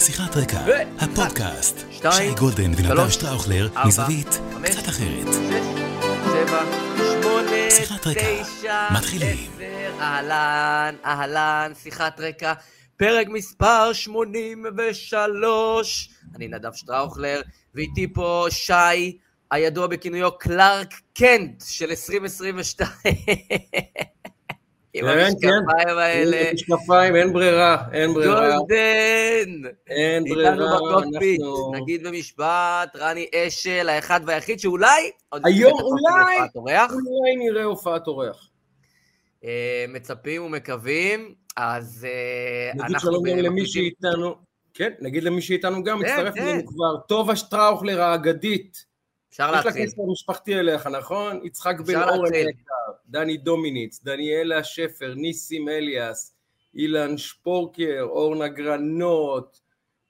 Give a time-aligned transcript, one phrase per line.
[0.00, 0.60] שיחת רקע,
[0.98, 5.26] הפודקאסט, שי גולדן ונדב שטראוכלר, מזווית קצת אחרת.
[7.70, 8.42] שיחת רקע.
[8.94, 9.50] מתחילים.
[10.00, 12.52] אהלן, אהלן, שיחת רקע,
[12.96, 16.10] פרק מספר 83.
[16.36, 17.40] אני נדב שטראוכלר,
[17.74, 19.18] ואיתי פה שי,
[19.50, 22.90] הידוע בכינויו קלארק קנט של 2022.
[24.94, 26.52] עם כן, המשקפיים האלה.
[26.54, 29.68] משקפיים, אין ברירה, אין ברירה, גולדן!
[29.88, 31.40] אין ברירה, איתנו בקוקפיט.
[31.74, 35.10] נגיד במשפט, רני אשל, האחד והיחיד, שאולי...
[35.44, 38.48] היום אולי- אולי נראה הופעת אורח.
[39.44, 43.10] אה, מצפים ומקווים, אז אה, נגיד אנחנו...
[43.10, 44.34] שלום גם למי שאיתנו,
[44.74, 46.42] כן, נגיד למי שאיתנו גם, כן, מצטרף כן.
[46.42, 48.89] אלינו כבר, טובה שטראוכלר האגדית.
[49.30, 49.86] אפשר יש לה להתחיל.
[49.86, 51.40] כסף משפחתי אליך, נכון?
[51.44, 52.46] יצחק בן אורן להתחיל.
[53.08, 56.36] דני דומיניץ, דניאלה שפר, ניסים אליאס,
[56.74, 59.60] אילן שפורקר, אורנה גרנות,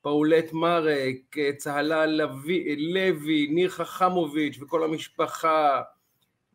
[0.02, 5.82] פאולט מרק, צהלה לוי, לוי, ניר חכמוביץ' וכל המשפחה,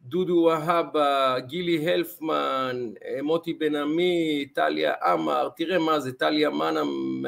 [0.01, 2.89] דודו והבה, גילי הלפמן,
[3.23, 6.81] מוטי בן עמי, טליה עמר, תראה מה זה, טליה מנה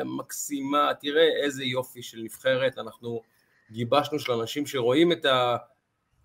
[0.06, 3.22] מקסימה, תראה איזה יופי של נבחרת, אנחנו
[3.72, 5.58] גיבשנו של אנשים שרואים את, ה,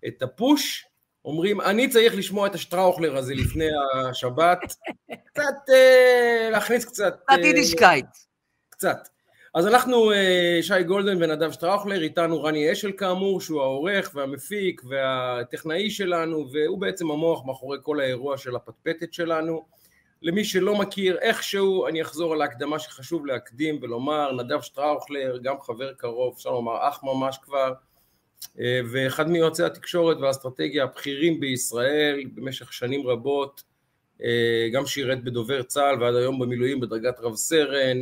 [0.07, 0.85] את הפוש,
[1.25, 4.59] אומרים, אני צריך לשמוע את השטראוכלר הזה לפני השבת,
[5.27, 7.19] קצת, אה, להכניס קצת...
[7.25, 8.05] קצת אה, יידישקייט.
[8.69, 9.07] קצת.
[9.55, 15.89] אז אנחנו, אה, שי גולדן ונדב שטראוכלר, איתנו רני אשל כאמור, שהוא העורך והמפיק והטכנאי
[15.89, 19.65] שלנו, והוא בעצם המוח מאחורי כל האירוע של הפטפטת שלנו.
[20.23, 25.93] למי שלא מכיר, איכשהו אני אחזור על ההקדמה שחשוב להקדים ולומר, נדב שטראוכלר, גם חבר
[25.93, 27.73] קרוב, אפשר לומר אח ממש כבר,
[28.59, 33.63] אה, ואחד מיועצי התקשורת והאסטרטגיה הבכירים בישראל במשך שנים רבות,
[34.23, 37.97] אה, גם שירת בדובר צה"ל ועד היום במילואים בדרגת רב סרן,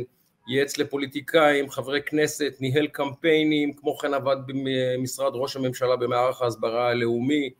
[0.48, 7.50] ייעץ לפוליטיקאים, חברי כנסת, ניהל קמפיינים, כמו כן עבד במשרד ראש הממשלה במערך ההסברה הלאומי,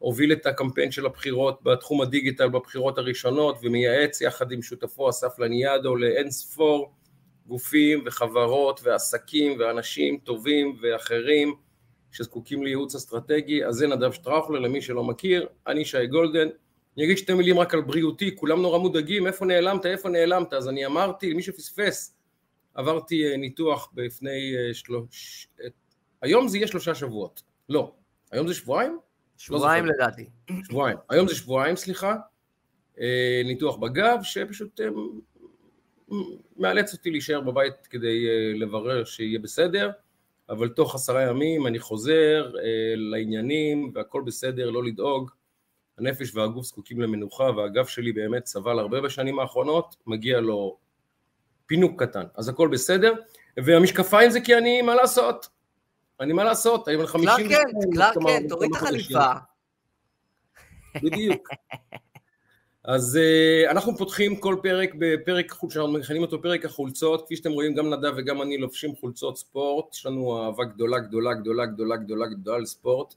[0.00, 5.96] הוביל את הקמפיין של הבחירות בתחום הדיגיטל בבחירות הראשונות ומייעץ יחד עם שותפו אסף לניאדו
[5.96, 6.92] לאין ספור
[7.46, 11.54] גופים וחברות ועסקים ואנשים טובים ואחרים
[12.12, 16.48] שזקוקים לייעוץ אסטרטגי, אז זה נדב שטראוכלר למי שלא מכיר, אני שי גולדן,
[16.96, 20.68] אני אגיד שתי מילים רק על בריאותי, כולם נורא מודאגים, איפה נעלמת, איפה נעלמת, אז
[20.68, 22.16] אני אמרתי, למי שפספס,
[22.74, 25.48] עברתי אה, ניתוח לפני אה, שלוש...
[25.62, 25.68] אה,
[26.22, 27.92] היום זה יהיה שלושה שבועות, לא,
[28.32, 28.98] היום זה שבועיים?
[29.40, 29.96] שבועיים זוכר.
[29.96, 30.26] לדעתי.
[30.64, 32.16] שבועיים, היום זה שבועיים, סליחה,
[33.00, 34.86] אה, ניתוח בגב, שפשוט אה,
[36.56, 39.90] מאלץ אותי להישאר בבית כדי אה, לברר שיהיה בסדר,
[40.48, 42.52] אבל תוך עשרה ימים אני חוזר
[42.96, 45.30] לעניינים והכל בסדר, לא לדאוג.
[45.98, 50.78] הנפש והגוף זקוקים למנוחה והגב שלי באמת סבל הרבה בשנים האחרונות, מגיע לו
[51.66, 53.12] פינוק קטן, אז הכל בסדר,
[53.56, 55.48] והמשקפיים זה כי אני, מה לעשות?
[56.20, 57.28] אני מה לעשות, אני בן 50...
[57.28, 58.82] קלארק קנט, קלארק כמה- קנט, תוריד את.
[58.82, 59.30] החליפה.
[61.02, 61.48] בדיוק.
[62.84, 63.18] אז
[63.66, 67.74] uh, אנחנו פותחים כל פרק בפרק, חול- שאנחנו מכנים אותו פרק החולצות, כפי שאתם רואים
[67.74, 72.26] גם נדב וגם אני לובשים חולצות ספורט, יש לנו אהבה גדולה גדולה גדולה גדולה גדולה
[72.26, 73.14] גדולה לספורט,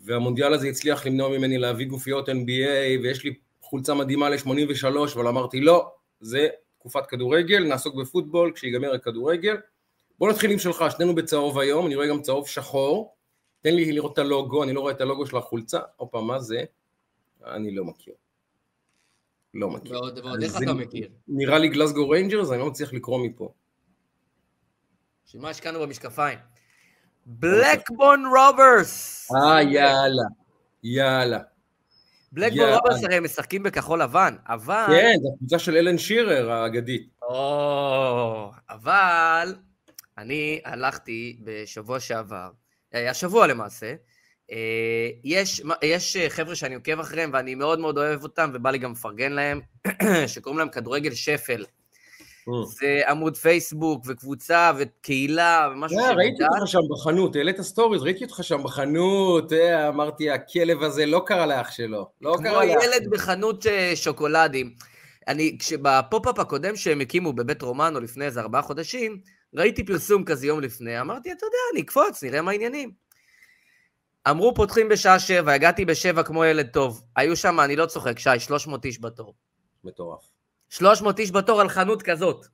[0.00, 5.60] והמונדיאל הזה הצליח למנוע ממני להביא גופיות NBA, ויש לי חולצה מדהימה ל-83, אבל אמרתי
[5.60, 5.90] לא,
[6.20, 9.56] זה תקופת כדורגל, נעסוק בפוטבול כשיגמר הכדורגל.
[10.22, 13.14] בוא נתחיל עם שלך, שנינו בצהוב היום, אני רואה גם צהוב שחור,
[13.60, 16.64] תן לי לראות את הלוגו, אני לא רואה את הלוגו של החולצה, הופה, מה זה?
[17.46, 18.14] אני לא מכיר.
[19.54, 19.92] לא מכיר.
[19.92, 21.08] ועוד ועוד איך אתה מכיר?
[21.28, 23.52] נראה לי גלסגו ריינג'רס, אני לא מצליח לקרוא מפה.
[25.26, 26.38] בשביל מה השקענו במשקפיים?
[27.26, 29.28] בלקבון רוברס!
[29.32, 30.22] אה, יאללה.
[30.82, 31.38] יאללה.
[32.32, 32.68] בלקבורן.
[32.68, 34.84] רוברס הרי משחקים בכחול לבן, אבל...
[34.88, 37.08] כן, זו הקבוצה של אלן שירר האגדית.
[37.22, 39.54] או, אבל
[40.18, 42.50] אני הלכתי בשבוע שעבר,
[42.94, 43.94] אה, השבוע למעשה,
[44.52, 48.78] אה, יש, יש אה, חבר'ה שאני עוקב אחריהם ואני מאוד מאוד אוהב אותם ובא לי
[48.78, 49.60] גם לפרגן להם,
[50.32, 51.64] שקוראים להם כדורגל שפל.
[52.78, 56.58] זה עמוד פייסבוק וקבוצה וקהילה ומשהו אה, ראיתי שמודע.
[56.58, 59.52] אותך שם בחנות, העלית סטוריז, ראיתי אותך שם בחנות,
[59.88, 62.08] אמרתי, הכלב הזה לא קרא לאח שלו.
[62.20, 64.74] לא כמו קרא לאח ילד בחנות שוקולדים.
[65.28, 69.20] אני, כשבפופ-אפ הקודם שהם הקימו בבית רומנו לפני איזה ארבעה חודשים,
[69.54, 72.92] ראיתי פרסום כזה יום לפני, אמרתי, אתה יודע, אני אקפוץ, נראה מה העניינים.
[74.30, 77.02] אמרו, פותחים בשעה שבע, הגעתי בשבע כמו ילד טוב.
[77.16, 79.34] היו שם, אני לא צוחק, שי, 300 איש בתור.
[79.84, 80.20] מטורף.
[80.70, 82.46] 300 איש בתור על חנות כזאת.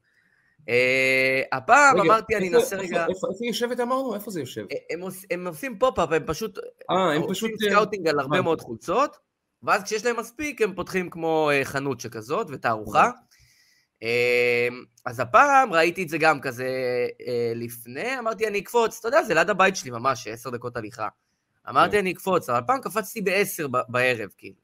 [0.69, 3.01] אה, הפעם רגע, אמרתי, אני איפה- אנסה איפה- רגע...
[3.01, 4.15] איפה איפה היא יושבת אמרנו?
[4.15, 4.65] איפה זה יושב?
[4.73, 6.59] אה, הם, עוש- הם עושים פופ-אפ, הם פשוט
[6.91, 7.63] אה, הם עושים פשוט...
[7.63, 8.43] אה, scouting על הרבה.
[8.43, 9.17] מאוד חולצות,
[9.63, 13.11] ואז כשיש להם מספיק, הם פותחים כמו חנות שכזאת ותערוכה.
[14.03, 14.69] אה,
[15.07, 16.69] אז הפעם ראיתי את זה גם כזה
[17.27, 21.09] אה, לפני, אמרתי אני אקפוץ, אתה יודע, זה ליד הבית שלי ממש, עשר דקות הליכה.
[21.69, 21.99] אמרתי כן.
[21.99, 24.57] אני אקפוץ, אבל הפעם קפצתי בעשר בערב, כאילו.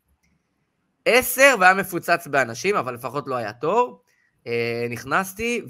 [1.04, 4.02] עשר והיה מפוצץ באנשים, אבל לפחות לא היה תור.
[4.46, 5.62] אה, נכנסתי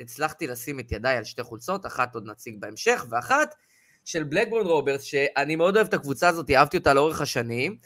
[0.00, 3.54] והצלחתי לשים את ידיי על שתי חולצות, אחת עוד נציג בהמשך, ואחת
[4.04, 7.76] של בלקבורן רוברס, שאני מאוד אוהב את הקבוצה הזאת, אהבתי אותה לאורך השנים.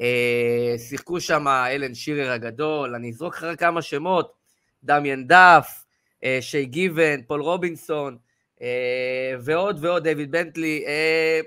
[0.00, 4.32] אה, שיחקו שם אלן שירר הגדול, אני אזרוק אחרי כמה שמות,
[4.84, 5.84] דמיאן דף,
[6.24, 8.16] אה, שיי גיבן, פול רובינסון,
[8.62, 11.40] אה, ועוד ועוד, דיוויד בנטלי, אה,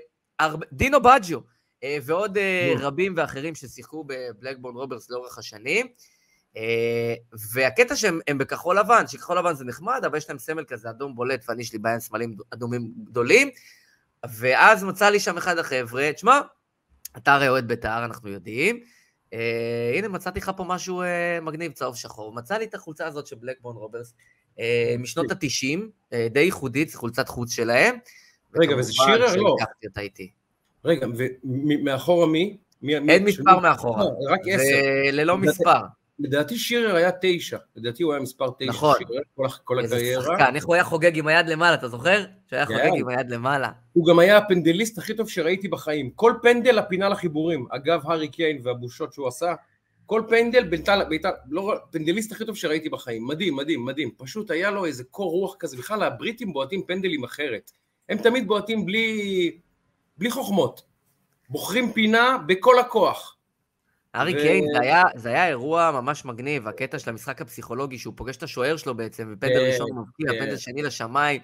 [0.72, 1.38] דינו בג'יו,
[1.84, 2.38] אה, ועוד.
[2.78, 5.86] רבים ואחרים ששיחקו בבלקבורן רוברס לאורך השנים.
[7.52, 11.14] והקטע שהם הם בכחול לבן, שכחול לבן זה נחמד, אבל יש להם סמל כזה אדום
[11.14, 13.50] בולט, ואני יש לי בעיה עם סמלים אדומים גדולים.
[14.30, 16.40] ואז מצא לי שם אחד החבר'ה, תשמע,
[17.16, 18.80] אתה הרי אוהד בית"ר, אנחנו יודעים.
[19.32, 22.34] אה, הנה, מצאתי לך פה משהו אה, מגניב, צהוב שחור.
[22.34, 24.14] מצא לי את החולצה הזאת של בלקבורן רוברס,
[24.60, 25.78] אה, משנות ה-90,
[26.12, 27.96] אה, די ייחודית, זו חולצת חוץ שלהם.
[28.56, 29.36] רגע, וזה שירר?
[29.36, 29.56] לא.
[29.58, 30.30] שלקחתי אותה איתי.
[30.84, 31.06] רגע,
[31.44, 32.56] ומאחורה מי?
[32.82, 33.58] מי- מי- אין מספר?
[33.58, 34.04] מאחורה.
[34.04, 34.58] לא, רק עשר.
[34.58, 35.80] זה ללא מספר.
[36.22, 38.70] לדעתי שירר היה תשע, לדעתי הוא היה מספר תשע.
[38.70, 38.94] נכון.
[38.98, 40.22] שירר, כל, כל איזה הקריירה.
[40.22, 42.24] שחקן, איך הוא היה חוגג עם היד למעלה, אתה זוכר?
[42.50, 42.74] שהיה כן.
[42.74, 43.70] חוגג עם היד למעלה.
[43.92, 46.10] הוא גם היה הפנדליסט הכי טוב שראיתי בחיים.
[46.10, 47.66] כל פנדל הפינה לחיבורים.
[47.70, 49.54] אגב, הארי קיין והבושות שהוא עשה,
[50.06, 53.26] כל פנדל, בית"ר, בית"ר, לא, פנדליסט הכי טוב שראיתי בחיים.
[53.26, 54.10] מדהים, מדהים, מדהים.
[54.16, 55.76] פשוט היה לו איזה קור רוח כזה.
[55.76, 57.70] בכלל, הבריטים בועטים פנדלים אחרת.
[58.08, 59.58] הם תמיד בועטים בלי,
[60.18, 60.82] בלי חוכמות.
[61.48, 63.36] בוחרים פינה בכל הכוח.
[64.14, 68.36] הארי קיין, זה היה, זה היה אירוע ממש מגניב, הקטע של המשחק הפסיכולוגי, שהוא פוגש
[68.36, 70.38] את השוער שלו בעצם, ופנדל כן, ראשון הוא מבקיע, כן.
[70.44, 71.40] פנדל שני לשמיים.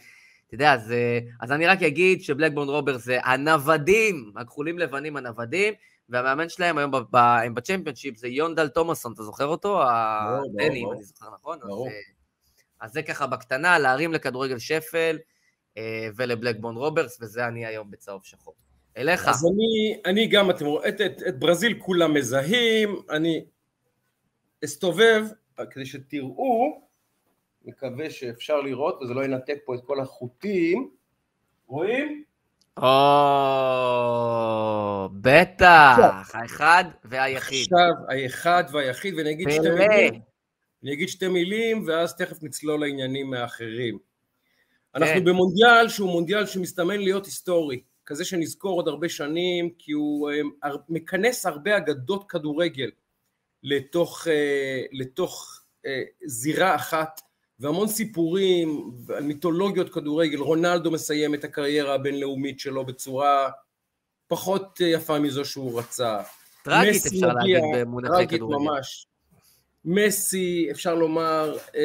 [0.46, 0.94] אתה יודע, אז,
[1.40, 5.74] אז אני רק אגיד שבלקבורן רוברס זה הנוודים, הכחולים לבנים הנוודים,
[6.08, 9.82] והמאמן שלהם היום ב- ב- הם בצ'מפיונשיפ זה יון דאל תומאסון, אתה זוכר אותו?
[9.82, 10.92] הדני, אם.
[10.92, 11.58] אני זוכר נכון?
[11.58, 11.88] ברור.
[11.88, 11.92] אה,
[12.80, 15.18] אז זה ככה בקטנה, להרים לכדורגל שפל
[15.76, 18.54] אה, ולבלקבורן רוברס, וזה אני היום בצהוב שחור.
[18.98, 19.28] אליך.
[19.28, 23.44] אז אני, אני גם, אתם רואים, את, את, את ברזיל כולם מזהים, אני
[24.64, 25.24] אסתובב
[25.70, 26.80] כדי שתראו,
[27.64, 30.90] מקווה שאפשר לראות וזה לא ינתק פה את כל החוטים,
[31.66, 32.24] רואים?
[32.76, 32.82] או,
[35.12, 37.60] בטח, האחד והיחיד.
[37.62, 39.70] עכשיו האחד והיחיד, ואני אגיד שתי.
[39.70, 40.20] מילים,
[40.82, 43.98] אני אגיד שתי מילים ואז תכף נצלול לעניינים האחרים.
[44.94, 45.24] אנחנו כן.
[45.24, 51.46] במונדיאל שהוא מונדיאל שמסתמן להיות היסטורי, כזה שנזכור עוד הרבה שנים, כי הוא אה, מכנס
[51.46, 52.90] הרבה אגדות כדורגל
[53.62, 57.20] לתוך, אה, לתוך אה, זירה אחת,
[57.60, 60.38] והמון סיפורים על מיתולוגיות כדורגל.
[60.38, 63.50] רונלדו מסיים את הקריירה הבינלאומית שלו בצורה
[64.26, 66.22] פחות יפה מזו שהוא רצה.
[66.64, 68.56] טרגית אפשר להגיד במונחי טרגית כדורגל.
[68.56, 69.07] ממש.
[69.84, 71.80] מסי, אפשר לומר, אה,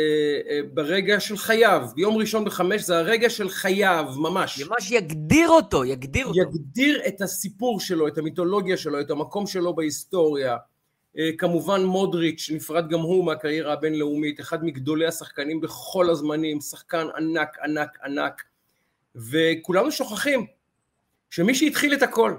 [0.50, 4.62] אה, ברגע של חייו, ביום ראשון בחמש זה הרגע של חייו, ממש.
[4.62, 6.40] ממש יגדיר אותו, יגדיר אותו.
[6.40, 10.58] יגדיר את הסיפור שלו, את המיתולוגיה שלו, את המקום שלו בהיסטוריה.
[11.18, 17.58] אה, כמובן מודריץ', נפרד גם הוא מהקריירה הבינלאומית, אחד מגדולי השחקנים בכל הזמנים, שחקן ענק,
[17.64, 18.44] ענק, ענק.
[19.16, 20.46] וכולנו שוכחים
[21.30, 22.36] שמי שהתחיל את הכל,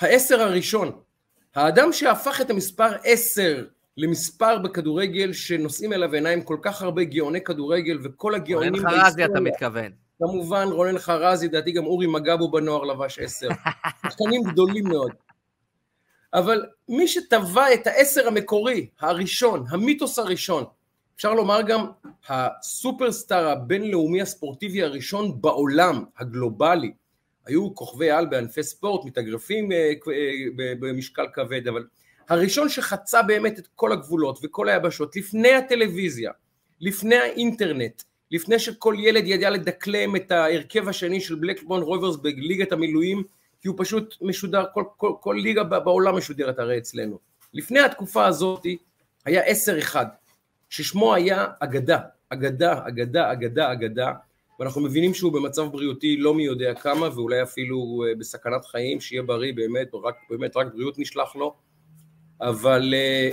[0.00, 0.92] העשר הראשון,
[1.54, 3.64] האדם שהפך את המספר עשר
[3.96, 9.40] למספר בכדורגל שנושאים אליו עיניים כל כך הרבה גאוני כדורגל וכל הגאונים רונן חרזי אתה
[9.40, 9.92] מתכוון.
[10.18, 13.48] כמובן רונן חרזי, לדעתי גם אורי מגבו בנוער לבש עשר.
[14.02, 15.12] שחקנים גדולים מאוד.
[16.34, 20.64] אבל מי שטבע את העשר המקורי, הראשון, המיתוס הראשון,
[21.16, 21.86] אפשר לומר גם
[22.28, 26.92] הסופרסטאר הבינלאומי הספורטיבי הראשון בעולם, הגלובלי.
[27.46, 31.84] היו כוכבי על בענפי ספורט, מתאגרפים אה, אה, במשקל כבד, אבל
[32.28, 36.30] הראשון שחצה באמת את כל הגבולות וכל היבשות, לפני הטלוויזיה,
[36.80, 43.22] לפני האינטרנט, לפני שכל ילד ידע לדקלם את ההרכב השני של בלקבון רוברס בליגת המילואים,
[43.62, 47.18] כי הוא פשוט משודר, כל, כל, כל ליגה בעולם משודרת הרי אצלנו.
[47.54, 48.66] לפני התקופה הזאת
[49.24, 50.06] היה עשר אחד,
[50.70, 54.12] ששמו היה אגדה, אגדה, אגדה, אגדה, אגדה,
[54.60, 59.22] ואנחנו מבינים שהוא במצב בריאותי לא מי יודע כמה, ואולי אפילו אה, בסכנת חיים, שיהיה
[59.22, 61.54] בריא באמת, רק, באמת רק בריאות נשלח לו,
[62.40, 63.30] אבל אה,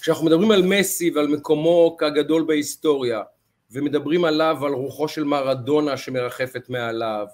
[0.00, 3.22] כשאנחנו מדברים על מסי ועל מקומו כגדול בהיסטוריה,
[3.70, 7.26] ומדברים עליו ועל רוחו של מרדונה שמרחפת מעליו,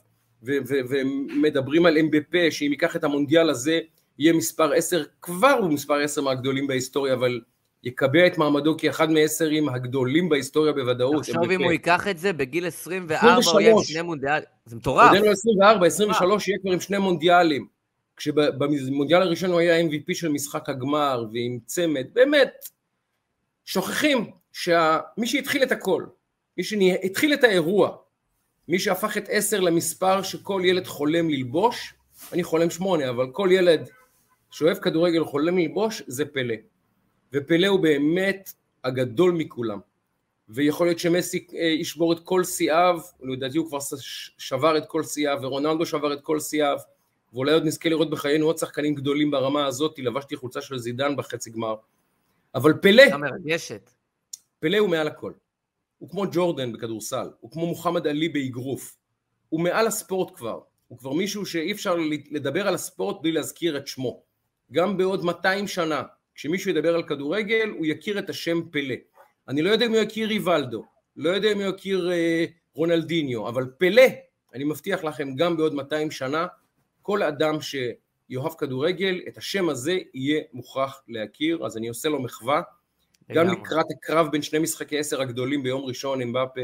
[0.43, 3.81] ו- ו- ומדברים על אמבפה, שאם ייקח את המונדיאל הזה,
[4.19, 7.41] יהיה מספר עשר, כבר הוא מספר עשר מהגדולים בהיסטוריה, אבל
[7.85, 11.23] יקבע את מעמדו כאחד מעשרים הגדולים בהיסטוריה בוודאות.
[11.23, 11.63] תחשוב אם.
[11.63, 13.93] הוא ייקח את זה, בגיל 24 הוא יהיה עם 23.
[13.93, 15.07] שני מונדיאל, זה מטורף.
[15.07, 17.67] עוד אין לו 24, 23 יהיה כבר עם שני מונדיאלים.
[18.21, 22.69] כשבמונדיאל הראשון הוא היה MVP של משחק הגמר ועם צמד, באמת,
[23.65, 26.05] שוכחים שמי שהתחיל את הכל,
[26.57, 27.97] מי שהתחיל את האירוע,
[28.69, 31.95] מי שהפך את עשר למספר שכל ילד חולם ללבוש,
[32.33, 33.89] אני חולם שמונה, אבל כל ילד
[34.51, 36.55] שאוהב כדורגל חולם ללבוש, זה פלא.
[37.33, 38.53] ופלא הוא באמת
[38.85, 39.79] הגדול מכולם.
[40.49, 43.79] ויכול להיות שמסי אה, ישבור את כל שיאיו, לדעתי הוא כבר
[44.39, 46.79] שבר את כל שיאיו, ורונלדו שבר את כל שיאיו,
[47.33, 51.51] ואולי עוד נזכה לראות בחיינו עוד שחקנים גדולים ברמה הזאת, לבשתי חולצה של זידן בחצי
[51.51, 51.75] גמר.
[52.55, 53.03] אבל פלא,
[54.61, 55.33] פלא הוא מעל הכל.
[55.99, 58.97] הוא כמו ג'ורדן בכדורסל, הוא כמו מוחמד עלי באגרוף,
[59.49, 61.97] הוא מעל הספורט כבר, הוא כבר מישהו שאי אפשר
[62.31, 64.23] לדבר על הספורט בלי להזכיר את שמו.
[64.73, 66.03] גם בעוד 200 שנה,
[66.35, 68.95] כשמישהו ידבר על כדורגל, הוא יכיר את השם פלא.
[69.49, 70.85] אני לא יודע אם הוא יכיר ריבלדו,
[71.17, 72.45] לא יודע אם הוא יכיר אה,
[72.75, 74.03] רונלדיניו, אבל פלא,
[74.55, 76.47] אני מבטיח לכם, גם בעוד 200 שנה,
[77.11, 82.63] כל אדם שיאהב כדורגל, את השם הזה יהיה מוכרח להכיר, אז אני עושה לו מחווה.
[83.33, 86.61] גם לקראת הקרב בין שני משחקי עשר הגדולים ביום ראשון, אמבפה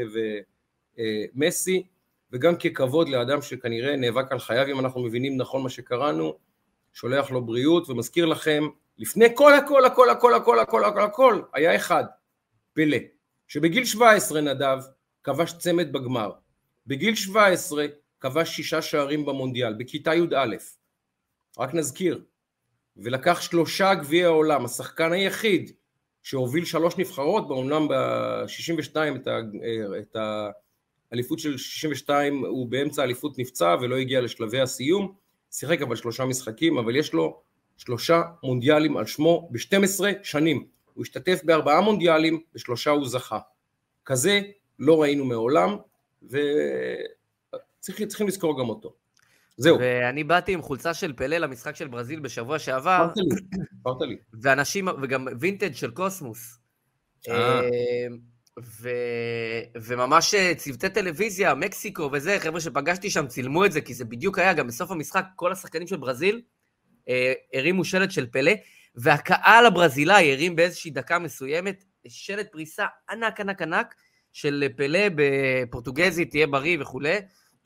[1.35, 1.87] ומסי,
[2.31, 6.37] וגם ככבוד לאדם שכנראה נאבק על חייו, אם אנחנו מבינים נכון מה שקראנו,
[6.93, 8.63] שולח לו בריאות ומזכיר לכם,
[8.97, 12.03] לפני כל הכל הכל הכל הכל הכל הכל הכל, היה אחד,
[12.73, 12.97] פלא,
[13.47, 14.77] שבגיל 17 נדב
[15.23, 16.31] כבש צמד בגמר,
[16.87, 17.85] בגיל 17
[18.19, 20.55] כבש שישה שערים במונדיאל, בכיתה י"א,
[21.57, 22.23] רק נזכיר,
[22.97, 25.71] ולקח שלושה גביעי העולם, השחקן היחיד
[26.23, 29.27] שהוביל שלוש נבחרות, באומנם ב-62 את,
[29.99, 30.15] את
[31.11, 35.13] האליפות של 62 הוא באמצע האליפות נפצע ולא הגיע לשלבי הסיום,
[35.51, 37.41] שיחק אבל שלושה משחקים, אבל יש לו
[37.77, 40.67] שלושה מונדיאלים על שמו ב-12 שנים.
[40.93, 43.39] הוא השתתף בארבעה מונדיאלים, בשלושה הוא זכה.
[44.05, 44.41] כזה
[44.79, 45.77] לא ראינו מעולם,
[47.89, 48.93] וצריכים לזכור גם אותו.
[49.57, 49.77] זהו.
[49.79, 53.09] ואני באתי עם חולצה של פלא למשחק של ברזיל בשבוע שעבר.
[53.13, 54.17] סיפרת לי.
[54.41, 56.59] ואנשים, וגם וינטג' של קוסמוס.
[57.29, 57.61] אה.
[58.81, 58.89] ו...
[59.75, 64.53] וממש צוותי טלוויזיה, מקסיקו וזה, חבר'ה שפגשתי שם צילמו את זה, כי זה בדיוק היה,
[64.53, 66.41] גם בסוף המשחק, כל השחקנים של ברזיל
[67.09, 68.51] אה, הרימו שלט של פלא,
[68.95, 73.95] והקהל הברזילאי הרים באיזושהי דקה מסוימת שלט פריסה ענק ענק ענק
[74.33, 77.17] של פלא בפורטוגזית, תהיה בריא וכולי.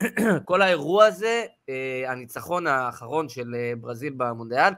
[0.44, 4.72] כל האירוע הזה, אה, הניצחון האחרון של אה, ברזיל במונדיאל,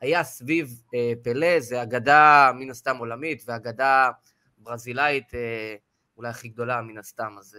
[0.00, 4.10] היה סביב אה, פלא, זה אגדה מן הסתם עולמית, ואגדה
[4.58, 5.32] ברזילאית
[6.16, 7.56] אולי הכי גדולה מן הסתם, אז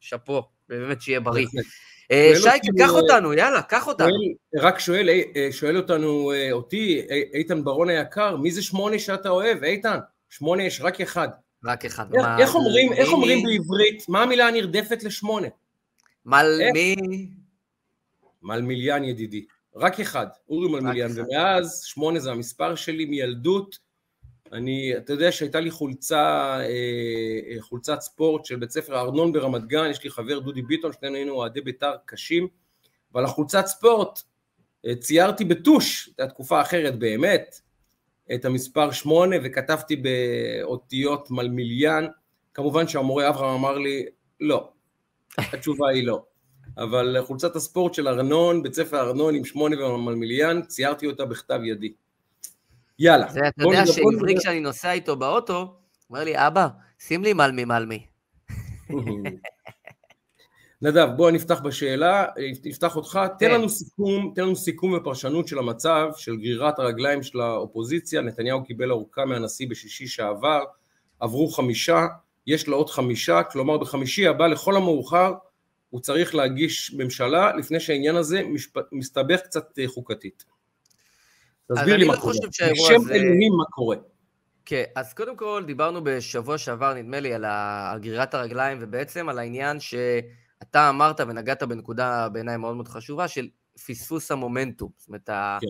[0.00, 1.46] שאפו, באמת שיהיה בריא.
[2.34, 4.08] שייקה, קח אותנו, יאללה, קח אותנו.
[4.56, 5.08] רק שואל,
[5.50, 9.98] שואל אותנו, אותי, איתן ברון היקר, מי זה שמונה שאתה אוהב, איתן?
[10.30, 11.28] שמונה יש רק אחד.
[11.64, 12.06] רק אחד.
[12.92, 15.48] איך אומרים בעברית, מה המילה הנרדפת לשמונה?
[16.26, 16.96] מלמי...
[18.42, 23.78] מלמיליאן ידידי, רק אחד, אורי מלמיליאן, ומאז שמונה זה המספר שלי מילדות,
[24.52, 26.64] אני, אתה יודע שהייתה לי חולצה, אה,
[27.50, 31.14] אה, חולצת ספורט של בית ספר ארנון ברמת גן, יש לי חבר דודי ביטון, שנינו
[31.16, 32.48] היינו אוהדי בית"ר קשים,
[33.14, 34.22] ועל החולצת ספורט
[34.86, 37.60] אה, ציירתי בטוש, הייתה תקופה אחרת באמת,
[38.34, 42.06] את המספר שמונה וכתבתי באותיות מלמיליאן,
[42.54, 44.06] כמובן שהמורה אברהם אמר לי,
[44.40, 44.72] לא,
[45.52, 46.22] התשובה היא לא.
[46.78, 51.92] אבל חולצת הספורט של ארנון, בית ספר ארנון עם שמונה ומלמיליאן, ציירתי אותה בכתב ידי.
[52.98, 53.28] יאללה.
[53.28, 55.74] זה, אתה יודע שעברי כשאני נוסע איתו באוטו,
[56.10, 58.06] אומר לי, אבא, שים לי מלמי מלמי.
[60.82, 62.26] נדב, בוא נפתח בשאלה,
[62.64, 63.54] נפתח אותך, תן כן.
[63.54, 68.90] לנו סיכום, תן לנו סיכום ופרשנות של המצב של גרירת הרגליים של האופוזיציה, נתניהו קיבל
[68.90, 70.64] ארוכה מהנשיא בשישי שעבר,
[71.20, 72.06] עברו חמישה,
[72.46, 75.32] יש לו עוד חמישה, כלומר בחמישי הבא לכל המאוחר
[75.90, 78.76] הוא צריך להגיש ממשלה לפני שהעניין הזה משפ...
[78.92, 80.44] מסתבך קצת אה, חוקתית.
[81.72, 82.34] תסביר לי מה לא קורה.
[82.72, 83.14] בשם הזה...
[83.14, 83.96] אלוהים מה קורה.
[84.64, 87.34] כן, אז קודם כל דיברנו בשבוע שעבר, נדמה לי.
[87.34, 87.44] על
[88.00, 93.48] גרירת הרגליים, ובעצם על העניין שאתה אמרת ונגעת בנקודה בעיניי מאוד מאוד חשובה, של
[93.86, 94.90] פספוס המומנטום.
[94.96, 95.26] זאת אומרת,
[95.60, 95.66] כן.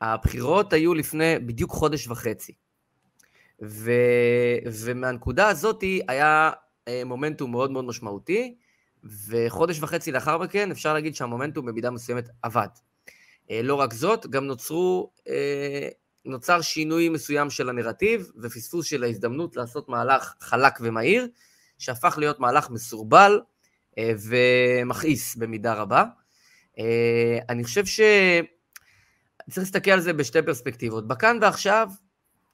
[0.00, 2.52] הבחירות היו לפני בדיוק חודש וחצי.
[3.62, 3.90] ו,
[4.72, 6.50] ומהנקודה הזאת היה
[6.88, 8.54] אה, מומנטום מאוד מאוד משמעותי,
[9.28, 12.68] וחודש וחצי לאחר מכן אפשר להגיד שהמומנטום במידה מסוימת עבד.
[13.50, 15.88] אה, לא רק זאת, גם נוצרו, אה,
[16.24, 21.28] נוצר שינוי מסוים של הנרטיב ופספוס של ההזדמנות לעשות מהלך חלק ומהיר,
[21.78, 23.40] שהפך להיות מהלך מסורבל
[24.00, 26.04] ומכעיס במידה רבה.
[27.48, 28.00] אני חושב ש...
[29.50, 31.08] צריך להסתכל על זה בשתי פרספקטיבות.
[31.08, 31.88] בכאן ועכשיו,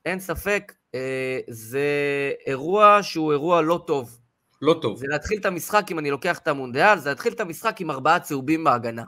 [0.07, 1.87] אין ספק, אה, זה
[2.47, 4.19] אירוע שהוא אירוע לא טוב.
[4.63, 4.99] לא טוב.
[4.99, 8.21] זה להתחיל את המשחק, אם אני לוקח את המונדיאל, זה להתחיל את המשחק עם ארבעה
[8.21, 9.05] צהובים בהגנה.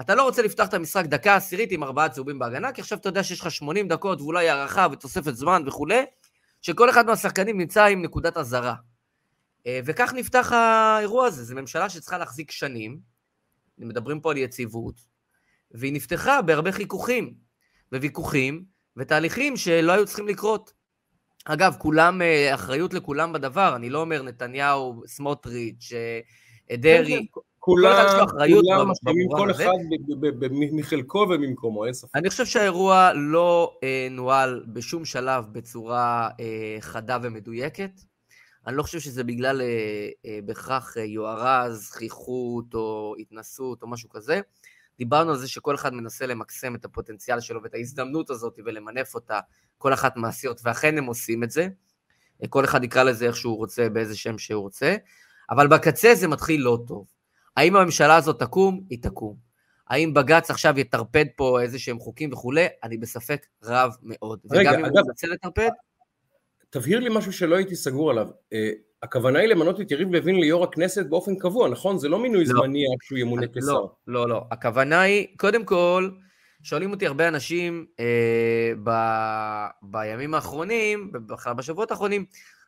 [0.00, 3.08] אתה לא רוצה לפתוח את המשחק דקה עשירית עם ארבעה צהובים בהגנה, כי עכשיו אתה
[3.08, 6.04] יודע שיש לך 80 דקות ואולי הערכה ותוספת זמן וכולי,
[6.62, 8.74] שכל אחד מהשחקנים נמצא עם נקודת אזהרה.
[9.66, 12.98] אה, וכך נפתח האירוע הזה, זו ממשלה שצריכה להחזיק שנים,
[13.78, 15.00] מדברים פה על יציבות,
[15.70, 17.34] והיא נפתחה בהרבה חיכוכים,
[17.92, 18.64] וויכוחים,
[19.00, 20.72] ותהליכים שלא היו צריכים לקרות.
[21.44, 27.40] אגב, כולם, אה, אחריות לכולם בדבר, אני לא אומר נתניהו, סמוטריץ', אה, דרעי, כן, כן,
[27.58, 29.64] כולם, כולם משלימים כל אחד
[30.72, 32.10] מחלקו וממקומו, אין ספק.
[32.14, 37.90] אני חושב שהאירוע לא אה, נוהל בשום שלב בצורה אה, חדה ומדויקת.
[38.66, 44.08] אני לא חושב שזה בגלל אה, אה, בהכרח אה, יוהרה, זכיחות או התנסות או משהו
[44.08, 44.40] כזה.
[45.00, 49.40] דיברנו על זה שכל אחד מנסה למקסם את הפוטנציאל שלו ואת ההזדמנות הזאת ולמנף אותה,
[49.78, 51.68] כל אחת מהסיעות, ואכן הם עושים את זה.
[52.42, 54.96] אה, כל אחד יקרא לזה איך שהוא רוצה, באיזה שם שהוא רוצה,
[55.50, 57.06] אבל בקצה זה מתחיל לא טוב.
[57.56, 58.80] האם הממשלה הזאת תקום?
[58.90, 59.36] היא תקום.
[59.88, 62.66] האם בג"ץ עכשיו יטרפד פה איזה שהם חוקים וכולי?
[62.82, 64.40] אני בספק רב מאוד.
[64.50, 65.68] רגע, וגם אם אגב, הוא ירצה לטרפד...
[66.70, 68.28] תבהיר לי משהו שלא הייתי סגור עליו.
[69.02, 71.98] הכוונה היא למנות את יריב לוין ליו"ר הכנסת באופן קבוע, נכון?
[71.98, 72.52] זה לא מינוי לא.
[72.52, 73.72] זמני עד שהוא ימונה לא, כשר.
[73.72, 74.44] לא, לא, לא.
[74.50, 76.10] הכוונה היא, קודם כל,
[76.62, 78.90] שואלים אותי הרבה אנשים אה, ב,
[79.82, 82.24] בימים האחרונים, בכלל בשבועות האחרונים,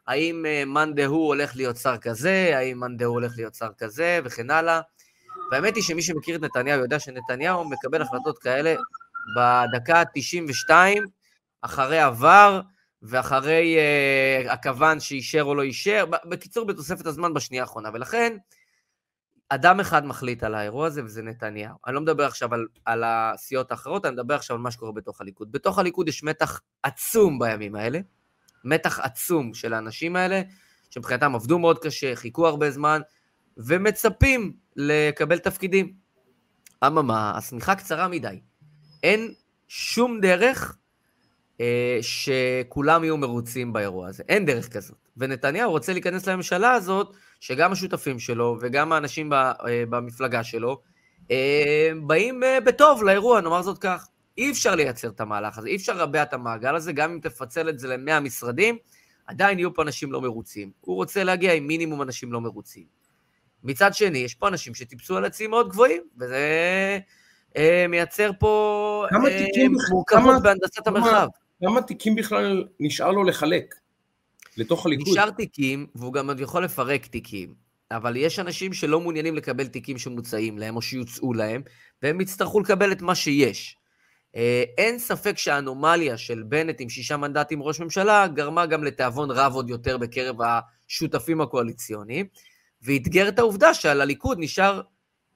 [0.07, 4.21] האם אה, מאן דהוא הולך להיות שר כזה, האם מאן דהוא הולך להיות שר כזה,
[4.25, 4.81] וכן הלאה.
[5.51, 8.75] והאמת היא שמי שמכיר את נתניהו יודע שנתניהו מקבל החלטות כאלה
[9.37, 10.71] בדקה ה-92,
[11.63, 12.61] אחרי עבר
[13.03, 17.91] ואחרי uh, הכוון שאישר או לא אישר, בקיצור, בתוספת הזמן בשנייה האחרונה.
[17.95, 18.37] ולכן,
[19.49, 21.77] אדם אחד מחליט על האירוע הזה, וזה נתניהו.
[21.87, 25.21] אני לא מדבר עכשיו על, על הסיעות האחרות, אני מדבר עכשיו על מה שקורה בתוך
[25.21, 25.53] הליכוד.
[25.53, 28.01] בתוך הליכוד יש מתח עצום בימים האלה.
[28.65, 30.43] מתח עצום של האנשים האלה,
[30.91, 33.01] שמבחינתם עבדו מאוד קשה, חיכו הרבה זמן,
[33.57, 35.93] ומצפים לקבל תפקידים.
[36.87, 38.41] אממה, השמיכה קצרה מדי.
[39.03, 39.35] אין
[39.69, 40.77] שום דרך
[42.01, 44.23] שכולם יהיו מרוצים באירוע הזה.
[44.29, 44.97] אין דרך כזאת.
[45.17, 49.53] ונתניהו רוצה להיכנס לממשלה הזאת, שגם השותפים שלו וגם האנשים אה,
[49.89, 50.81] במפלגה שלו
[51.31, 54.07] אה, באים אה, בטוב לאירוע, נאמר זאת כך.
[54.39, 57.69] אי אפשר לייצר את המהלך הזה, אי אפשר לרבע את המעגל הזה, גם אם תפצל
[57.69, 58.77] את זה למאה משרדים,
[59.27, 60.71] עדיין יהיו פה אנשים לא מרוצים.
[60.81, 62.85] הוא רוצה להגיע עם מינימום אנשים לא מרוצים.
[63.65, 66.39] מצד שני, יש פה אנשים שטיפסו על עצים מאוד גבוהים, וזה
[67.57, 69.19] אה, מייצר פה אה,
[69.91, 71.29] מורכבות בהנדסת המרחב.
[71.65, 73.75] כמה תיקים בכלל נשאר לו לחלק
[74.57, 75.09] לתוך הליכוד?
[75.09, 77.55] נשאר תיקים, והוא גם יכול לפרק תיקים.
[77.91, 81.63] אבל יש אנשים שלא מעוניינים לקבל תיקים שמוצעים להם או שיוצאו להם,
[82.03, 83.77] והם יצטרכו לקבל את מה שיש.
[84.37, 89.55] אה, אין ספק שהאנומליה של בנט עם שישה מנדטים ראש ממשלה גרמה גם לתיאבון רב
[89.55, 92.27] עוד יותר בקרב השותפים הקואליציוניים,
[92.83, 94.81] ואתגר את העובדה שעל הליכוד נשאר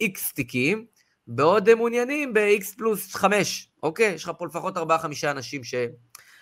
[0.01, 0.87] איקס תיקים,
[1.27, 4.15] בעוד הם מעוניינים ב-X פלוס 5, אוקיי?
[4.15, 4.81] יש לך פה לפחות 4-5
[5.31, 5.75] אנשים ש...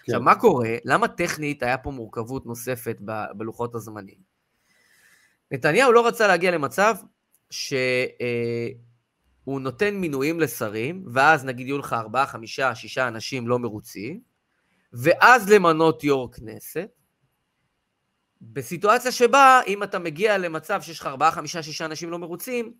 [0.04, 0.12] כן.
[0.12, 0.76] עכשיו, מה קורה?
[0.84, 4.18] למה טכנית היה פה מורכבות נוספת ב- בלוחות הזמנים?
[5.50, 6.94] נתניהו לא רצה להגיע למצב
[7.50, 7.72] ש...
[8.20, 8.68] אה,
[9.46, 14.20] נותן מינויים לשרים, ואז נגיד יהיו לך ארבעה, חמישה, שישה אנשים לא מרוצים,
[14.92, 16.88] ואז למנות יו"ר כנסת,
[18.42, 22.72] בסיטואציה שבה אם אתה מגיע למצב שיש לך ארבעה, חמישה, שישה אנשים לא מרוצים,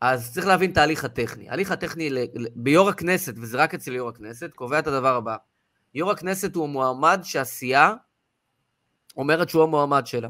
[0.00, 1.50] אז צריך להבין את ההליך הטכני.
[1.50, 2.10] ההליך הטכני
[2.54, 5.36] ביו"ר הכנסת, וזה רק אצל יו"ר הכנסת, קובע את הדבר הבא.
[5.94, 7.94] יו"ר הכנסת הוא המועמד שהסיעה
[9.16, 10.28] אומרת שהוא המועמד שלה.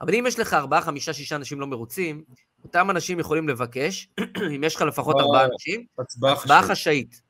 [0.00, 2.24] אבל אם יש לך ארבעה, חמישה, שישה אנשים לא מרוצים,
[2.64, 4.08] אותם אנשים יכולים לבקש,
[4.56, 7.22] אם יש לך לפחות ארבעה אנשים, הצבעה חשאית.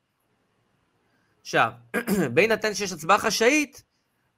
[1.41, 1.71] עכשיו,
[2.33, 3.83] בהינתן שיש הצבעה חשאית,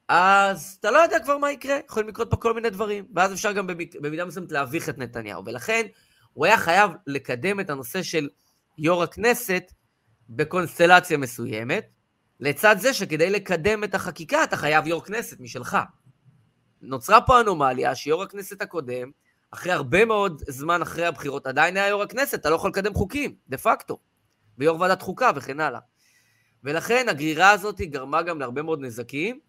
[0.08, 3.52] אז אתה לא יודע כבר מה יקרה, יכולים לקרות פה כל מיני דברים, ואז אפשר
[3.52, 3.68] גם
[4.02, 5.46] במידה מסוימת להביך את נתניהו.
[5.46, 5.86] ולכן,
[6.34, 8.30] הוא היה חייב לקדם את הנושא של
[8.78, 9.74] יו"ר הכנסת
[10.30, 11.88] בקונסטלציה מסוימת,
[12.40, 15.78] לצד זה שכדי לקדם את החקיקה אתה חייב יו"ר כנסת משלך.
[16.82, 19.12] נוצרה פה אנומליה שיו"ר הכנסת הקודם,
[19.52, 23.36] אחרי הרבה מאוד זמן אחרי הבחירות, עדיין היה יו"ר הכנסת, אתה לא יכול לקדם חוקים,
[23.48, 24.00] דה פקטו,
[24.58, 25.80] ויו"ר ועדת חוקה וכן הלאה.
[26.64, 29.40] ולכן הגרירה הזאת גרמה גם להרבה מאוד נזקים,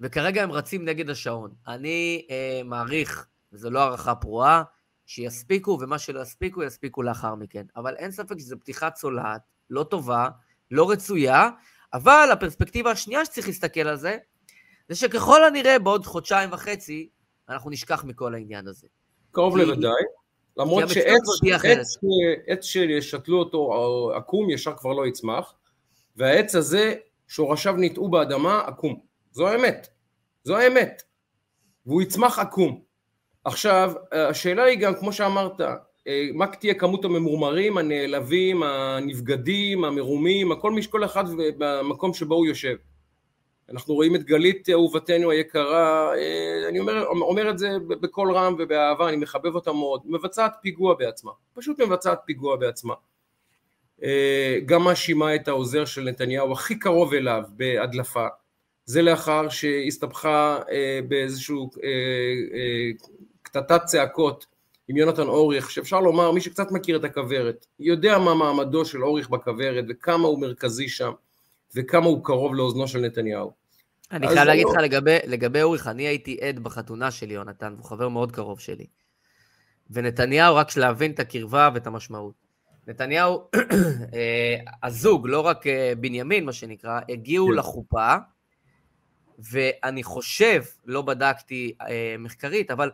[0.00, 1.54] וכרגע הם רצים נגד השעון.
[1.68, 4.62] אני אה, מעריך, וזו לא הערכה פרועה,
[5.06, 7.66] שיספיקו, ומה שלא יספיקו, יספיקו לאחר מכן.
[7.76, 10.28] אבל אין ספק שזו פתיחה צולעת, לא טובה,
[10.70, 11.50] לא רצויה,
[11.94, 14.16] אבל הפרספקטיבה השנייה שצריך להסתכל על זה,
[14.88, 17.08] זה שככל הנראה בעוד חודשיים וחצי,
[17.48, 18.86] אנחנו נשכח מכל העניין הזה.
[19.32, 20.02] קרוב לוודאי,
[20.56, 23.70] למרות שעץ שישתלו אותו
[24.16, 25.54] עקום ישר כבר לא יצמח,
[26.16, 26.94] והעץ הזה
[27.28, 29.00] שורשיו ניטעו באדמה עקום,
[29.32, 29.88] זו האמת,
[30.44, 31.02] זו האמת,
[31.86, 32.82] והוא יצמח עקום.
[33.44, 35.60] עכשיו, השאלה היא גם, כמו שאמרת,
[36.34, 41.24] מה תהיה כמות הממורמרים, הנעלבים, הנבגדים, המרומים, הכל, כל אחד
[41.58, 42.76] במקום שבו הוא יושב.
[43.70, 49.08] אנחנו רואים את גלית אהובתנו היקרה, אה, אני אומר, אומר את זה בקול רם ובאהבה,
[49.08, 52.94] אני מחבב אותה מאוד, מבצעת פיגוע בעצמה, פשוט מבצעת פיגוע בעצמה.
[54.02, 58.26] אה, גם מאשימה את העוזר של נתניהו הכי קרוב אליו בהדלפה,
[58.84, 61.70] זה לאחר שהסתבכה אה, באיזשהו
[63.42, 64.46] קטטת צעקות
[64.88, 69.28] עם יונתן אוריך, שאפשר לומר, מי שקצת מכיר את הכוורת, יודע מה מעמדו של אוריך
[69.28, 71.12] בכוורת וכמה הוא מרכזי שם.
[71.74, 73.52] וכמה הוא קרוב לאוזנו של נתניהו.
[74.12, 77.84] אני חייב להגיד לא- לך לגבי, לגבי אוריך, אני הייתי עד בחתונה של יונתן, והוא
[77.84, 78.86] חבר מאוד קרוב שלי.
[79.90, 82.34] ונתניהו, רק להבין את הקרבה ואת המשמעות.
[82.86, 83.50] נתניהו,
[84.14, 87.54] אה, הזוג, לא רק אה, בנימין, מה שנקרא, הגיעו כן.
[87.54, 88.14] לחופה,
[89.38, 92.90] ואני חושב, לא בדקתי אה, מחקרית, אבל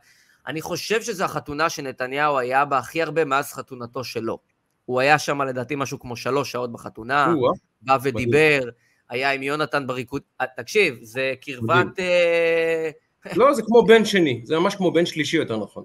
[0.47, 4.39] אני חושב שזו החתונה שנתניהו היה בה הכי הרבה מאז חתונתו שלו.
[4.85, 7.35] הוא היה שם לדעתי משהו כמו שלוש שעות בחתונה,
[7.83, 8.61] בא ודיבר,
[9.09, 11.99] היה עם יונתן בריקוד, אה, תקשיב, זה קרבת...
[12.01, 12.91] אה,
[13.37, 15.85] לא, זה כמו בן שני, זה ממש כמו בן שלישי יותר נכון.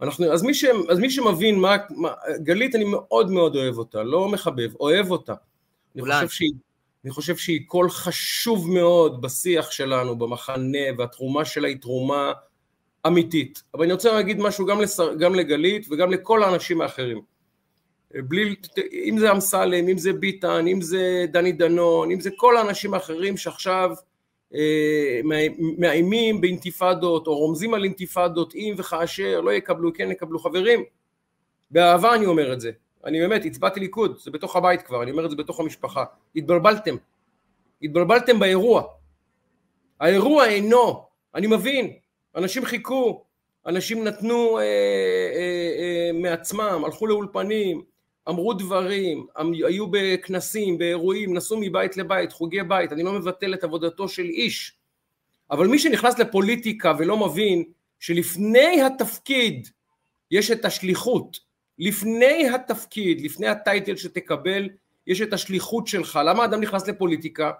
[0.00, 2.08] אנחנו, אז, מי ש, אז מי שמבין מה, מה,
[2.42, 5.34] גלית אני מאוד מאוד אוהב אותה, לא מחבב, אוהב אותה.
[5.96, 6.52] אני חושב, שהיא,
[7.04, 12.32] אני חושב שהיא קול חשוב מאוד בשיח שלנו, במחנה, והתרומה שלה היא תרומה
[13.06, 13.62] אמיתית.
[13.74, 17.20] אבל אני רוצה להגיד משהו גם, לשר, גם לגלית וגם לכל האנשים האחרים.
[18.14, 18.54] בלי,
[18.92, 23.36] אם זה אמסלם, אם זה ביטן, אם זה דני דנון, אם זה כל האנשים האחרים
[23.36, 23.90] שעכשיו
[24.54, 25.20] אה,
[25.78, 30.38] מאיימים באינתיפאדות או רומזים על אינתיפאדות אם וכאשר לא יקבלו, כן יקבלו.
[30.38, 30.84] חברים,
[31.70, 32.70] באהבה אני אומר את זה,
[33.04, 36.04] אני באמת הצבעתי ליכוד, זה בתוך הבית כבר, אני אומר את זה בתוך המשפחה,
[36.36, 36.96] התבלבלתם,
[37.82, 38.82] התבלבלתם באירוע,
[40.00, 41.92] האירוע אינו, אני מבין,
[42.36, 43.24] אנשים חיכו,
[43.66, 44.68] אנשים נתנו אה, אה,
[45.78, 47.82] אה, מעצמם, הלכו לאולפנים,
[48.28, 49.26] אמרו דברים,
[49.66, 54.76] היו בכנסים, באירועים, נסעו מבית לבית, חוגי בית, אני לא מבטל את עבודתו של איש,
[55.50, 57.64] אבל מי שנכנס לפוליטיקה ולא מבין
[58.00, 59.68] שלפני התפקיד
[60.30, 61.38] יש את השליחות,
[61.78, 64.68] לפני התפקיד, לפני הטייטל שתקבל,
[65.06, 66.20] יש את השליחות שלך.
[66.24, 67.52] למה אדם נכנס לפוליטיקה?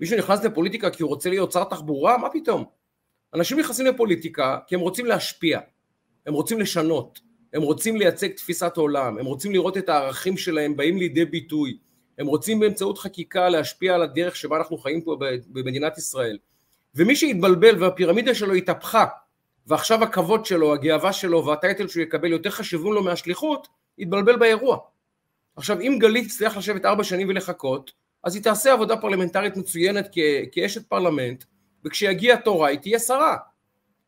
[0.00, 2.18] מישהו נכנס לפוליטיקה כי הוא רוצה להיות שר תחבורה?
[2.18, 2.79] מה פתאום?
[3.34, 5.60] אנשים נכנסים לפוליטיקה כי הם רוצים להשפיע,
[6.26, 7.20] הם רוצים לשנות,
[7.52, 11.78] הם רוצים לייצג תפיסת עולם, הם רוצים לראות את הערכים שלהם באים לידי ביטוי,
[12.18, 15.16] הם רוצים באמצעות חקיקה להשפיע על הדרך שבה אנחנו חיים פה
[15.48, 16.38] במדינת ישראל.
[16.94, 19.06] ומי שהתבלבל והפירמידה שלו התהפכה,
[19.66, 24.78] ועכשיו הכבוד שלו, הגאווה שלו והטייטל שהוא יקבל יותר חשובים לו מהשליחות, התבלבל באירוע.
[25.56, 27.92] עכשיו אם גלית תצליח לשבת ארבע שנים ולחכות,
[28.24, 30.08] אז היא תעשה עבודה פרלמנטרית מצוינת
[30.52, 31.44] כאשת פרלמנט,
[31.84, 33.36] וכשיגיע תורה היא תהיה שרה.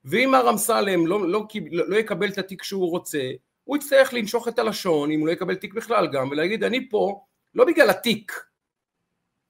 [0.04, 3.30] ואם מר אמסלם לא, לא, לא, לא יקבל את התיק שהוא רוצה,
[3.64, 7.24] הוא יצטרך לנשוך את הלשון, אם הוא לא יקבל תיק בכלל גם, ולהגיד אני פה
[7.54, 8.32] לא בגלל התיק,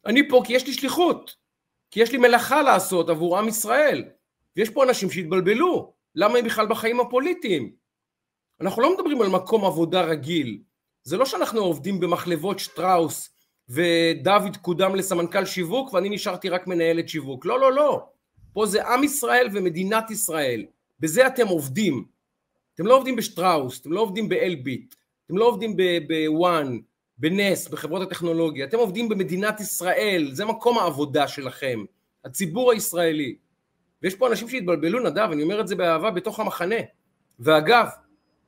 [0.06, 1.36] אני פה כי יש לי שליחות,
[1.90, 4.04] כי יש לי מלאכה לעשות עבור עם ישראל,
[4.56, 7.72] ויש פה אנשים שהתבלבלו, למה הם בכלל בחיים הפוליטיים?
[8.60, 10.58] אנחנו לא מדברים על מקום עבודה רגיל,
[11.02, 13.30] זה לא שאנחנו עובדים במחלבות שטראוס
[13.68, 18.06] ודוד קודם לסמנכ"ל שיווק ואני נשארתי רק מנהלת שיווק, לא לא לא,
[18.52, 20.64] פה זה עם ישראל ומדינת ישראל,
[21.00, 22.04] בזה אתם עובדים.
[22.74, 24.94] אתם לא עובדים בשטראוס, אתם לא עובדים באלביט,
[25.26, 25.76] אתם לא עובדים
[26.08, 26.78] בוואן,
[27.18, 31.84] בנס, בחברות הטכנולוגיה, אתם עובדים במדינת ישראל, זה מקום העבודה שלכם,
[32.24, 33.36] הציבור הישראלי.
[34.02, 36.76] ויש פה אנשים שהתבלבלו, נדב, אני אומר את זה באהבה, בתוך המחנה.
[37.40, 37.88] ואגב,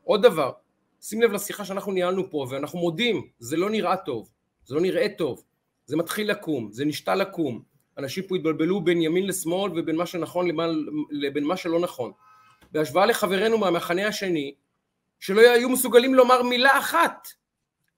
[0.04, 0.52] עוד דבר,
[1.00, 4.30] שים לב לשיחה שאנחנו ניהלנו פה, ואנחנו מודים, זה לא נראה טוב,
[4.64, 5.42] זה לא נראה טוב,
[5.86, 7.62] זה מתחיל לקום, זה נשתל לקום.
[7.98, 10.48] אנשים פה התבלבלו בין ימין לשמאל ובין מה שנכון
[11.10, 12.12] לבין מה שלא נכון.
[12.72, 14.54] בהשוואה לחברינו מהמחנה השני,
[15.20, 17.28] שלא היו מסוגלים לומר מילה אחת,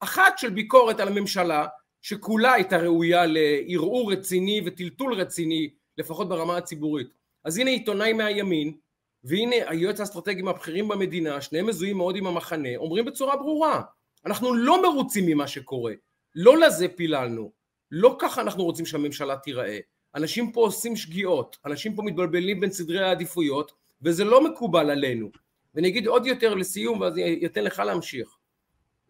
[0.01, 1.67] אחת של ביקורת על הממשלה,
[2.03, 7.09] שכולה הייתה ראויה לערעור רציני וטלטול רציני, לפחות ברמה הציבורית.
[7.45, 8.77] אז הנה עיתונאי מהימין,
[9.25, 13.83] והנה היועץ האסטרטגיים הבכירים במדינה, שניהם מזוהים מאוד עם המחנה, אומרים בצורה ברורה,
[14.27, 15.93] אנחנו לא מרוצים ממה שקורה,
[16.35, 17.53] לא לזה פיללנו,
[17.91, 19.79] לא ככה אנחנו רוצים שהממשלה תיראה.
[20.15, 23.73] אנשים פה עושים שגיאות, אנשים פה מתבלבלים בין סדרי העדיפויות,
[24.03, 25.31] וזה לא מקובל עלינו.
[25.75, 28.29] ואני אגיד עוד יותר לסיום, ואז אני אתן לך להמשיך.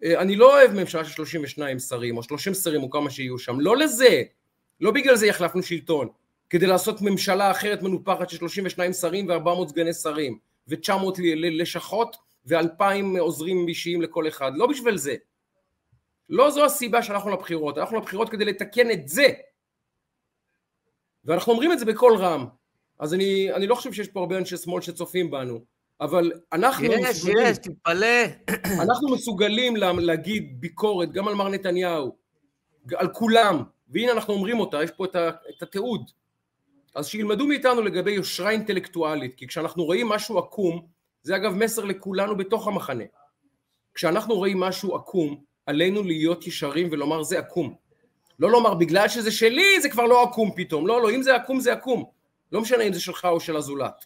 [0.04, 3.60] אה, אני לא אוהב ממשלה של 32 שרים, או 30 שרים, או כמה שיהיו שם.
[3.60, 4.22] לא לזה.
[4.80, 6.08] לא בגלל זה החלפנו שלטון.
[6.50, 13.68] כדי לעשות ממשלה אחרת מנופחת של 32 שרים ו-400 סגני שרים, ו-900 לשכות, ו-2,000 עוזרים
[13.68, 14.52] אישיים לכל אחד.
[14.54, 15.14] לא בשביל זה.
[16.28, 19.26] לא זו הסיבה שאנחנו לבחירות, אנחנו לבחירות כדי לתקן את זה,
[21.24, 22.46] ואנחנו אומרים את זה בקול רם,
[22.98, 25.60] אז אני, אני לא חושב שיש פה הרבה אנשי שמאל שצופים בנו,
[26.00, 28.24] אבל אנחנו יש, מסוגלים, יש, תתפלא.
[28.82, 32.16] אנחנו מסוגלים לה, להגיד ביקורת גם על מר נתניהו,
[32.96, 36.10] על כולם, והנה אנחנו אומרים אותה, יש פה את, ה, את התיעוד.
[36.94, 40.86] אז שילמדו מאיתנו לגבי יושרה אינטלקטואלית, כי כשאנחנו רואים משהו עקום,
[41.22, 43.04] זה אגב מסר לכולנו בתוך המחנה.
[43.94, 47.74] כשאנחנו רואים משהו עקום, עלינו להיות ישרים ולומר זה עקום.
[48.38, 51.60] לא לומר בגלל שזה שלי זה כבר לא עקום פתאום, לא, לא, אם זה עקום
[51.60, 52.04] זה עקום.
[52.52, 54.04] לא משנה אם זה שלך או של הזולת.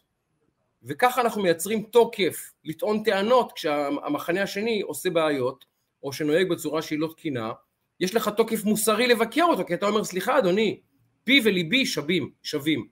[0.82, 5.64] וככה אנחנו מייצרים תוקף לטעון טענות כשהמחנה השני עושה בעיות,
[6.02, 7.52] או שנוהג בצורה שהיא לא תקינה,
[8.00, 10.80] יש לך תוקף מוסרי לבקר אותו, כי אתה אומר, סליחה אדוני,
[11.24, 12.86] פי וליבי שווים, שווים.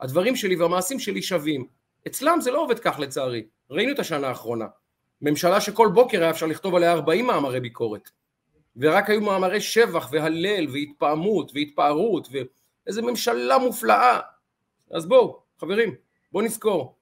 [0.00, 1.66] הדברים שלי והמעשים שלי שווים.
[2.06, 3.42] אצלם זה לא עובד כך לצערי.
[3.70, 4.66] ראינו את השנה האחרונה.
[5.22, 8.10] ממשלה שכל בוקר היה אפשר לכתוב עליה 40 מאמרי ביקורת.
[8.76, 14.20] ורק היו מאמרי שבח והלל והתפעמות והתפארות ואיזה ממשלה מופלאה.
[14.90, 15.94] אז בואו, חברים,
[16.32, 16.96] בואו נזכור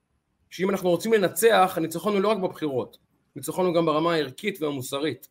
[0.50, 2.98] שאם אנחנו רוצים לנצח, הניצחון הוא לא רק בבחירות,
[3.36, 5.28] הניצחון הוא גם ברמה הערכית והמוסרית.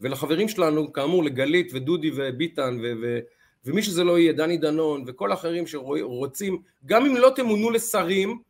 [0.00, 3.18] ולחברים שלנו, כאמור לגלית ודודי וביטן ו- ו-
[3.64, 8.42] ומי שזה לא יהיה, דני דנון וכל האחרים שרוצים, גם אם לא תמונו לשרים,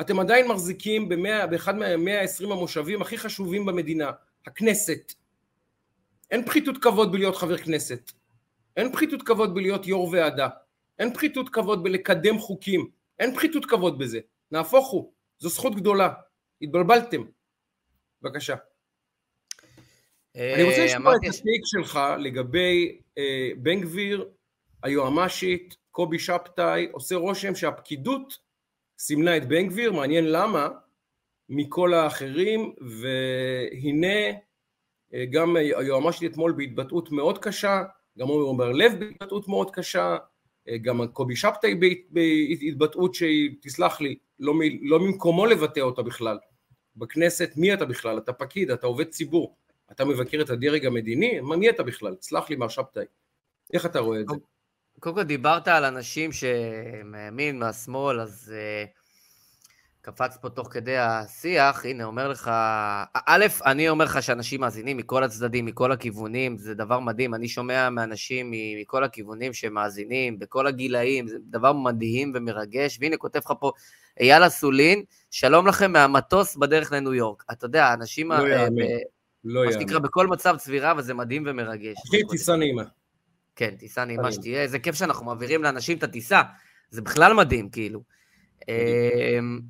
[0.00, 4.10] אתם עדיין מחזיקים במאה, באחד מהמאה העשרים המושבים הכי חשובים במדינה,
[4.46, 5.12] הכנסת.
[6.30, 8.12] אין פחיתות כבוד בלהיות חבר כנסת,
[8.76, 10.48] אין פחיתות כבוד בלהיות יו"ר ועדה,
[10.98, 16.12] אין פחיתות כבוד בלקדם חוקים, אין פחיתות כבוד בזה, נהפוך הוא, זו זכות גדולה,
[16.62, 17.22] התבלבלתם.
[18.22, 18.54] בבקשה.
[20.36, 24.28] אני רוצה אה, לשמוע את הסטייק שלך לגבי אה, בן גביר,
[24.82, 28.38] היועמ"שית, קובי שבתאי, עושה רושם שהפקידות
[29.00, 30.68] סימנה את בן גביר, מעניין למה,
[31.48, 34.38] מכל האחרים, והנה
[35.14, 37.82] אה, גם היועמ"שית אתמול בהתבטאות מאוד קשה,
[38.18, 40.16] גם עומר בר לב בהתבטאות מאוד קשה,
[40.68, 41.74] אה, גם קובי שבתאי
[42.10, 46.38] בהתבטאות שהיא, תסלח לי, לא, לא ממקומו לבטא אותה בכלל.
[46.96, 48.18] בכנסת, מי אתה בכלל?
[48.18, 49.56] אתה פקיד, אתה עובד ציבור,
[49.90, 51.40] אתה מבקר את הדרג המדיני?
[51.40, 52.14] מי אתה בכלל?
[52.14, 53.04] תסלח לי מר שבתאי.
[53.72, 54.36] איך אתה רואה את זה?
[55.00, 58.88] קודם כל דיברת על אנשים שמהימין, מהשמאל, אז uh,
[60.00, 62.50] קפץ פה תוך כדי השיח, הנה, אומר לך,
[63.26, 67.90] א', אני אומר לך שאנשים מאזינים מכל הצדדים, מכל הכיוונים, זה דבר מדהים, אני שומע
[67.90, 73.72] מאנשים מכל הכיוונים שמאזינים, בכל הגילאים, זה דבר מדהים ומרגש, והנה כותב לך פה
[74.20, 77.44] אייל אסולין, שלום לכם מהמטוס בדרך לניו יורק.
[77.52, 78.32] אתה יודע, אנשים...
[78.32, 78.82] לא יאמן,
[79.44, 79.74] לא יאמן.
[79.74, 81.96] מה שנקרא, בכל מצב צבירה, וזה מדהים ומרגש.
[82.08, 82.84] אחי, טיסה נעימה.
[83.60, 86.42] כן, טיסה נעימה שתהיה, איזה כיף שאנחנו מעבירים לאנשים את הטיסה,
[86.90, 88.00] זה בכלל מדהים, כאילו.
[88.68, 89.60] אמ,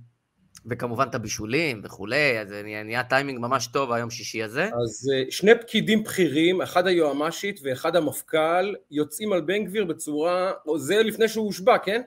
[0.67, 2.53] וכמובן את הבישולים וכולי, אז
[2.85, 4.65] נהיה טיימינג ממש טוב היום שישי הזה.
[4.65, 11.03] אז אה, שני פקידים בכירים, אחד היועמ"שית ואחד המפכ"ל, יוצאים על בן גביר בצורה, זה
[11.03, 12.03] לפני שהוא הושבע, כן?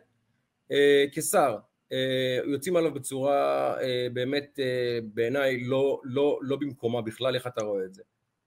[0.72, 1.58] אה, כשר.
[1.92, 3.76] אה, יוצאים עליו בצורה
[4.14, 4.60] באמת
[5.04, 8.04] בעיניי לא, לא, לא במקומה בכלל, איך אתה רואה את זה?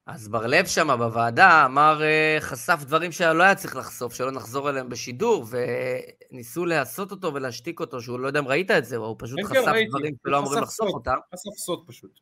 [0.06, 4.88] אז בר-לב שם בוועדה אמר, אה, חשף דברים שלא היה צריך לחשוף, שלא נחזור אליהם
[4.88, 5.46] בשידור,
[6.30, 9.46] וניסו להסות אותו ולהשתיק אותו, שהוא לא יודע אם ראית את זה, הוא פשוט כן,
[9.48, 11.16] כן חשף כן, דברים שלא אמורים לחשוף אותם.
[11.34, 12.20] חשף סוד פשוט.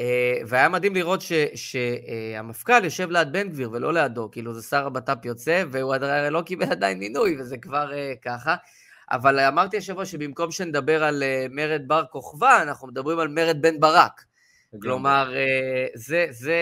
[0.00, 1.20] אה, והיה מדהים לראות
[1.54, 6.42] שהמפכ"ל יושב ליד בן גביר ולא לידו, כאילו זה שר הבט"פ יוצא, והוא הרי לא
[6.42, 8.56] קיבל עדיין מינוי, וזה כבר אה, ככה.
[9.10, 14.24] אבל אמרתי השבוע שבמקום שנדבר על מרד בר כוכבא, אנחנו מדברים על מרד בן ברק.
[14.80, 16.60] כלומר, אה, זה, זה,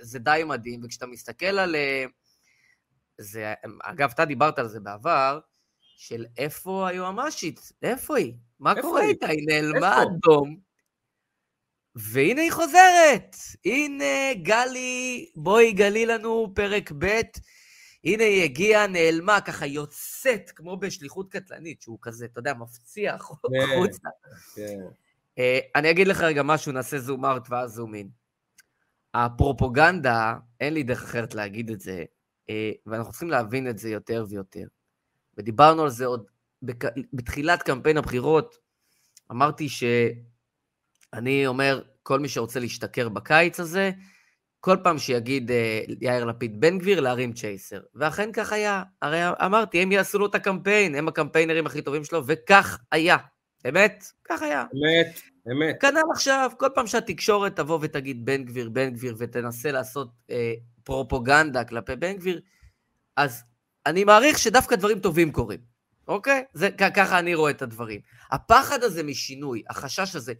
[0.00, 1.74] זה די מדהים, וכשאתה מסתכל על...
[1.76, 2.04] אה,
[3.18, 5.40] זה, אגב, אתה דיברת על זה בעבר,
[5.96, 8.34] של איפה היועמ"שית, איפה היא?
[8.60, 9.08] מה איפה קורה היא?
[9.08, 9.26] איתה?
[9.26, 10.60] היא נעלמה אדום,
[11.94, 13.36] והנה היא חוזרת.
[13.64, 17.20] הנה גלי, בואי גלי לנו פרק ב',
[18.04, 23.16] הנה היא הגיעה, נעלמה, ככה יוצאת, כמו בשליחות קטלנית, שהוא כזה, אתה יודע, מפציע כן,
[23.16, 24.08] החוצה.
[24.54, 24.62] כן.
[24.62, 24.88] אה,
[25.74, 28.08] אני אגיד לך רגע משהו, נעשה זום אאוט ואז זום אין.
[29.14, 32.04] הפרופוגנדה, אין לי דרך אחרת להגיד את זה,
[32.50, 34.66] אה, ואנחנו צריכים להבין את זה יותר ויותר.
[35.36, 36.26] ודיברנו על זה עוד
[37.12, 38.56] בתחילת קמפיין הבחירות,
[39.30, 43.90] אמרתי שאני אומר, כל מי שרוצה להשתכר בקיץ הזה,
[44.60, 47.80] כל פעם שיגיד אה, יאיר לפיד בן גביר, להרים צ'ייסר.
[47.94, 48.82] ואכן כך היה.
[49.02, 53.16] הרי אמרתי, הם יעשו לו את הקמפיין, הם הקמפיינרים הכי טובים שלו, וכך היה.
[53.68, 54.04] אמת?
[54.24, 54.64] כך היה.
[54.74, 55.20] אמת.
[55.52, 55.80] אמת.
[55.80, 60.52] כנ"ל עכשיו, כל פעם שהתקשורת תבוא ותגיד בן גביר, בן גביר, ותנסה לעשות אה,
[60.84, 62.40] פרופוגנדה כלפי בן גביר,
[63.16, 63.42] אז
[63.86, 65.60] אני מעריך שדווקא דברים טובים קורים,
[66.08, 66.44] אוקיי?
[66.52, 68.00] זה, ככה אני רואה את הדברים.
[68.30, 70.32] הפחד הזה משינוי, החשש הזה,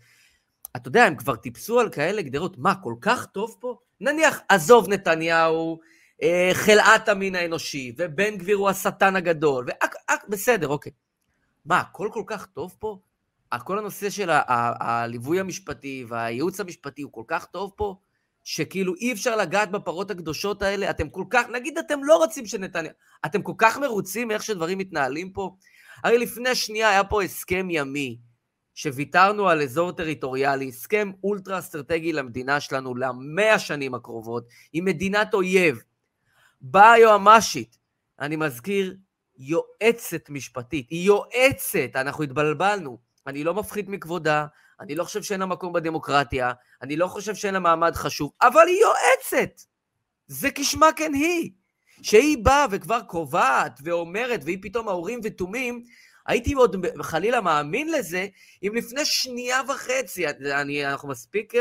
[0.77, 3.79] אתה יודע, הם כבר טיפסו על כאלה גדרות, מה, כל כך טוב פה?
[4.01, 5.81] נניח, עזוב נתניהו,
[6.23, 9.67] אה, חלאת המין האנושי, ובן גביר הוא השטן הגדול,
[10.29, 10.93] בסדר, אוקיי.
[11.65, 12.99] מה, הכל כל כך טוב פה?
[13.59, 14.31] כל הנושא של
[14.81, 17.97] הליווי המשפטי והייעוץ המשפטי הוא כל כך טוב פה,
[18.45, 22.93] שכאילו אי אפשר לגעת בפרות הקדושות האלה, אתם כל כך, נגיד אתם לא רוצים שנתניה,
[23.27, 25.57] אתם כל כך מרוצים מאיך שדברים מתנהלים פה,
[26.05, 28.19] הרי לפני שנייה היה פה הסכם ימי,
[28.75, 35.83] שוויתרנו על אזור טריטוריאלי, הסכם אולטרה אסטרטגי למדינה שלנו למאה השנים הקרובות, עם מדינת אויב.
[36.61, 37.79] באה היועמ"שית,
[38.21, 38.97] אני מזכיר,
[39.39, 43.10] יועצת משפטית, היא יועצת, אנחנו התבלבלנו.
[43.31, 44.47] אני לא מפחית מכבודה,
[44.81, 48.67] אני לא חושב שאין לה מקום בדמוקרטיה, אני לא חושב שאין לה מעמד חשוב, אבל
[48.67, 49.61] היא יועצת.
[50.27, 51.51] זה כשמה כן היא.
[52.03, 55.85] שהיא באה וכבר קובעת ואומרת, והיא פתאום האורים ותומים,
[56.27, 58.27] הייתי עוד חלילה מאמין לזה,
[58.63, 61.59] אם לפני שנייה וחצי, אני, אנחנו מספיק uh,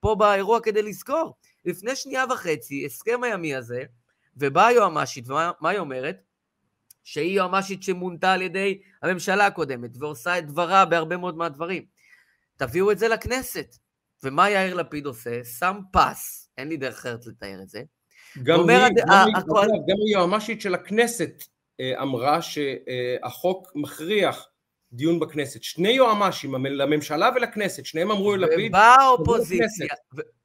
[0.00, 3.82] פה באירוע כדי לזכור, לפני שנייה וחצי, הסכם הימי הזה,
[4.36, 6.27] ובאה היועמ"שית, ומה היא אומרת?
[7.10, 11.84] שהיא יועמ"שית שמונתה על ידי הממשלה הקודמת, ועושה את דברה בהרבה מאוד מהדברים.
[12.56, 13.76] תביאו את זה לכנסת.
[14.22, 15.44] ומה יאיר לפיד עושה?
[15.44, 17.82] שם פס, אין לי דרך אחרת לתאר את זה.
[18.42, 19.66] גם היא, גם, היא, הכל...
[19.66, 21.44] גם היא יועמ"שית של הכנסת
[21.80, 24.48] אה, אמרה שהחוק מכריח
[24.92, 25.62] דיון בכנסת.
[25.62, 28.70] שני יועמ"שים, לממשלה ולכנסת, שניהם אמרו ללפיד...
[28.70, 29.94] ובאה האופוזיציה,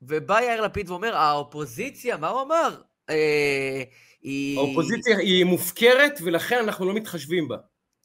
[0.01, 2.81] ובא יאיר לפיד ואומר, האופוזיציה, מה הוא אמר?
[3.09, 3.83] אה,
[4.23, 4.57] היא...
[4.57, 7.57] האופוזיציה היא מופקרת ולכן אנחנו לא מתחשבים בה.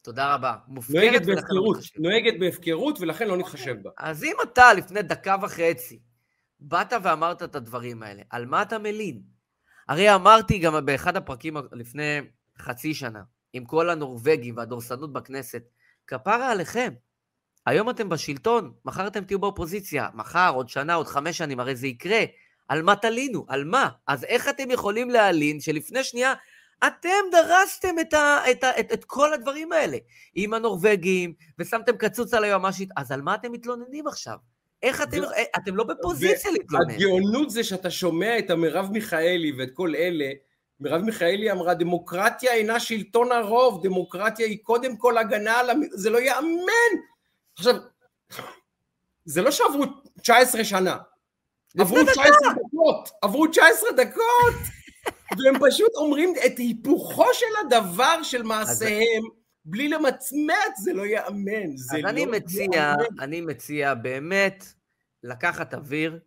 [0.02, 0.54] תודה רבה.
[0.68, 2.02] מופקרת ולכן לא מתחשבים.
[2.02, 3.90] נוהגת בהפקרות ולכן לא נתחשב בה.
[3.98, 5.98] אז אם אתה לפני דקה וחצי
[6.60, 9.22] באת ואמרת את הדברים האלה, על מה אתה מלין?
[9.88, 12.20] הרי אמרתי גם באחד הפרקים לפני
[12.58, 15.62] חצי שנה, עם כל הנורבגים והדורסנות בכנסת,
[16.06, 16.92] כפרה עליכם.
[17.66, 21.86] היום אתם בשלטון, מחר אתם תהיו באופוזיציה, מחר, עוד שנה, עוד חמש שנים, הרי זה
[21.86, 22.24] יקרה.
[22.68, 23.44] על מה תלינו?
[23.48, 23.88] על מה?
[24.06, 26.34] אז איך אתם יכולים להלין שלפני שנייה
[26.86, 29.96] אתם דרסתם את, ה, את, ה, את, את כל הדברים האלה
[30.34, 34.36] עם הנורבגים, ושמתם קצוץ על היועמ"שית, אז על מה אתם מתלוננים עכשיו?
[34.82, 35.24] איך אתם, ו...
[35.56, 36.90] אתם לא בפוזיציה להתלונן.
[36.90, 40.30] הגאונות זה שאתה שומע את המרב מיכאלי ואת כל אלה,
[40.80, 45.80] מרב מיכאלי אמרה, דמוקרטיה אינה שלטון הרוב, דמוקרטיה היא קודם כל הגנה על המ...
[45.90, 46.92] זה לא ייאמן!
[47.58, 47.74] עכשיו,
[49.24, 49.84] זה לא שעברו
[50.22, 50.96] 19 שנה,
[51.78, 54.54] עברו 19 דקות, עברו 19 דקות,
[55.38, 59.22] והם פשוט אומרים את היפוכו של הדבר של מעשיהם,
[59.64, 63.04] בלי למצמץ, זה לא ייאמן, זה לא אני מציע, ייאמן.
[63.20, 64.64] אני מציע באמת
[65.22, 66.18] לקחת אוויר,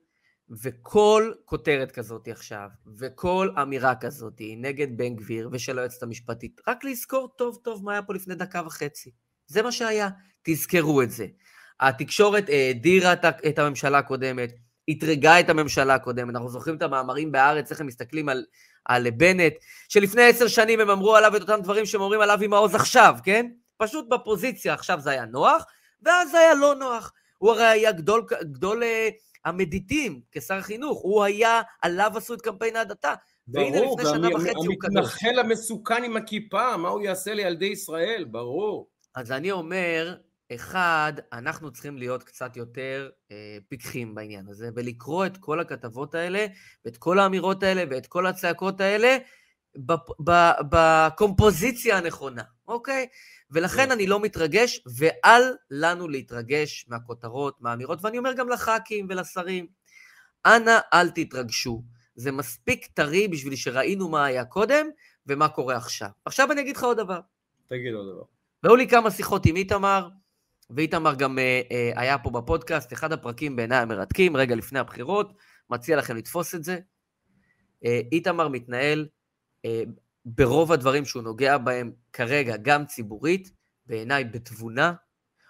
[0.63, 7.27] וכל כותרת כזאת עכשיו, וכל אמירה כזאת נגד בן גביר ושל היועצת המשפטית, רק לזכור
[7.37, 9.11] טוב טוב מה היה פה לפני דקה וחצי.
[9.47, 10.09] זה מה שהיה,
[10.43, 11.25] תזכרו את זה.
[11.79, 13.13] התקשורת האדירה
[13.47, 14.53] את הממשלה הקודמת,
[14.89, 16.29] אתרגה את הממשלה הקודמת.
[16.29, 18.45] אנחנו זוכרים את המאמרים בהארץ, איך הם מסתכלים על,
[18.85, 19.53] על בנט,
[19.89, 23.15] שלפני עשר שנים הם אמרו עליו את אותם דברים שהם אומרים עליו עם העוז עכשיו,
[23.23, 23.45] כן?
[23.77, 25.65] פשוט בפוזיציה עכשיו זה היה נוח,
[26.01, 27.13] ואז זה היה לא נוח.
[27.37, 28.85] הוא הרי היה גדול, גדול uh,
[29.45, 33.13] המדיטים כשר חינוך, הוא היה, עליו עשו את קמפיין ההדתה.
[33.47, 38.25] ברור, והמתנחל המסוכן עם הכיפה, מה הוא יעשה לילדי ישראל?
[38.31, 38.87] ברור.
[39.15, 40.15] אז אני אומר,
[40.55, 46.45] אחד, אנחנו צריכים להיות קצת יותר אה, פיקחים בעניין הזה, ולקרוא את כל הכתבות האלה,
[46.85, 49.17] ואת כל האמירות האלה, ואת כל הצעקות האלה,
[50.69, 53.07] בקומפוזיציה הנכונה, אוקיי?
[53.51, 53.91] ולכן כן.
[53.91, 59.67] אני לא מתרגש, ואל לנו להתרגש מהכותרות, מהאמירות, ואני אומר גם לח"כים ולשרים,
[60.45, 61.83] אנא אל תתרגשו.
[62.15, 64.87] זה מספיק טרי בשביל שראינו מה היה קודם
[65.27, 66.09] ומה קורה עכשיו.
[66.25, 67.19] עכשיו אני אגיד לך עוד דבר.
[67.67, 68.23] תגיד עוד דבר.
[68.63, 70.09] והיו לי כמה שיחות עם איתמר,
[70.75, 75.33] ואיתמר גם אה, אה, היה פה בפודקאסט, אחד הפרקים בעיניי המרתקים, רגע לפני הבחירות,
[75.69, 76.79] מציע לכם לתפוס את זה.
[77.85, 79.07] אה, איתמר מתנהל
[79.65, 79.83] אה,
[80.25, 83.51] ברוב הדברים שהוא נוגע בהם כרגע, גם ציבורית,
[83.85, 84.93] בעיניי בתבונה,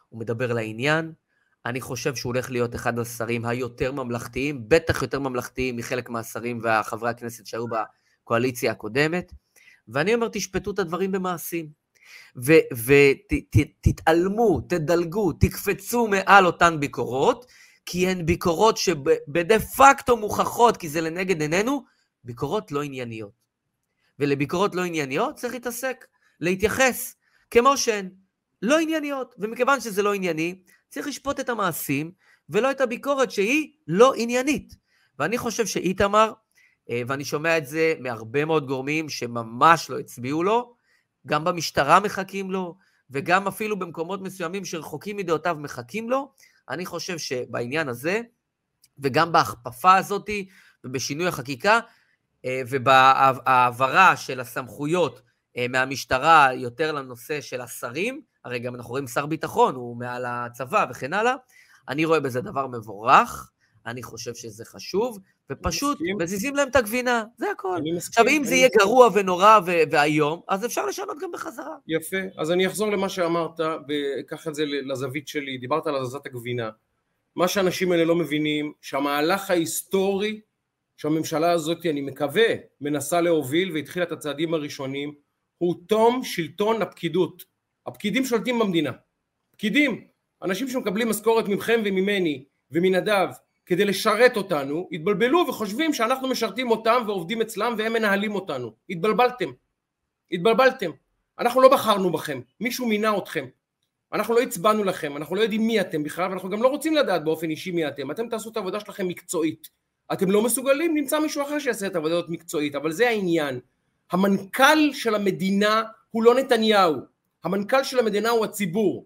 [0.09, 1.13] הוא מדבר לעניין.
[1.65, 7.09] אני חושב שהוא הולך להיות אחד השרים היותר ממלכתיים, בטח יותר ממלכתיים מחלק מהשרים והחברי
[7.09, 9.33] הכנסת שהיו בקואליציה הקודמת.
[9.87, 11.80] ואני אומר, תשפטו את הדברים במעשים.
[13.45, 17.45] ותתעלמו, תדלגו, תקפצו מעל אותן ביקורות,
[17.85, 21.83] כי הן ביקורות שבדה פקטו מוכחות, כי זה לנגד עינינו,
[22.23, 23.41] ביקורות לא ענייניות.
[24.19, 26.05] ולביקורות לא ענייניות צריך להתעסק,
[26.39, 27.15] להתייחס,
[27.51, 28.09] כמו שהן
[28.61, 29.35] לא ענייניות.
[29.37, 30.59] ומכיוון שזה לא ענייני,
[30.89, 32.11] צריך לשפוט את המעשים,
[32.49, 34.75] ולא את הביקורת שהיא לא עניינית.
[35.19, 36.33] ואני חושב שאיתמר,
[36.89, 40.75] אה, ואני שומע את זה מהרבה מאוד גורמים שממש לא הצביעו לו,
[41.27, 42.77] גם במשטרה מחכים לו,
[43.09, 46.31] וגם אפילו במקומות מסוימים שרחוקים מדעותיו מחכים לו.
[46.69, 48.21] אני חושב שבעניין הזה,
[48.99, 50.29] וגם בהכפפה הזאת,
[50.83, 51.79] ובשינוי החקיקה,
[52.45, 55.21] אה, ובהעברה של הסמכויות
[55.57, 60.85] אה, מהמשטרה יותר לנושא של השרים, הרי גם אנחנו רואים שר ביטחון, הוא מעל הצבא
[60.89, 61.35] וכן הלאה,
[61.87, 63.51] אני רואה בזה דבר מבורך.
[63.85, 65.19] אני חושב שזה חשוב,
[65.51, 67.77] ופשוט מזיזים להם את הגבינה, זה הכל.
[67.97, 68.69] עכשיו, אם זה יהיה.
[68.79, 69.59] גרוע ונורא
[69.91, 71.75] ואיום, אז אפשר לשנות גם בחזרה.
[71.87, 76.69] יפה, אז אני אחזור למה שאמרת ואקח את זה לזווית שלי, דיברת על הזזת הגבינה.
[77.35, 80.41] מה שהאנשים האלה לא מבינים, שהמהלך ההיסטורי
[80.97, 82.47] שהממשלה הזאת, אני מקווה,
[82.81, 85.13] מנסה להוביל והתחילה את הצעדים הראשונים,
[85.57, 87.43] הוא תום שלטון הפקידות.
[87.87, 88.91] הפקידים שולטים במדינה.
[89.51, 90.07] פקידים,
[90.43, 93.27] אנשים שמקבלים משכורת מכם וממני ומנדב
[93.71, 98.71] כדי לשרת אותנו, התבלבלו וחושבים שאנחנו משרתים אותם ועובדים אצלם והם מנהלים אותנו.
[98.89, 99.49] התבלבלתם.
[100.31, 100.91] התבלבלתם.
[101.39, 103.45] אנחנו לא בחרנו בכם, מישהו מינה אתכם.
[104.13, 107.23] אנחנו לא הצבענו לכם, אנחנו לא יודעים מי אתם בכלל, ואנחנו גם לא רוצים לדעת
[107.23, 108.11] באופן אישי מי אתם.
[108.11, 109.69] אתם תעשו את העבודה שלכם מקצועית.
[110.13, 113.59] אתם לא מסוגלים, נמצא מישהו אחר שיעשה את העבודה הזאת מקצועית, אבל זה העניין.
[114.11, 116.95] המנכ"ל של המדינה הוא לא נתניהו,
[117.43, 119.05] המנכ"ל של המדינה הוא הציבור.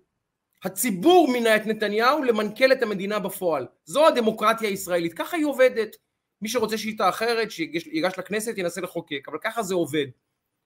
[0.66, 3.68] הציבור מינה את נתניהו למנכ"ל את המדינה בפועל.
[3.86, 5.96] זו הדמוקרטיה הישראלית, ככה היא עובדת.
[6.42, 10.06] מי שרוצה שיטה אחרת, שיגש לכנסת, ינסה לחוקק, אבל ככה זה עובד.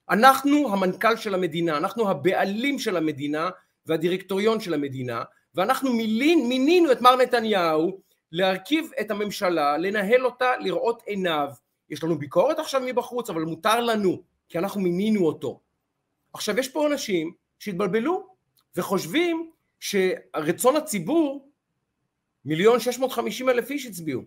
[0.09, 3.49] אנחנו המנכ"ל של המדינה, אנחנו הבעלים של המדינה
[3.85, 5.23] והדירקטוריון של המדינה,
[5.55, 7.99] ואנחנו מילין, מינינו את מר נתניהו
[8.31, 11.49] להרכיב את הממשלה, לנהל אותה, לראות עיניו.
[11.89, 15.59] יש לנו ביקורת עכשיו מבחוץ, אבל מותר לנו, כי אנחנו מינינו אותו.
[16.33, 18.27] עכשיו יש פה אנשים שהתבלבלו
[18.75, 21.49] וחושבים שרצון הציבור,
[22.45, 24.21] מיליון שש מאות חמישים אלף איש הצביעו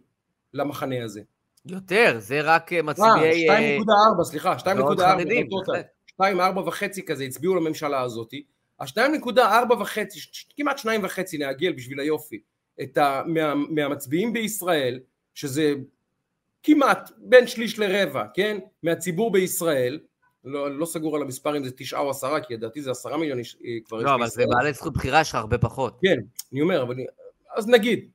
[0.55, 1.23] למחנה הזה.
[1.67, 3.51] יותר, זה רק אה, אה, מצביעי...
[3.51, 5.73] אה, 2.4, סליחה, 2.4, מאוד חרדים, בטוטל.
[5.73, 5.87] בהחלט.
[6.07, 8.35] 2, 4 וחצי כזה הצביעו לממשלה הזאת.
[8.81, 10.21] ה-2.4 וחצי,
[10.57, 12.41] כמעט 2 וחצי נעגל בשביל היופי,
[12.83, 15.01] את ה, מה, מהמצביעים בישראל,
[15.35, 15.75] שזה
[16.63, 18.59] כמעט בין שליש לרבע, כן?
[18.83, 19.99] מהציבור בישראל,
[20.45, 23.39] לא, לא סגור על המספר אם זה תשעה או עשרה, כי לדעתי זה עשרה מיליון
[23.39, 24.45] איש אה, כבר לא, אבל זה.
[24.47, 25.99] בעלי זכות בחירה, יש לך הרבה פחות.
[26.03, 26.19] כן,
[26.53, 26.97] אני אומר, אבל...
[27.55, 28.11] אז נגיד,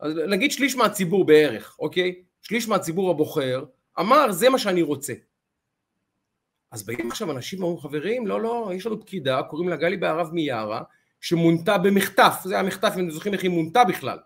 [0.00, 2.22] אז נגיד שליש מהציבור בערך, אוקיי?
[2.42, 3.64] שליש מהציבור הבוחר
[4.00, 5.12] אמר, זה מה שאני רוצה.
[6.70, 10.30] אז באים עכשיו אנשים ואומרים, חברים, לא, לא, יש לנו פקידה, קוראים לה גלי בהרב
[10.32, 10.82] מיארה,
[11.20, 14.18] שמונתה במחטף, זה היה מחטף, אם אתם זוכרים איך היא מונתה בכלל.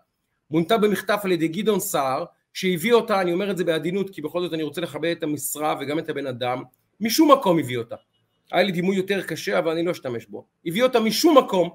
[0.51, 4.41] מונתה במחטף על ידי גדעון סער, שהביא אותה, אני אומר את זה בעדינות, כי בכל
[4.41, 6.63] זאת אני רוצה לכבד את המשרה וגם את הבן אדם,
[6.99, 7.95] משום מקום הביא אותה.
[8.51, 10.47] היה לי דימוי יותר קשה, אבל אני לא אשתמש בו.
[10.65, 11.69] הביא אותה משום מקום,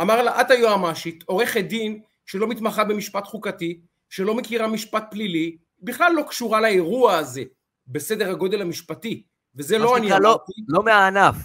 [0.00, 6.12] אמר לה, את היועמ"שית, עורכת דין שלא מתמחה במשפט חוקתי, שלא מכירה משפט פלילי, בכלל
[6.16, 7.42] לא קשורה לאירוע הזה,
[7.86, 9.22] בסדר הגודל המשפטי,
[9.56, 10.38] וזה לא אני לא-
[10.68, 11.36] לא מהענף.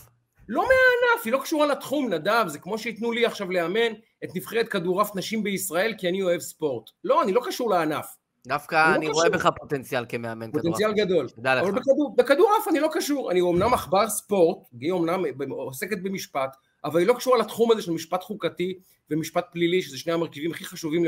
[0.49, 3.93] לא מהענף, היא לא קשורה לתחום, נדב, זה כמו שייתנו לי עכשיו לאמן
[4.24, 6.89] את נבחרת כדורעף נשים בישראל כי אני אוהב ספורט.
[7.03, 8.15] לא, אני לא קשור לענף,
[8.47, 9.07] דווקא לא אני.
[9.07, 10.65] רואה בך פוטנציאל כמאמן כדורעף.
[10.65, 11.29] פוטנציאל גדול.
[11.29, 11.75] תדע אבל לך.
[11.75, 17.07] בכדור, בכדורעף אני לא קשור, אני אומנם עכבר ספורט, היא אומנם עוסקת במשפט, אבל היא
[17.07, 18.79] לא קשורה לתחום הזה של משפט חוקתי
[19.11, 21.03] ומשפט פלילי, שזה שני המרכיבים הכי חשובים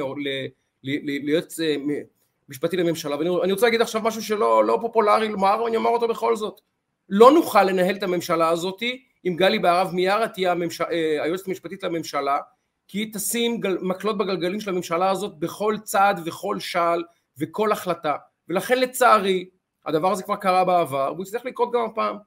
[0.83, 1.75] להיות אה,
[2.49, 3.17] משפטי לממשלה.
[3.17, 6.61] ואני אני רוצה להגיד עכשיו משהו שלא לא פופולרי לומר, ואני אומר אותו בכל זאת.
[7.09, 8.83] לא נוכל לנהל את הממשלה הזאת
[9.25, 10.81] אם גלי בהרב מיארה תהיה הממש...
[10.81, 12.37] אה, היועצת המשפטית לממשלה,
[12.87, 13.77] כי היא תשים גל...
[13.81, 17.03] מקלות בגלגלים של הממשלה הזאת בכל צעד וכל שעל
[17.41, 18.15] וכל החלטה.
[18.49, 19.49] ולכן לצערי,
[19.85, 22.17] הדבר הזה כבר קרה בעבר, והוא יצטרך לקרות גם הפעם.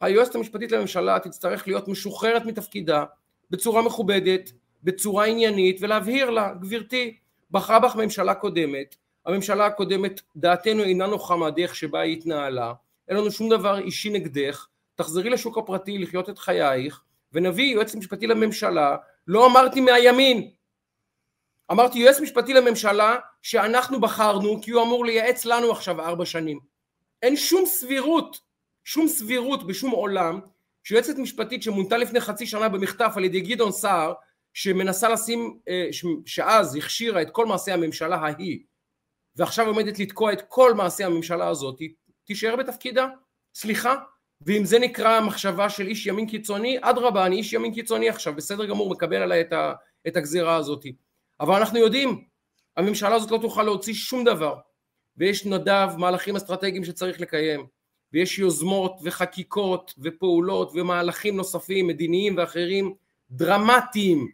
[0.00, 3.04] היועצת המשפטית לממשלה תצטרך להיות משוחררת מתפקידה
[3.50, 4.50] בצורה מכובדת,
[4.82, 7.16] בצורה עניינית, ולהבהיר לה, גברתי,
[7.50, 8.96] בחרה בך ממשלה קודמת,
[9.26, 12.72] הממשלה הקודמת, דעתנו אינה נוחה מהדרך שבה היא התנהלה,
[13.08, 17.00] אין לנו שום דבר אישי נגדך, תחזרי לשוק הפרטי לחיות את חייך,
[17.32, 18.96] ונביא יועץ משפטי לממשלה,
[19.26, 20.50] לא אמרתי מהימין,
[21.72, 26.58] אמרתי יועץ משפטי לממשלה שאנחנו בחרנו כי הוא אמור לייעץ לנו עכשיו ארבע שנים.
[27.22, 28.40] אין שום סבירות,
[28.84, 30.40] שום סבירות בשום עולם
[30.84, 34.12] שיועצת משפטית שמונתה לפני חצי שנה במחטף על ידי גדעון סער
[34.54, 35.88] שמנסה לשים, אה,
[36.26, 38.58] שאז הכשירה את כל מעשי הממשלה ההיא
[39.36, 41.78] ועכשיו עומדת לתקוע את כל מעשי הממשלה הזאת,
[42.24, 43.06] תישאר בתפקידה?
[43.54, 43.94] סליחה?
[44.46, 48.64] ואם זה נקרא מחשבה של איש ימין קיצוני, אדרבה, אני איש ימין קיצוני עכשיו, בסדר
[48.64, 49.52] גמור, מקבל עליי את,
[50.06, 50.84] את הגזירה הזאת.
[51.40, 52.24] אבל אנחנו יודעים,
[52.76, 54.56] הממשלה הזאת לא תוכל להוציא שום דבר,
[55.16, 57.66] ויש נדב מהלכים אסטרטגיים שצריך לקיים,
[58.12, 62.94] ויש יוזמות וחקיקות ופעולות ומהלכים נוספים, מדיניים ואחרים,
[63.30, 64.28] דרמטיים,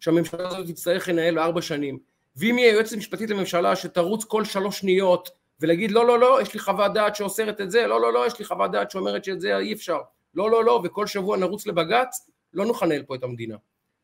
[0.00, 1.98] שהממשלה הזאת תצטרך לנהל לארבע שנים.
[2.36, 5.30] ואם יהיה יועצת משפטית לממשלה שתרוץ כל שלוש שניות
[5.60, 8.38] ולהגיד לא לא לא יש לי חוות דעת שאוסרת את זה לא לא לא יש
[8.38, 9.98] לי חוות דעת שאומרת שאת זה אי אפשר.
[10.34, 13.56] לא לא לא וכל שבוע נרוץ לבג"ץ לא נוכל לנהל פה את המדינה.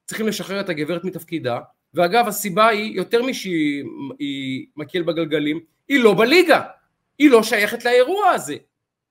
[0.04, 1.58] צריכים לשחרר את הגברת מתפקידה
[1.94, 3.84] ואגב הסיבה היא יותר משהיא
[4.18, 6.62] היא מקל בגלגלים היא לא בליגה.
[7.18, 8.56] היא לא שייכת לאירוע הזה.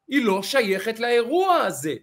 [0.08, 1.96] היא לא שייכת לאירוע הזה.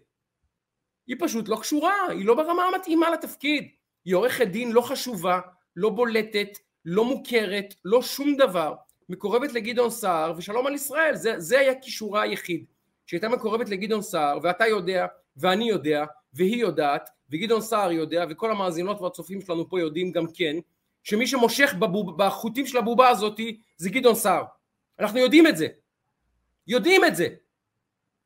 [1.07, 3.69] היא פשוט לא קשורה היא לא ברמה המתאימה לתפקיד.
[4.05, 5.41] היא עורכת דין לא חשובה
[5.77, 8.75] לא בולטת לא מוכרת, לא שום דבר,
[9.09, 12.65] מקורבת לגדעון סער ושלום על ישראל, זה, זה היה כישורה היחיד,
[13.07, 15.07] שהייתה מקורבת לגדעון סער ואתה יודע
[15.37, 20.57] ואני יודע והיא יודעת וגדעון סער יודע וכל המאזינות והצופים שלנו פה יודעים גם כן
[21.03, 24.45] שמי שמושך בבוב, בחוטים של הבובה הזאתי זה גדעון סער.
[24.99, 25.69] אנחנו יודעים את זה.
[26.67, 27.29] יודעים את זה.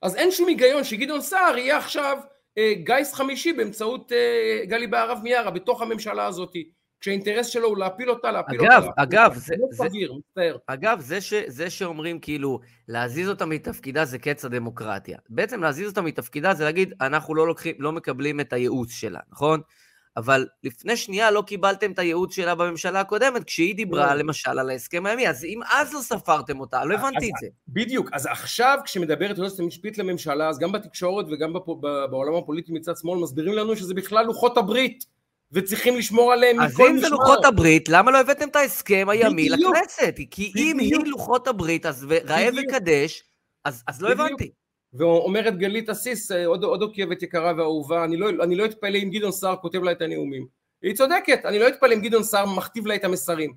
[0.02, 2.18] אז אין שום היגיון שגדעון סער יהיה עכשיו
[2.58, 6.70] אה, גיס חמישי באמצעות אה, גלי בהרב מיארה בתוך הממשלה הזאתי
[7.02, 9.02] כשהאינטרס שלו הוא להפיל אותה, להפיל אגב, אותה.
[9.02, 10.56] אגב, זה, לא זה, סביר, מצטער.
[10.66, 15.18] אגב, זה, ש, זה שאומרים כאילו להזיז אותה מתפקידה זה קץ הדמוקרטיה.
[15.28, 19.60] בעצם להזיז אותה מתפקידה זה להגיד, אנחנו לא, לוקחים, לא מקבלים את הייעוץ שלה, נכון?
[20.16, 24.20] אבל לפני שנייה לא קיבלתם את הייעוץ שלה בממשלה הקודמת, כשהיא דיברה לא.
[24.20, 27.46] למשל על ההסכם הימי, אז אם אז לא ספרתם אותה, לא הבנתי את זה.
[27.68, 31.52] בדיוק, אז עכשיו כשמדברת היועצת המשפטית לממשלה, אז גם בתקשורת וגם
[32.10, 35.04] בעולם הפוליטי מצד שמאל מסבירים לנו שזה בכלל לוחות הברית,
[35.52, 37.08] וצריכים לשמור עליהם אז מכל אם זה.
[37.08, 39.74] לוחות הברית, למה לא הבאתם את ההסכם הימי בדיוק.
[39.76, 40.16] לכנסת?
[40.30, 40.96] כי אם היא.
[41.06, 42.48] לוחות הברית, אז ראה.
[42.56, 43.22] וקדש,
[43.64, 44.08] אז, אז לא.
[44.08, 44.50] הבנתי.
[44.92, 49.10] ואומרת גלית אסיס, אה, עוד, עוד עוקבת יקרה ואהובה, אני לא, אני לא אתפלא אם
[49.10, 50.46] גדעון סער כותב לה את הנאומים.
[50.82, 53.54] היא צודקת, אני לא אתפלא אם גדעון סער מכתיב לה את המסרים.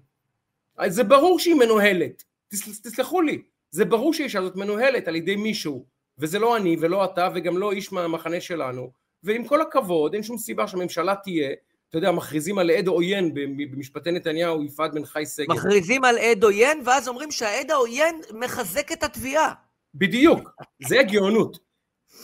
[0.78, 3.42] אז זה ברור שהיא מנוהלת, תס, תסלחו לי,
[3.72, 5.86] זה ברור שהאישה הזאת מנוהלת על ידי מישהו,
[6.20, 8.92] וזה לא אני ולא אתה וגם לא איש מהמחנה שלנו,
[9.24, 11.50] ועם כל הכבוד אין שום סיבה שהממשלה תהיה,
[11.90, 13.34] אתה יודע, מכריזים על עד עוין
[13.72, 15.52] במשפטי נתניהו, יפעת בן חי שגב.
[15.56, 19.54] מכריזים על עד עוין, ואז אומרים שהעד העוין מחזק את התביעה.
[19.96, 20.50] בדיוק,
[20.88, 21.58] זה הגאונות.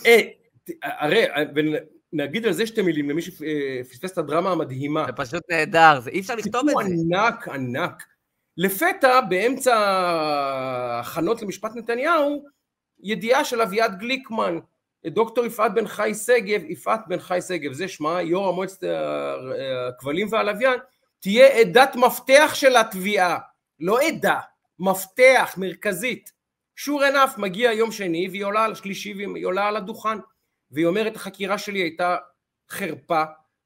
[0.06, 0.20] אה,
[0.84, 1.24] הרי,
[2.14, 5.06] ונגיד על זה שתי מילים למי שפספס את הדרמה המדהימה.
[5.06, 6.90] זה פשוט נהדר, זה- אי אפשר לכתוב את סיפור זה.
[7.18, 8.04] ענק ענק.
[8.58, 12.46] לפתע באמצע ההכנות למשפט נתניהו,
[13.04, 14.60] ידיעה של אביעד גליקמן,
[15.08, 18.84] דוקטור יפעת בן חי שגב, יפעת בן חי שגב, זה שמה, יו"ר המועצת
[19.90, 20.80] הכבלים והלוויין,
[21.20, 23.38] תהיה עדת מפתח של התביעה,
[23.80, 24.40] לא עדה,
[24.80, 26.32] מפתח, מרכזית.
[26.76, 30.18] שור ענף מגיע יום שני והיא עולה על שלישי והיא עולה על הדוכן
[30.72, 32.18] והיא אומרת החקירה שלי הייתה
[32.70, 33.24] חרפה,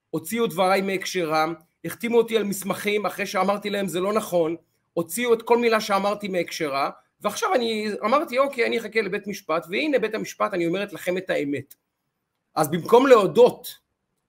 [0.10, 1.54] הוציאו דבריי מהקשרם,
[1.86, 4.56] החתימו אותי על מסמכים אחרי שאמרתי להם זה לא נכון,
[4.94, 6.90] הוציאו את כל מילה שאמרתי מהקשרה
[7.22, 11.30] ועכשיו אני אמרתי אוקיי אני אחכה לבית משפט והנה בית המשפט אני אומרת לכם את
[11.30, 11.76] האמת.
[12.56, 13.80] אז במקום להודות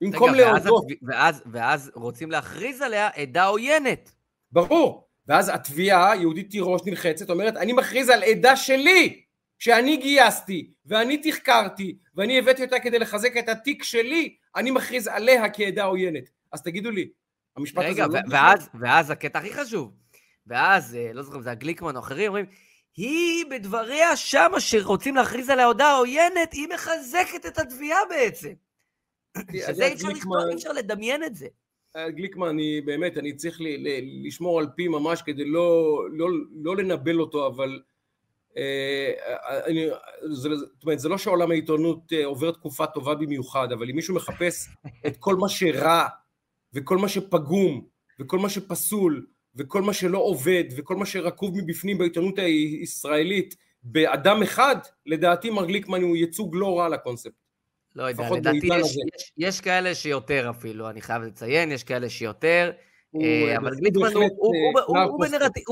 [0.01, 4.11] במקום רגע, ואז להודות התב- ואז- ואז רוצים להכריז עליה עדה עוינת.
[4.53, 5.07] ברור.
[5.29, 9.23] ואז התביעה יהודית תירוש נלחצת אומרת אני מכריז על עדה שלי
[9.59, 15.51] שאני גייסתי ואני תחקרתי ואני הבאתי אותה כדי לחזק את התיק שלי אני מכריז עליה
[15.51, 17.09] כעדה עוינת אז תגידו לי
[17.57, 19.93] המשפט רגע, הזה ו- לא ואז, ואז הקטע הכי חשוב,
[20.47, 22.47] ואז, אה, לא זוכר אם זה הגליקמן או אחרים, אומרים,
[22.97, 28.53] היא בדבריה שמה שרוצים להכריז עליה הודעה עוינת, היא מחזקת את התביעה בעצם.
[29.67, 31.47] שזה אי אפשר לכתוב, אי אפשר לדמיין את זה.
[31.97, 33.89] אה, גליקמן, אני באמת, אני צריך ל, ל,
[34.27, 37.81] לשמור על פי ממש כדי לא, לא, לא לנבל אותו, אבל
[38.57, 39.13] אה,
[39.67, 39.87] אני,
[40.23, 44.15] זה, זאת אומרת, זה לא שעולם העיתונות אה, עובר תקופה טובה במיוחד, אבל אם מישהו
[44.15, 44.69] מחפש
[45.07, 46.07] את כל מה שרע,
[46.75, 47.87] וכל מה שפגום,
[48.21, 49.27] וכל מה שפסול,
[49.57, 54.77] וכל מה שלא עובד, וכל מה שרקוב מבפנים בעיתונות הישראלית, באדם אחד,
[55.07, 57.33] לדעתי מר גליקמן הוא ייצוג לא רע לקונספט.
[57.97, 58.97] לא יודע, לדעתי יש.
[59.17, 62.73] יש, יש כאלה שיותר אפילו, אני חייב לציין, יש כאלה שיותר.
[63.23, 64.55] אה, אה, אבל גליקמן הוא,
[64.97, 65.07] אה.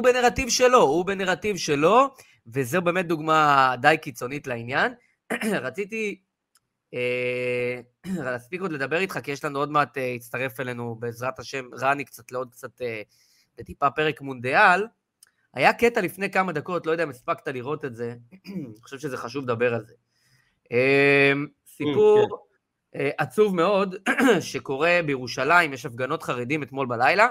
[0.03, 2.09] בנרטיב, שלו, הוא בנרטיב שלו,
[2.47, 4.93] וזו באמת דוגמה די קיצונית לעניין.
[5.63, 6.21] רציתי
[6.95, 7.81] אה,
[8.25, 12.05] להספיק עוד לדבר איתך, כי יש לנו עוד מעט, אה, יצטרף אלינו בעזרת השם רני
[12.05, 12.81] קצת לעוד קצת,
[13.59, 14.87] לטיפה פרק מונדיאל.
[15.55, 18.15] היה קטע לפני כמה דקות, לא יודע אם הספקת לראות את זה,
[18.47, 19.95] אני חושב שזה חשוב לדבר על זה.
[20.73, 21.33] אה,
[21.67, 22.47] סיפור
[22.95, 23.97] אה, עצוב מאוד,
[24.41, 27.29] שקורה בירושלים, יש הפגנות חרדים אתמול בלילה,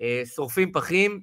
[0.00, 1.20] אה, שורפים פחים,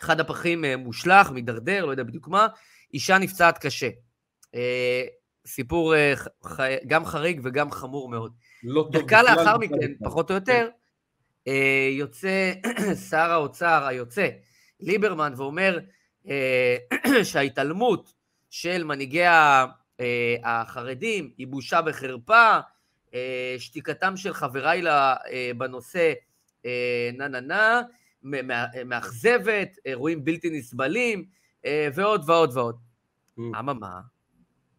[0.00, 2.46] אחד הפחים אה, מושלך, מידרדר, לא יודע בדיוק מה,
[2.94, 3.88] אישה נפצעת קשה.
[5.46, 5.94] סיפור
[6.86, 8.32] גם חריג וגם חמור מאוד.
[8.62, 9.92] לא טוב דקה לאחר מכן.
[10.04, 10.85] פחות או יותר, אה,
[11.90, 12.52] יוצא
[13.10, 14.28] שר האוצר היוצא,
[14.80, 15.78] ליברמן, ואומר
[16.28, 16.76] אה,
[17.24, 18.12] שההתעלמות
[18.50, 19.64] של מנהיגי אה,
[20.44, 22.58] החרדים היא בושה וחרפה,
[23.14, 25.14] אה, שתיקתם של חבריי אה,
[25.58, 26.12] בנושא
[26.66, 27.82] אה, נה נה נה,
[28.86, 31.24] מאכזבת, אירועים בלתי נסבלים,
[31.64, 32.76] אה, ועוד ועוד ועוד.
[33.38, 33.42] Mm.
[33.58, 34.00] אממה,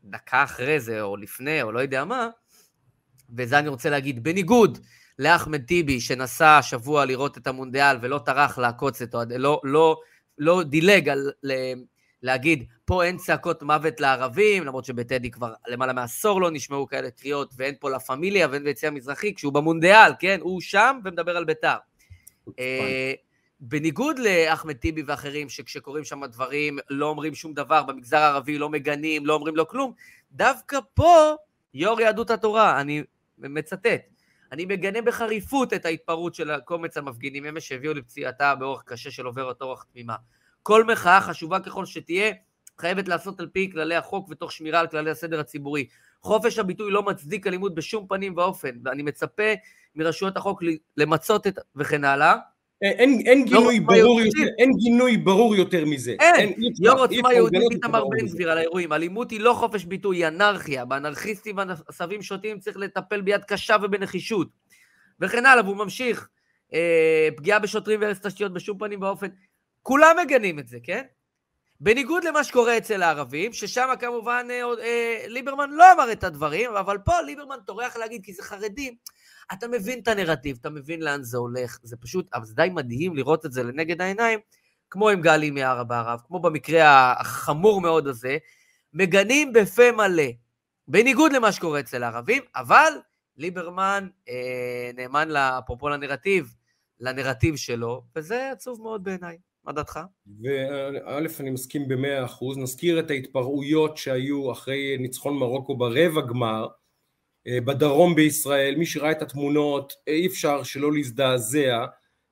[0.03, 2.29] דקה אחרי זה, או לפני, או לא יודע מה,
[3.37, 4.77] וזה אני רוצה להגיד, בניגוד
[5.19, 9.99] לאחמד טיבי, שנסע השבוע לראות את המונדיאל ולא טרח לעקוץ את אוהד, לא, לא,
[10.37, 11.53] לא דילג על ל,
[12.23, 17.53] להגיד, פה אין צעקות מוות לערבים, למרות שבטדי כבר למעלה מעשור לא נשמעו כאלה קריאות,
[17.57, 20.39] ואין פה לה פמיליה ואין ביציע המזרחי, כשהוא במונדיאל, כן?
[20.41, 21.75] הוא שם ומדבר על ביתר.
[22.59, 23.13] אה,
[23.59, 29.25] בניגוד לאחמד טיבי ואחרים, שכשקורים שם דברים לא אומרים שום דבר, במגזר הערבי לא מגנים,
[29.25, 29.93] לא אומרים לו כלום,
[30.31, 31.33] דווקא פה,
[31.73, 33.03] יו"ר יהדות התורה, אני
[33.37, 34.01] מצטט,
[34.51, 39.61] אני מגנה בחריפות את ההתפרעות של קומץ המפגינים אמש שהביאו לפציעתה באורח קשה של עוברת
[39.61, 40.15] אורח תמימה.
[40.63, 42.33] כל מחאה, חשובה ככל שתהיה,
[42.79, 45.87] חייבת לעשות על פי כללי החוק ותוך שמירה על כללי הסדר הציבורי.
[46.21, 49.53] חופש הביטוי לא מצדיק אלימות בשום פנים ואופן, ואני מצפה
[49.95, 50.63] מרשויות החוק
[50.97, 51.59] למצות את...
[51.75, 52.35] וכן הלאה.
[52.81, 56.15] אין, אין, לא גינוי ברור יותר, אין גינוי ברור יותר מזה.
[56.19, 58.93] אין, אין יו"ר עוצמה יהודית איתמר בן גביר על האירועים.
[58.93, 60.85] אלימות היא לא חופש ביטוי, היא אנרכיה.
[60.85, 64.47] באנרכיסטים ועשבים שוטים צריך לטפל ביד קשה ובנחישות.
[65.19, 66.27] וכן הלאה, והוא ממשיך.
[66.73, 69.27] אה, פגיעה בשוטרים והרס תשתיות בשום פנים ואופן.
[69.81, 71.01] כולם מגנים את זה, כן?
[71.79, 76.97] בניגוד למה שקורה אצל הערבים, ששם כמובן אה, אה, ליברמן לא אמר את הדברים, אבל
[76.97, 78.95] פה ליברמן טורח להגיד, כי זה חרדים.
[79.53, 83.15] אתה מבין את הנרטיב, אתה מבין לאן זה הולך, זה פשוט, אבל זה די מדהים
[83.15, 84.39] לראות את זה לנגד העיניים,
[84.89, 88.37] כמו עם גלי מיארה בערב, כמו במקרה החמור מאוד הזה,
[88.93, 90.23] מגנים בפה מלא,
[90.87, 92.91] בניגוד למה שקורה אצל הערבים, אבל
[93.37, 96.53] ליברמן אה, נאמן, אפרופו לנרטיב,
[96.99, 99.37] לנרטיב שלו, וזה עצוב מאוד בעיניי.
[99.63, 99.99] מה דעתך?
[100.43, 102.57] וא', אני מסכים במאה אחוז.
[102.57, 106.67] נזכיר את ההתפרעויות שהיו אחרי ניצחון מרוקו ברבע גמר,
[107.49, 111.85] בדרום בישראל, מי שראה את התמונות, אה, אי אפשר שלא להזדעזע.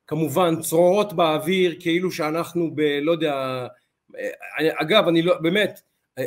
[0.06, 2.80] כמובן, צרורות באוויר, כאילו שאנחנו ב...
[2.80, 3.66] לא יודע...
[4.18, 5.38] אה, אגב, אני לא...
[5.38, 5.80] באמת,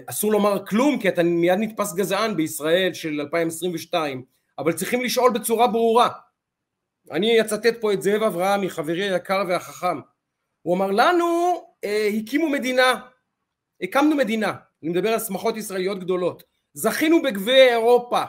[0.06, 4.24] אסור לומר כלום, כי אתה מיד נתפס גזען בישראל של 2022,
[4.60, 6.10] אבל צריכים לשאול בצורה ברורה.
[7.12, 10.00] אני אצטט פה את זאב אברהמי, חברי היקר והחכם.
[10.62, 12.94] הוא אמר לנו, אה, הקימו מדינה,
[13.82, 18.24] הקמנו מדינה, אני מדבר על שמחות ישראליות גדולות, זכינו בגביע אירופה,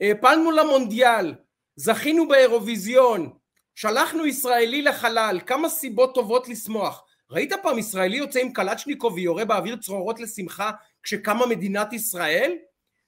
[0.00, 1.34] העפלנו למונדיאל,
[1.76, 3.30] זכינו באירוויזיון,
[3.74, 7.04] שלחנו ישראלי לחלל, כמה סיבות טובות לשמוח.
[7.30, 10.70] ראית פעם ישראלי יוצא עם קלצ'ניקוב ויורה באוויר צרורות לשמחה
[11.02, 12.52] כשקמה מדינת ישראל?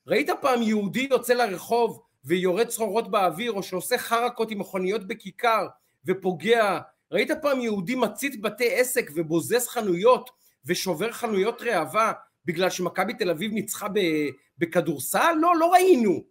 [0.07, 5.67] ראית פעם יהודי יוצא לרחוב ויורה צרורות באוויר או שעושה חרקות עם מכוניות בכיכר
[6.05, 6.79] ופוגע?
[7.13, 10.31] ראית פעם יהודי מצית בתי עסק ובוזז חנויות
[10.65, 12.13] ושובר חנויות ראווה
[12.45, 13.87] בגלל שמכבי תל אביב ניצחה
[14.59, 15.33] בכדורסל?
[15.41, 16.23] לא, לא ראינו.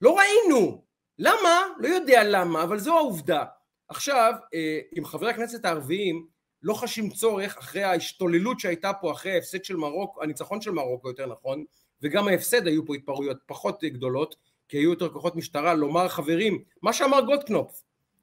[0.00, 0.84] לא ראינו.
[1.18, 1.60] למה?
[1.78, 3.44] לא יודע למה, אבל זו העובדה.
[3.88, 6.26] עכשיו, אה, עם חברי הכנסת הערביים
[6.62, 11.26] לא חשים צורך אחרי ההשתוללות שהייתה פה אחרי ההפסד של מרוקו, הניצחון של מרוקו יותר
[11.26, 11.64] נכון,
[12.02, 14.36] וגם ההפסד היו פה התפרעויות פחות גדולות,
[14.68, 17.82] כי היו יותר כוחות משטרה, לומר חברים, מה שאמר גולדקנופ,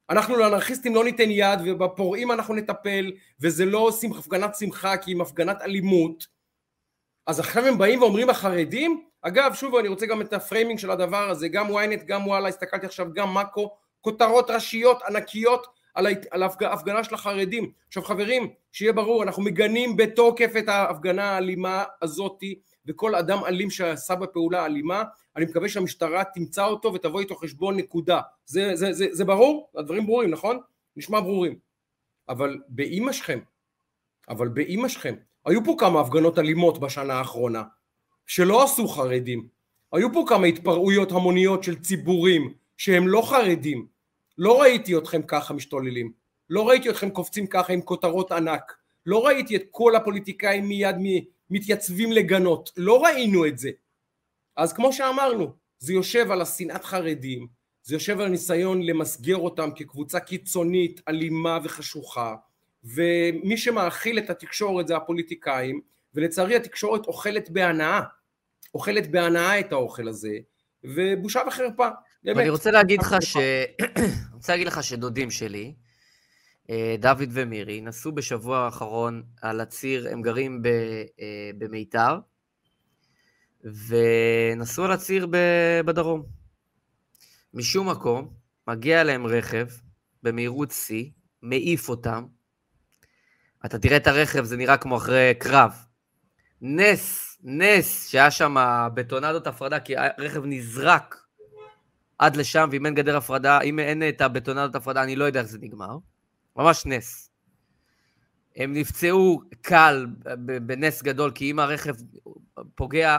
[0.09, 3.11] אנחנו לאנרכיסטים לא ניתן יד ובפורעים אנחנו נטפל
[3.41, 6.27] וזה לא הפגנת שמחה כי אם הפגנת אלימות
[7.27, 10.91] אז עכשיו הם באים ואומרים החרדים אגב, שוב אני רוצה גם את ה framing של
[10.91, 15.67] הדבר הזה, גם ynet, גם וואלה, הסתכלתי עכשיו, גם מאקו, כותרות ראשיות ענקיות
[16.31, 17.71] על, ההפגנה של החרדים.
[17.87, 24.15] עכשיו חברים, שיהיה ברור, אנחנו מגנים בתוקף את ההפגנה האלימה הזאתי, וכל אדם אלים שעשה
[24.15, 25.03] בפעולה אלימה,
[25.35, 28.21] אני מקווה שהמשטרה תמצא אותו ותבוא איתו חשבון נקודה.
[28.45, 29.69] זה, זה, זה, זה ברור?
[29.75, 30.59] הדברים ברורים, נכון?
[30.95, 31.59] נשמע ברורים.
[32.29, 33.39] אבל באימא שלכם,
[34.29, 35.15] אבל באימא שלכם,
[35.45, 37.63] היו פה כמה הפגנות אלימות בשנה האחרונה.
[38.27, 39.47] שלא עשו חרדים.
[39.93, 43.87] היו פה כמה התפרעויות המוניות של ציבורים שהם לא חרדים.
[44.37, 46.11] לא ראיתי אתכם ככה משתוללים.
[46.49, 48.77] לא ראיתי אתכם קופצים ככה עם כותרות ענק.
[49.05, 50.95] לא ראיתי את כל הפוליטיקאים מיד
[51.49, 52.71] מתייצבים לגנות.
[52.77, 53.69] לא ראינו את זה.
[54.55, 57.47] אז כמו שאמרנו, זה יושב על השנאת חרדים,
[57.83, 62.35] זה יושב על הניסיון למסגר אותם כקבוצה קיצונית, אלימה וחשוכה,
[62.83, 65.81] ומי שמאכיל את התקשורת זה הפוליטיקאים,
[66.15, 68.01] ולצערי התקשורת אוכלת בהנאה.
[68.73, 70.37] אוכלת בהנאה את האוכל הזה,
[70.83, 71.87] ובושה וחרפה.
[72.23, 72.37] באמת.
[72.37, 73.37] אני רוצה להגיד לך ש...
[73.97, 75.73] אני רוצה להגיד לך שדודים שלי,
[76.69, 82.19] אה, דוד ומירי, נסעו בשבוע האחרון על הציר, הם גרים ב, אה, במיתר,
[83.63, 85.27] ונסעו על הציר
[85.85, 86.23] בדרום.
[87.53, 88.33] משום מקום,
[88.67, 89.67] מגיע להם רכב
[90.23, 91.05] במהירות שיא,
[91.41, 92.25] מעיף אותם.
[93.65, 95.71] אתה תראה את הרכב, זה נראה כמו אחרי קרב.
[96.61, 98.55] נס נס שהיה שם
[98.93, 101.27] בטונדות הפרדה, כי הרכב נזרק
[102.17, 105.47] עד לשם, ואם אין גדר הפרדה, אם אין את הבטונדות הפרדה, אני לא יודע איך
[105.47, 105.97] זה נגמר.
[106.55, 107.29] ממש נס.
[108.55, 110.07] הם נפצעו קל
[110.61, 111.95] בנס גדול, כי אם הרכב
[112.75, 113.17] פוגע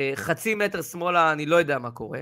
[0.00, 2.20] אה, חצי מטר שמאלה, אני לא יודע מה קורה.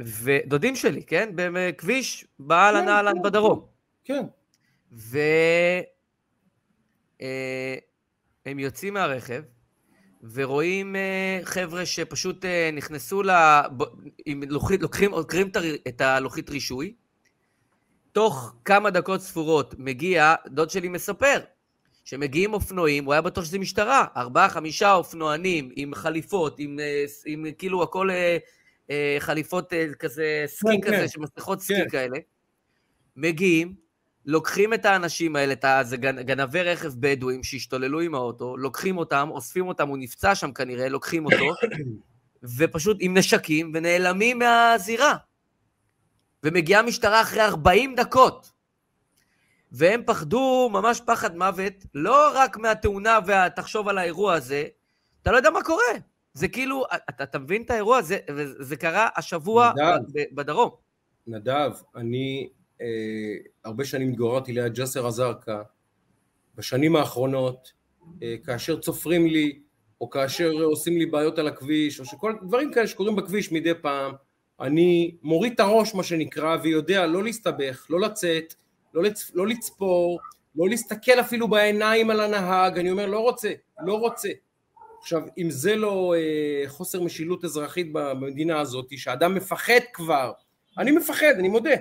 [0.00, 1.30] ודודים שלי, כן?
[1.34, 3.66] בכביש באהלן כן, אהלן כן, בדרום.
[4.04, 4.24] כן.
[4.92, 5.18] ו...
[8.48, 9.42] אה, הם יוצאים מהרכב,
[10.32, 13.30] ורואים uh, חבר'ה שפשוט uh, נכנסו ל...
[14.26, 15.50] עם לוחית, לוקחים, לוקחים
[15.88, 16.94] את הלוחית רישוי,
[18.12, 21.38] תוך כמה דקות ספורות מגיע, דוד שלי מספר,
[22.04, 27.46] שמגיעים אופנועים, הוא היה בטוח שזה משטרה, ארבעה, חמישה אופנוענים עם חליפות, עם, אה, עם
[27.58, 28.08] כאילו הכל
[28.90, 31.08] אה, חליפות כזה, סקי כן, כזה, כן.
[31.08, 31.88] שמסכות סקי כן.
[31.88, 32.18] כאלה,
[33.16, 33.87] מגיעים,
[34.28, 39.88] לוקחים את האנשים האלה, זה גנבי רכב בדואים שהשתוללו עם האוטו, לוקחים אותם, אוספים אותם,
[39.88, 41.44] הוא נפצע שם כנראה, לוקחים אותו,
[42.58, 45.14] ופשוט עם נשקים, ונעלמים מהזירה.
[46.44, 48.52] ומגיעה משטרה אחרי 40 דקות.
[49.72, 54.64] והם פחדו ממש פחד מוות, לא רק מהתאונה והתחשוב על האירוע הזה,
[55.22, 55.94] אתה לא יודע מה קורה.
[56.34, 57.98] זה כאילו, אתה, אתה מבין את האירוע?
[57.98, 58.18] הזה?
[58.58, 60.70] זה קרה השבוע נדב, בדרום.
[61.26, 62.48] נדב, אני
[63.64, 65.62] הרבה שנים התגוררתי ליד ג'סר א-זרקא,
[66.58, 67.72] בשנים האחרונות,
[68.22, 69.58] אה, כאשר צופרים לי,
[70.00, 74.12] או כאשר עושים לי בעיות על הכביש, או שכל דברים כאלה שקורים בכביש מדי פעם,
[74.60, 78.54] אני מוריד את הראש מה שנקרא, ויודע לא להסתבך, לא לצאת,
[78.94, 79.30] לא, לצ...
[79.34, 80.20] לא לצפור,
[80.56, 83.52] לא להסתכל אפילו בעיניים על הנהג, אני אומר לא רוצה,
[83.84, 84.28] לא רוצה.
[85.00, 90.32] עכשיו, אם זה לא אה, חוסר משילות אזרחית במדינה הזאת, שאדם מפחד כבר,
[90.78, 91.74] אני מפחד, אני מודה,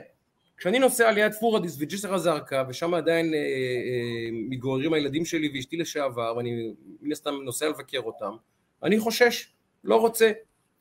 [0.58, 6.34] כשאני נוסע ליד פורדיס וג'סר א-זרקא, ושם עדיין אה, אה, מתגוררים הילדים שלי ואשתי לשעבר,
[6.38, 8.36] ואני מן הסתם נוסע לבקר אותם,
[8.84, 9.48] אני חושש,
[9.84, 10.32] לא רוצה,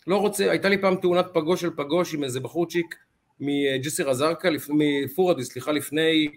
[0.06, 2.94] לא רוצה, הייתה לי פעם תאונת פגוש של פגוש עם איזה בחורצ'יק
[3.40, 6.28] מג'סר א-זרקא, מפורדיס, סליחה, לפני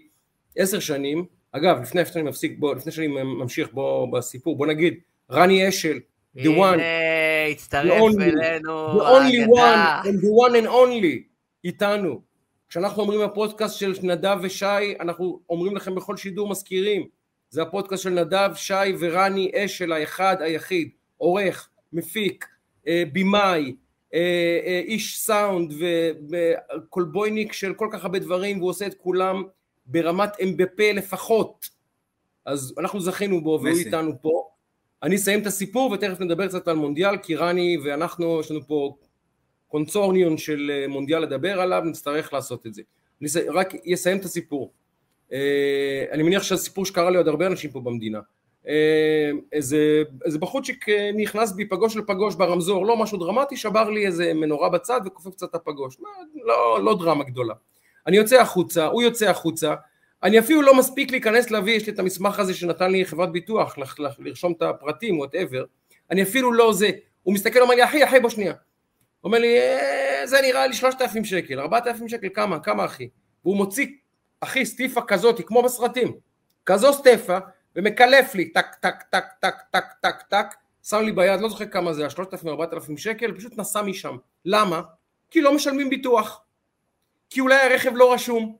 [0.56, 4.94] עשר שנים, אגב, לפני שאני מפסיק, בוא, לפני שאני ממשיך בוא, בסיפור, בוא נגיד,
[5.30, 5.98] רני אשל,
[6.36, 11.22] the one, הנה, הצטרף אלינו, the only one, and the one and only,
[11.64, 12.29] איתנו.
[12.70, 17.08] כשאנחנו אומרים הפודקאסט של נדב ושי, אנחנו אומרים לכם בכל שידור מזכירים,
[17.50, 22.46] זה הפודקאסט של נדב, שי ורני אשל האחד היחיד, עורך, מפיק,
[22.88, 23.74] אה, במאי,
[24.14, 25.72] אה, אה, איש סאונד
[26.30, 29.42] וקולבויניק של כל כך הרבה דברים והוא עושה את כולם
[29.86, 31.68] ברמת אמבפה לפחות.
[32.46, 34.48] אז אנחנו זכינו בו והוא איתנו פה.
[35.02, 38.96] אני אסיים את הסיפור ותכף נדבר קצת על מונדיאל כי רני ואנחנו יש לנו פה
[39.70, 42.82] קונצורניון של אה, מונדיאל לדבר עליו, נצטרך לעשות את זה.
[43.20, 44.72] אני רק אסיים את הסיפור.
[45.32, 48.20] אה, אני מניח שהסיפור שקרה לעוד הרבה אנשים פה במדינה.
[48.68, 54.34] אה, איזה, איזה בחורצ'יק נכנס בי פגוש לפגוש ברמזור, לא משהו דרמטי, שבר לי איזה
[54.34, 55.96] מנורה בצד וכופף קצת את הפגוש.
[56.44, 57.54] לא, לא דרמה גדולה.
[58.06, 59.74] אני יוצא החוצה, הוא יוצא החוצה,
[60.22, 63.78] אני אפילו לא מספיק להיכנס להביא, יש לי את המסמך הזה שנתן לי חברת ביטוח,
[64.18, 65.64] לרשום את הפרטים, וואטאבר,
[66.10, 66.90] אני אפילו לא זה,
[67.22, 68.52] הוא מסתכל, אומר לי, אחי, אחי, בוא שנייה.
[69.24, 73.08] אומר לי, אה, זה נראה לי שלושת אלפים שקל, ארבעת אלפים שקל, כמה, כמה אחי?
[73.44, 73.86] והוא מוציא,
[74.40, 76.12] אחי, סטיפה כזאת, כמו בסרטים,
[76.66, 77.38] כזו סטפה,
[77.76, 80.46] ומקלף לי, טק, טק, טק, טק, טק, טק, טק,
[80.82, 84.16] שם לי ביד, לא זוכר כמה זה, השלושת אלפים, ארבעת אלפים שקל, פשוט נסע משם.
[84.44, 84.80] למה?
[85.30, 86.42] כי לא משלמים ביטוח.
[87.30, 88.56] כי אולי הרכב לא רשום.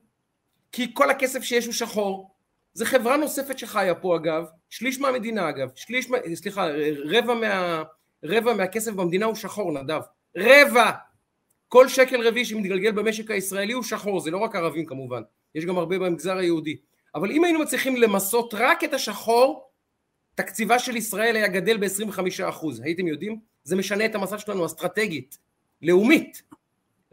[0.71, 2.31] כי כל הכסף שיש הוא שחור.
[2.73, 6.67] זה חברה נוספת שחיה פה אגב, שליש מהמדינה אגב, שליש, סליחה,
[7.05, 7.83] רבע מה...
[8.23, 10.01] רבע מהכסף במדינה הוא שחור, נדב.
[10.37, 10.91] רבע!
[11.67, 15.21] כל שקל רביעי שמתגלגל במשק הישראלי הוא שחור, זה לא רק ערבים כמובן,
[15.55, 16.77] יש גם הרבה במגזר היהודי.
[17.15, 19.71] אבל אם היינו מצליחים למסות רק את השחור,
[20.35, 22.65] תקציבה של ישראל היה גדל ב-25%.
[22.83, 23.39] הייתם יודעים?
[23.63, 25.37] זה משנה את המצב שלנו אסטרטגית,
[25.81, 26.41] לאומית.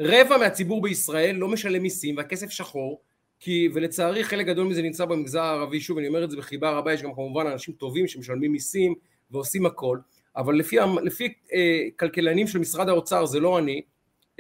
[0.01, 3.01] רבע מהציבור בישראל לא משלם מיסים והכסף שחור,
[3.41, 6.93] כי, ולצערי חלק גדול מזה נמצא במגזר הערבי, שוב אני אומר את זה בחיבה רבה,
[6.93, 8.95] יש גם כמובן אנשים טובים שמשלמים מיסים
[9.31, 9.99] ועושים הכל,
[10.39, 13.83] אבל לפי, לפי אה, כלכלנים של משרד האוצר, זה לא אני,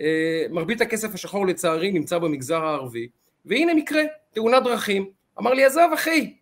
[0.01, 3.09] אה, מרבית הכסף השחור לצערי נמצא במגזר הערבי,
[3.45, 6.37] והנה מקרה, תאונת דרכים, אמר לי עזוב אחי,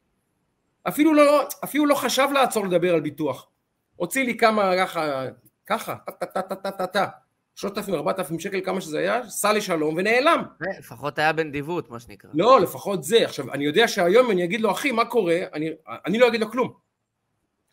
[0.88, 3.48] אפילו לא, אפילו לא חשב לעצור לדבר על ביטוח,
[3.96, 5.26] הוציא לי כמה ככה,
[5.66, 7.06] ככה, טה טה טה טה טה טה,
[7.54, 10.42] שלושת אלפים, ארבעת אלפים שקל, כמה שזה היה, סע לשלום ונעלם.
[10.62, 12.30] אה, לפחות היה בנדיבות, מה שנקרא.
[12.34, 13.24] לא, לפחות זה.
[13.24, 15.38] עכשיו, אני יודע שהיום אני אגיד לו, אחי, מה קורה?
[15.52, 15.70] אני,
[16.06, 16.72] אני לא אגיד לו כלום.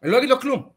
[0.03, 0.69] אני לא אגיד לו כלום.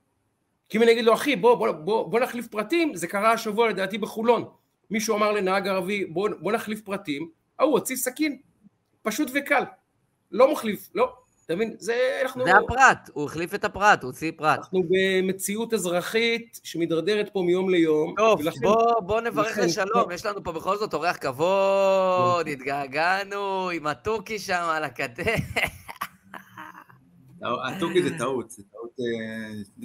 [0.69, 3.69] כי אם אני אגיד לו אחי בוא, בוא, בוא, בוא נחליף פרטים זה קרה השבוע
[3.69, 4.45] לדעתי בחולון.
[4.91, 8.39] מישהו אמר לנהג ערבי בוא, בוא נחליף פרטים ההוא הוציא סכין
[9.03, 9.63] פשוט וקל.
[10.33, 11.13] לא מחליף לא
[11.47, 11.77] אתה מבין?
[11.79, 14.59] זה אנחנו זה הפרט הוא החליף את הפרט הוא הוציא פרט.
[14.59, 20.11] אנחנו במציאות אזרחית שמתדרדרת פה מיום ליום טוב ולכן, בוא, בוא נברך לשלום.
[20.11, 25.41] יש לנו פה בכל זאת אורח כבוד התגעגענו עם התוכי שם על הכתף.
[27.67, 28.76] התוכי זה טעות, זה טעות,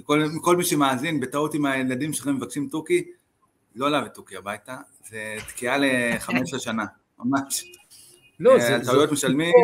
[0.02, 3.04] כל, כל מי שמאזין, בטעות אם הילדים שלכם מבקשים תוכי,
[3.74, 4.76] לא להביא תוכי הביתה,
[5.10, 6.84] זה תקיעה ל-15 שנה,
[7.18, 7.64] ממש.
[8.40, 8.76] לא, זה...
[8.76, 9.54] אה, טעויות משלמים.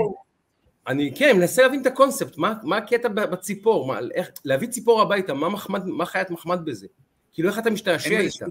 [0.86, 5.34] אני, כן, מנסה להבין את הקונספט, מה, מה הקטע בציפור, מה, איך, להביא ציפור הביתה,
[5.34, 6.86] מה, מחמד, מה חיית מחמד בזה?
[7.32, 8.46] כאילו איך אתה משתעשע איתה?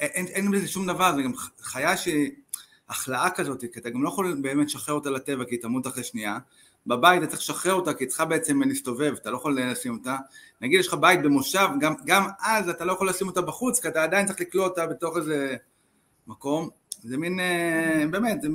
[0.00, 2.08] אין, אין, בזה שום דבר, זה גם חיה ש...
[2.88, 6.04] החלאה כזאת, כי אתה גם לא יכול באמת לשחרר אותה לטבע כי היא תמות אחרי
[6.04, 6.38] שנייה.
[6.88, 10.16] בבית אתה צריך לשחרר אותה כי היא צריכה בעצם להסתובב, אתה לא יכול לשים אותה.
[10.60, 13.88] נגיד יש לך בית במושב, גם, גם אז אתה לא יכול לשים אותה בחוץ, כי
[13.88, 15.56] אתה עדיין צריך לקלוא אותה בתוך איזה
[16.26, 16.68] מקום.
[17.02, 18.48] זה מין, אה, באמת, זה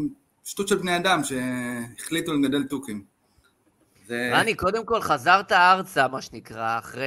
[0.44, 3.04] שטות של בני אדם שהחליטו לגדל תוכים.
[4.08, 4.30] זה...
[4.34, 7.06] רני, קודם כל חזרת ארצה, מה שנקרא, אחרי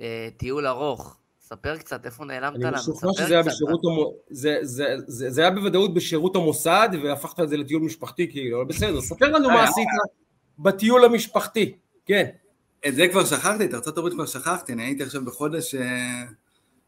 [0.00, 1.16] אה, טיול ארוך.
[1.48, 2.68] ספר קצת, איפה נעלמת לנו?
[2.68, 4.12] אני משוכנע שזה היה בשירות, המו...
[4.30, 9.00] זה, זה, זה, זה היה בוודאות בשירות המוסד, והפכת את זה לטיול משפחתי, כאילו, בסדר,
[9.00, 9.88] ספר לנו מה עשית
[10.58, 11.76] בטיול המשפחתי,
[12.06, 12.26] כן.
[12.88, 16.24] את זה כבר שכחתי, את ארצות הברית כבר שכחתי, אני הייתי עכשיו בחודש אה,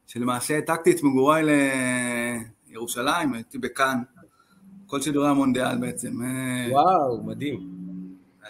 [0.07, 1.45] שלמעשה העתקתי את מגוריי
[2.69, 3.99] לירושלים, הייתי בכאן,
[4.87, 6.23] כל שידורי המונדיאל בעצם.
[6.23, 6.73] אה.
[6.73, 7.61] וואו, מדהים.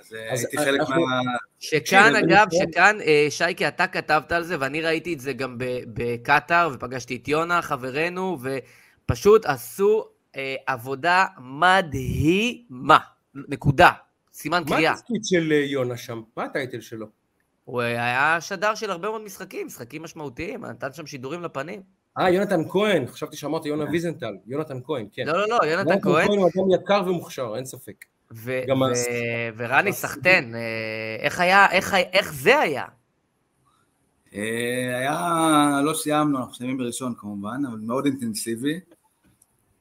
[0.00, 1.20] אז, אה, אז הייתי חלק מה...
[1.60, 5.56] שכאן, אגב, שכאן, אה, שייקי, אתה כתבת על זה, ואני ראיתי את זה גם
[5.94, 10.04] בקטאר, ופגשתי את יונה, חברנו, ופשוט עשו
[10.36, 12.98] אה, עבודה מדהימה.
[13.34, 13.90] נקודה.
[14.32, 14.92] סימן קריאה.
[14.92, 16.22] מה התפקיד של יונה שם?
[16.36, 17.06] מה הטייטל שלו?
[17.64, 21.82] הוא היה שדר של הרבה מאוד משחקים, משחקים משמעותיים, נתן שם שידורים לפנים.
[22.18, 25.26] אה, יונתן כהן, חשבתי שאמרת יונה ויזנטל, יונתן כהן, כן.
[25.26, 26.26] לא, לא, לא, יונתן כהן.
[26.26, 28.04] יונתן כהן הוא אדם יקר ומוכשר, אין ספק.
[28.32, 30.60] ו- ו- ורני סחטן, אה,
[31.20, 32.84] איך היה, איך, איך זה היה?
[34.34, 38.80] אה, היה, לא סיימנו, אנחנו סיימים בראשון כמובן, אבל מאוד אינטנסיבי.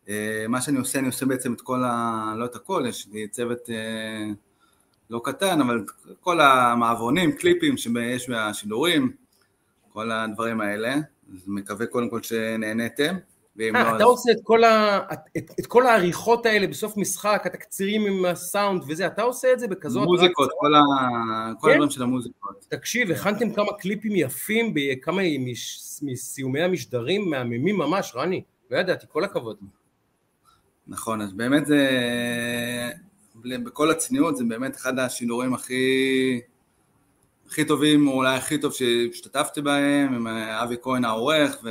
[0.10, 2.34] אה, מה שאני עושה, אני עושה בעצם את כל ה...
[2.38, 3.70] לא את הכל, יש לי צוות
[5.10, 5.86] לא קטן, אבל
[6.22, 9.12] כל המעברונים, קליפים שיש בשידורים,
[9.94, 10.96] כל הדברים האלה.
[11.34, 13.16] אז מקווה קודם כל שנהניתם.
[13.58, 15.00] 아, לא אתה עושה את כל, ה...
[15.38, 19.68] את, את כל העריכות האלה בסוף משחק, התקצירים עם הסאונד וזה, אתה עושה את זה
[19.68, 20.04] בכזאת...
[20.04, 20.82] מוזיקות, כל, ה...
[21.60, 21.74] כל כן?
[21.74, 22.66] הדברים של המוזיקות.
[22.70, 25.80] תקשיב, הכנתם כמה קליפים יפים בכמה מש...
[26.02, 29.58] מסיומי המשדרים, מהממים ממש, רני, לא ידעתי, כל הכבוד.
[30.88, 31.88] נכון, אז באמת זה,
[33.44, 36.42] בכל הצניעות, זה באמת אחד השידורים הכי...
[37.48, 41.70] הכי טובים, או אולי הכי טוב שהשתתפתי בהם, עם אבי כהן העורך, ו...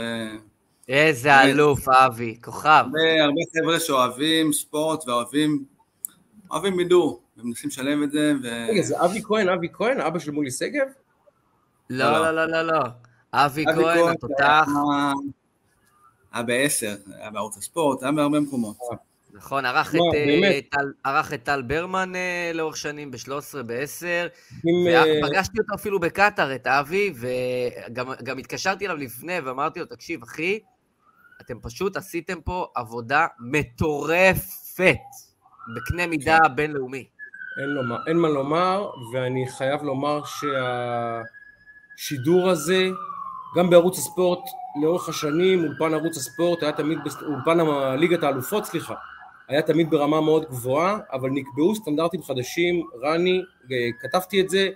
[0.88, 2.84] איזה אלוף, אבי, כוכב.
[3.20, 5.64] הרבה חבר'ה שאוהבים ספורט ואוהבים
[6.50, 8.32] אוהבים בידור, ומנסים לשלם את זה.
[8.68, 10.86] רגע, זה אבי כהן, אבי כהן, אבא של מולי שגב?
[11.90, 12.80] לא, לא, לא, לא, לא.
[13.32, 14.66] אבי כהן, התותח.
[16.32, 18.76] היה בעשר, היה בערוץ הספורט, היה בהרבה מקומות.
[18.92, 18.96] אה.
[19.32, 19.64] נכון,
[21.04, 24.04] ערך את טל ברמן אה, לאורך שנים ב-13, ב-10,
[25.24, 30.58] ופגשתי אותו אפילו בקטאר, את אבי, וגם התקשרתי אליו לפני ואמרתי לו, תקשיב, אחי,
[31.40, 34.98] אתם פשוט עשיתם פה עבודה מטורפת
[35.76, 36.56] בקנה מידה כן.
[36.56, 37.06] בינלאומי.
[37.60, 40.20] אין, לומר, אין מה לומר, ואני חייב לומר
[41.96, 42.88] שהשידור הזה,
[43.56, 44.40] גם בערוץ הספורט,
[44.82, 47.58] לאורך השנים, אולפן ערוץ הספורט היה תמיד, אולפן
[47.98, 48.94] ליגת האלופות, סליחה,
[49.48, 53.42] היה תמיד ברמה מאוד גבוהה, אבל נקבעו סטנדרטים חדשים, רני,
[54.00, 54.70] כתבתי את זה,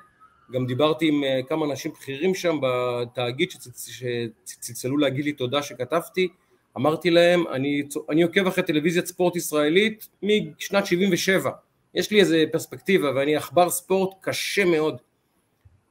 [0.53, 6.29] גם דיברתי עם אה, כמה אנשים בכירים שם בתאגיד שצלצלו להגיד לי תודה שכתבתי,
[6.77, 11.51] אמרתי להם, אני, אני עוקב אחרי טלוויזיית ספורט ישראלית משנת 77,
[11.95, 14.97] יש לי איזה פרספקטיבה ואני עכבר ספורט קשה מאוד,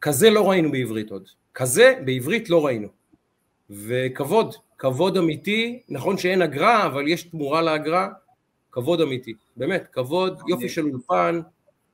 [0.02, 2.88] כזה לא ראינו בעברית עוד, כזה בעברית לא ראינו,
[3.70, 8.10] וכבוד, כבוד אמיתי, נכון שאין אגרה אבל יש תמורה לאגרה,
[8.72, 11.42] כבוד אמיתי, באמת, כבוד, יופי של אולפן,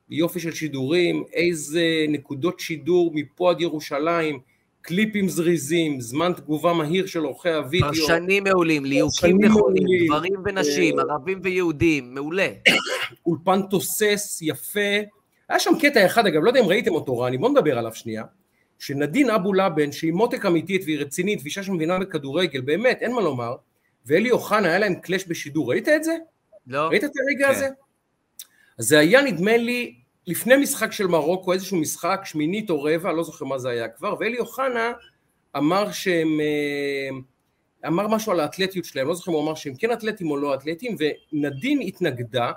[0.10, 4.40] יופי של שידורים, איזה נקודות שידור מפה עד ירושלים,
[4.86, 7.90] קליפים זריזים, זמן תגובה מהיר של עורכי הוידאו.
[7.90, 12.48] פרשנים מעולים, ליהוקים נכונים, גברים ונשים, ערבים ויהודים, מעולה.
[13.26, 14.80] אולפן תוסס, יפה.
[15.50, 18.24] היה שם קטע אחד, אגב, לא יודע אם ראיתם אותו, רני, בואו נדבר עליו שנייה.
[18.80, 23.56] שנדין אבו לבן, שהיא מותק אמיתית והיא רצינית, ואישה שמבינה בכדורגל, באמת, אין מה לומר,
[24.06, 26.16] ואלי אוחנה, היה להם קלאש בשידור, ראית את זה?
[26.68, 26.88] לא.
[26.88, 27.52] ראית את הרגע כן.
[27.52, 27.68] הזה?
[28.80, 29.96] אז זה היה נדמה לי
[30.28, 34.16] לפני משחק של מרוקו, איזשהו משחק, שמינית או רבע, לא זוכר מה זה היה כבר,
[34.20, 34.92] ואלי אוחנה
[35.58, 37.18] אמר שהם, אה,
[37.88, 40.56] אמר משהו על האתלטיות שלהם, לא זוכר אם הוא אמר שהם כן אתלטים או לא
[40.56, 42.52] אתלטים, ונדין התנגדה,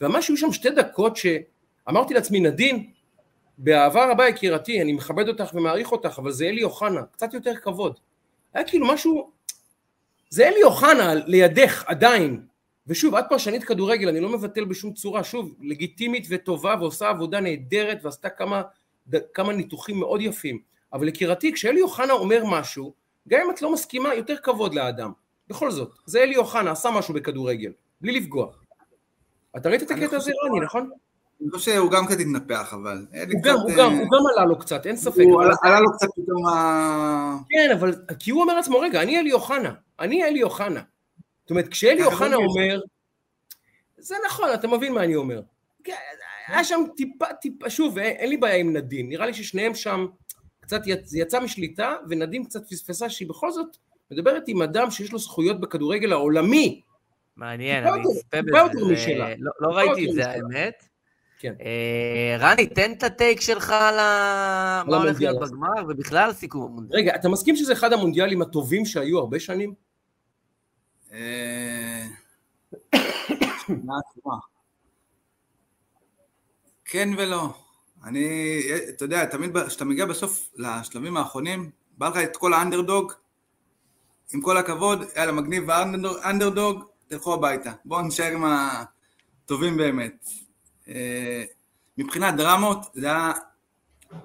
[0.00, 2.90] וממש היו שם שתי דקות שאמרתי לעצמי, נדין,
[3.58, 7.98] באהבה רבה יקירתי, אני מכבד אותך ומעריך אותך, אבל זה אלי אוחנה, קצת יותר כבוד.
[8.54, 9.30] היה כאילו משהו,
[10.30, 12.46] זה אלי אוחנה לידך עדיין,
[12.86, 17.98] ושוב, את פרשנית כדורגל, אני לא מבטל בשום צורה, שוב, לגיטימית וטובה ועושה עבודה נהדרת
[18.02, 18.62] ועשתה כמה,
[19.34, 20.58] כמה ניתוחים מאוד יפים,
[20.92, 22.92] אבל יקירתי, כשאלי אוחנה אומר משהו,
[23.28, 25.12] גם אם את לא מסכימה, יותר כבוד לאדם.
[25.48, 28.46] בכל זאת, זה אלי אוחנה, עשה משהו בכדורגל, בלי לפגוע.
[29.56, 30.90] אתה ראית את הקטע הזה, רני, נכון?
[31.42, 33.06] אני חושב שהוא גם קצת התנפח, אבל...
[33.32, 35.22] הוא גם, הוא גם, הוא גם עלה לו קצת, אין ספק.
[35.24, 37.36] הוא עלה לו קצת פתאום ה...
[37.48, 40.80] כן, אבל כי הוא אומר לעצמו, רגע, אני אלי אוחנה, אני אלי אוחנה.
[41.42, 42.80] זאת אומרת, כשאלי אוחנה אומר,
[43.98, 45.40] זה נכון, אתה מבין מה אני אומר.
[45.84, 45.92] כן,
[46.46, 50.06] היה שם טיפה, טיפה, שוב, אין לי בעיה עם נדין, נראה לי ששניהם שם
[50.60, 50.80] קצת
[51.12, 53.76] יצא משליטה, ונדין קצת פספסה שהיא בכל זאת
[54.10, 56.80] מדברת עם אדם שיש לו זכויות בכדורגל העולמי.
[57.36, 60.84] מעניין, אני אצפה בזה, לא, לא ראיתי את זה האמת.
[61.38, 61.54] כן.
[61.60, 63.94] אה, רני, תן את הטייק שלך על
[64.86, 67.00] מה הולך להיות בגמר, ובכלל סיכום המונדיאל.
[67.00, 69.74] רגע, אתה מסכים שזה אחד המונדיאלים הטובים שהיו הרבה שנים?
[71.12, 72.06] אה,
[76.84, 77.54] כן ולא.
[78.04, 83.12] אני, אתה יודע, תמיד כשאתה מגיע בסוף לשלבים האחרונים, בא לך את כל האנדרדוג,
[84.34, 87.72] עם כל הכבוד, יאללה, מגניב האנדרדוג, תלכו הביתה.
[87.84, 90.26] בואו נשאר עם הטובים באמת.
[90.88, 91.44] אה,
[91.98, 93.32] מבחינת דרמות, זה היה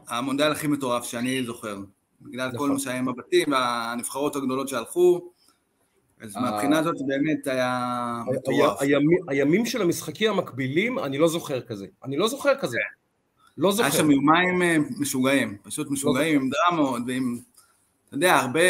[0.07, 1.77] המונדיאל הכי מטורף שאני זוכר.
[2.21, 2.71] בגלל כל נכון.
[2.73, 5.31] מה שהיה עם הבתים והנבחרות הגדולות שהלכו,
[6.21, 8.79] אז אה, מהבחינה הזאת באמת היה מטורף.
[9.27, 11.85] הימים של המשחקים המקבילים, אני לא זוכר כזה.
[12.03, 12.77] אני לא זוכר כזה.
[13.57, 13.83] לא זוכר.
[13.83, 17.39] היה שם יומיים אה, משוגעים, פשוט משוגעים עם דרמות ועם,
[18.07, 18.61] אתה יודע, הרבה...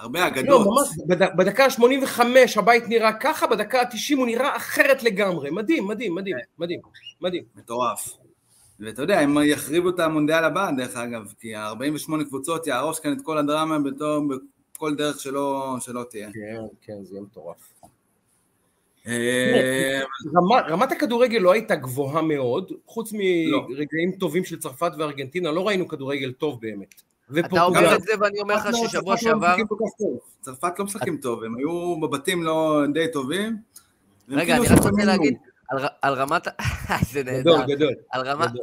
[0.00, 0.48] הרבה אגדות.
[0.48, 0.88] לא, ממש,
[1.36, 2.20] בדקה ה-85
[2.56, 5.50] הבית נראה ככה, בדקה ה-90 הוא נראה אחרת לגמרי.
[5.50, 6.42] מדהים, מדהים, מדהים, כן.
[6.58, 6.80] מדהים,
[7.20, 7.42] מדהים.
[7.56, 8.16] מטורף.
[8.80, 13.18] ואתה יודע, הם יחריבו את המונדיאל הבא, דרך אגב, כי ה-48 קבוצות יהרוס כאן את
[13.22, 14.24] כל הדרמה בתור,
[14.80, 16.28] בכל דרך שלא, שלא תהיה.
[16.32, 17.72] כן, כן, זה יהיה מטורף.
[19.06, 20.00] אה,
[20.68, 23.66] רמת הכדורגל לא הייתה גבוהה מאוד, חוץ לא.
[23.68, 27.02] מרגעים טובים של צרפת וארגנטינה, לא ראינו כדורגל טוב באמת.
[27.38, 29.56] אתה אומר את זה ואני אומר לך לא- ששבוע שעבר...
[30.40, 33.56] צרפת לא משחקים טוב, הם היו בבתים לא די טובים.
[34.28, 35.36] רגע, אני רק רוצה להגיד,
[36.02, 36.46] על רמת...
[37.12, 37.40] זה נהדר.
[37.40, 37.94] גדול, גדול.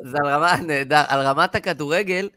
[0.03, 1.03] זה על רמה נהדר.
[1.07, 2.29] על רמת הכדורגל,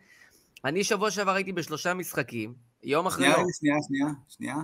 [0.64, 3.47] אני שבוע שעבר הייתי בשלושה משחקים, יום אחרי יום.
[3.59, 4.57] שנייה, שנייה, שנייה.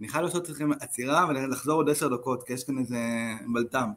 [0.00, 2.98] אני חייב לעשות אתכם עצירה ולחזור עוד עשר דקות, כי יש כאן איזה
[3.52, 3.90] בלטם.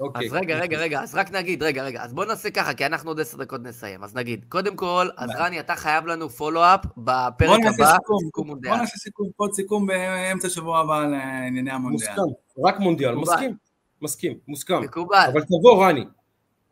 [0.00, 0.26] אוקיי.
[0.26, 3.10] אז רגע, רגע, רגע, אז רק נגיד, רגע, רגע, אז בוא נעשה ככה, כי אנחנו
[3.10, 4.04] עוד עשר דקות נסיים.
[4.04, 8.72] אז נגיד, קודם כל, אז רני, אתה חייב לנו פולו-אפ בפרק הבא, סיכום מונדיאל.
[8.72, 12.10] בוא נעשה סיכום, עוד סיכום באמצע שבוע הבא לענייני המונדיאל.
[12.10, 13.56] מוסכם, רק מונדיאל, מסכים,
[14.02, 14.82] מסכים, מוסכם.
[14.82, 15.28] מקובל.
[15.32, 16.04] אבל תבוא, רני.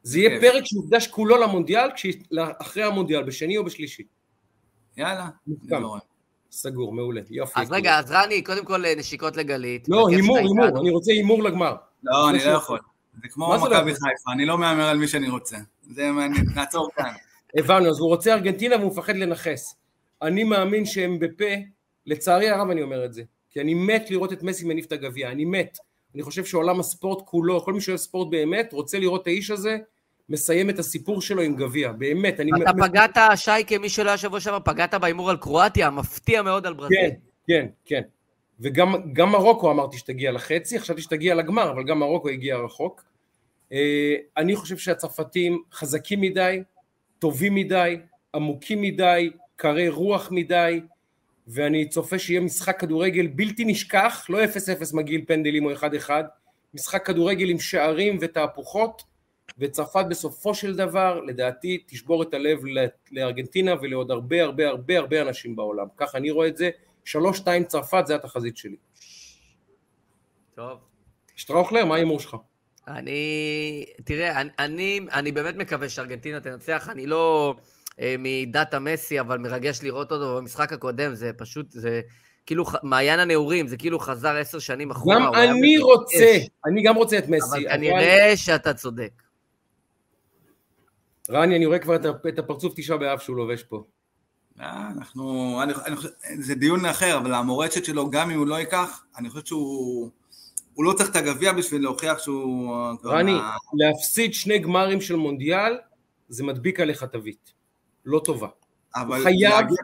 [0.03, 1.89] זה יהיה פרק שיוקדש כולו למונדיאל,
[2.61, 4.03] אחרי המונדיאל, בשני או בשלישי.
[4.97, 5.29] יאללה,
[6.55, 7.61] סגור, מעולה, יופי.
[7.61, 9.89] אז רגע, אז רני, קודם כל נשיקות לגלית.
[9.89, 11.75] לא, הימור, הימור, אני רוצה הימור לגמר.
[12.03, 12.79] לא, אני לא יכול.
[13.23, 15.57] זה כמו מכבי חיפה, אני לא מהמר על מי שאני רוצה.
[15.83, 17.13] זה מעניין, נעצור כאן.
[17.57, 19.77] הבנו, אז הוא רוצה ארגנטינה והוא מפחד לנכס.
[20.23, 21.55] אני מאמין שהם בפה,
[22.07, 25.31] לצערי הרב אני אומר את זה, כי אני מת לראות את מסי מניף את הגביע,
[25.31, 25.79] אני מת.
[26.15, 29.79] אני חושב שעולם הספורט כולו, כל מי שאוהב ספורט באמת, רוצה לראות את האיש הזה
[30.29, 32.41] מסיים את הסיפור שלו עם גביע, באמת.
[32.41, 32.51] אני...
[32.63, 36.75] אתה פגעת, שי, כמי שלא היה שבוע שעבר, פגעת בהימור על קרואטיה, מפתיע מאוד על
[36.75, 36.99] ברזיל.
[37.01, 37.11] כן,
[37.47, 38.03] כן, כן.
[38.61, 43.05] וגם מרוקו אמרתי שתגיע לחצי, חשבתי שתגיע לגמר, אבל גם מרוקו הגיע רחוק.
[43.73, 46.63] אה, אני חושב שהצרפתים חזקים מדי,
[47.19, 47.97] טובים מדי,
[48.35, 50.81] עמוקים מדי, קרי רוח מדי,
[51.49, 54.49] ואני צופה שיהיה משחק כדורגל בלתי נשכח, לא 0-0
[54.93, 56.11] מגעיל פנדלים או 1-1,
[56.75, 59.03] משחק כדורגל עם שערים ותהפוכות,
[59.59, 62.59] וצרפת בסופו של דבר, לדעתי, תשבור את הלב
[63.13, 65.87] לארגנטינה ולעוד הרבה הרבה הרבה הרבה אנשים בעולם.
[65.97, 66.71] ככה אני רואה את זה,
[67.05, 68.77] שלוש שתיים צרפת זה התחזית שלי.
[70.55, 70.79] טוב.
[71.37, 72.37] שטראוכלר, מה ההימור שלך?
[72.89, 77.55] אני, תראה, אני, אני, אני באמת מקווה שארגנטינה תנצח, אני לא
[78.01, 82.01] אה, מדאטה מסי, אבל מרגש לראות אותו במשחק הקודם, זה פשוט, זה
[82.47, 85.17] כאילו מעיין הנעורים, זה כאילו חזר עשר שנים אחורה.
[85.17, 86.49] גם אני רוצה, אש.
[86.67, 87.67] אני גם רוצה את מסי.
[87.69, 88.37] אבל כנראה אבל...
[88.37, 89.24] שאתה צודק.
[91.31, 91.97] רני, אני רואה כבר
[92.29, 93.85] את הפרצוף תשעה באב שהוא לובש פה.
[94.61, 95.97] אה, אנחנו, אני, אני
[96.43, 100.11] זה דיון אחר, אבל המורשת שלו, גם אם הוא לא ייקח, אני חושב שהוא...
[100.75, 102.75] הוא לא צריך את הגביע בשביל להוכיח שהוא...
[103.05, 103.35] רני,
[103.75, 105.79] להפסיד שני גמרים של מונדיאל,
[106.29, 107.53] זה מדביק עליך תווית.
[108.05, 108.49] לא טובה.
[108.95, 109.17] אבל...
[109.17, 109.77] הוא חייב, להגיע...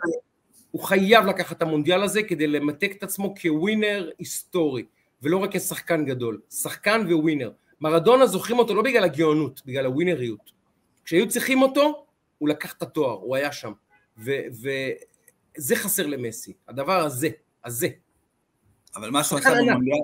[0.70, 4.84] הוא חייב לקחת את המונדיאל הזה כדי למתק את עצמו כווינר היסטורי,
[5.22, 6.40] ולא רק כשחקן גדול.
[6.50, 7.50] שחקן וווינר.
[7.80, 10.59] מרדונה זוכרים אותו לא בגלל הגאונות, בגלל הווינריות.
[11.10, 12.06] כשהיו צריכים אותו,
[12.38, 13.72] הוא לקח את התואר, הוא היה שם.
[14.18, 17.28] וזה חסר למסי, הדבר הזה,
[17.64, 17.88] הזה.
[18.96, 19.98] אבל מה שהוא עשה במונדיאל,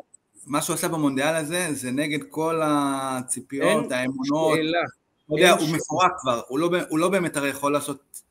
[0.46, 4.56] מה שהוא עשה במונדיאל הזה, זה נגד כל הציפיות, האמונות.
[4.56, 4.78] שאלה.
[5.26, 8.22] אתה יודע, הוא מפורק כבר, הוא לא, הוא לא באמת הרי יכול לעשות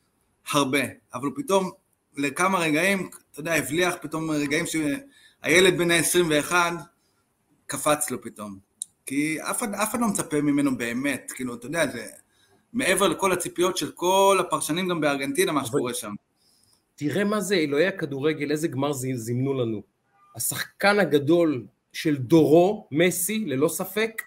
[0.51, 1.71] הרבה, אבל הוא פתאום,
[2.17, 6.53] לכמה רגעים, אתה יודע, הבליח פתאום רגעים שהילד בן ה-21
[7.65, 8.59] קפץ לו פתאום.
[9.05, 12.05] כי אף אחד, אף אחד לא מצפה ממנו באמת, כאילו, אתה יודע, זה
[12.75, 16.13] מעבר לכל הציפיות של כל הפרשנים גם בארגנטינה, מה שקורה שם.
[16.95, 19.83] תראה מה זה אלוהי הכדורגל, איזה גמר זימנו לנו.
[20.35, 24.21] השחקן הגדול של דורו, מסי, ללא ספק,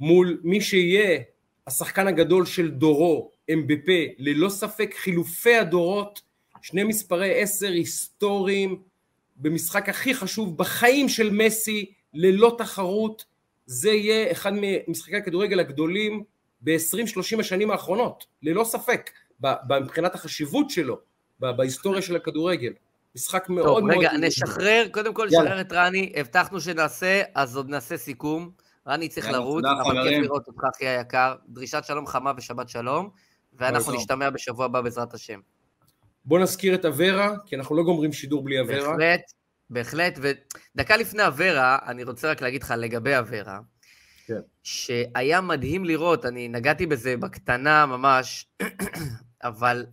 [0.00, 1.20] מול מי שיהיה
[1.66, 6.22] השחקן הגדול של דורו, אמבפה, ללא ספק חילופי הדורות,
[6.62, 8.82] שני מספרי עשר היסטוריים
[9.36, 13.24] במשחק הכי חשוב בחיים של מסי, ללא תחרות,
[13.66, 16.24] זה יהיה אחד ממשחקי הכדורגל הגדולים
[16.62, 19.10] ב-20-30 השנים האחרונות, ללא ספק,
[19.80, 20.98] מבחינת החשיבות שלו,
[21.40, 22.72] בהיסטוריה של הכדורגל.
[23.16, 23.98] משחק מאוד טוב, מאוד...
[23.98, 28.50] רגע, נשחרר, קודם כל נשחרר את רני, הבטחנו שנעשה, אז עוד נעשה סיכום.
[28.88, 31.34] רני צריך לרוץ, אבל כיף לראות אותך, אחי היקר.
[31.48, 33.10] דרישת שלום חמה ושבת שלום,
[33.52, 35.40] ואנחנו נשתמע בשבוע הבא בעזרת השם.
[36.24, 38.96] בוא נזכיר את אברה, כי אנחנו לא גומרים שידור בלי אברה.
[38.96, 39.20] בהחלט,
[39.70, 40.18] בהחלט,
[40.74, 43.60] ודקה לפני אברה, אני רוצה רק להגיד לך לגבי אברה,
[44.26, 44.40] כן.
[44.62, 48.46] שהיה מדהים לראות, אני נגעתי בזה בקטנה ממש,
[49.44, 49.86] אבל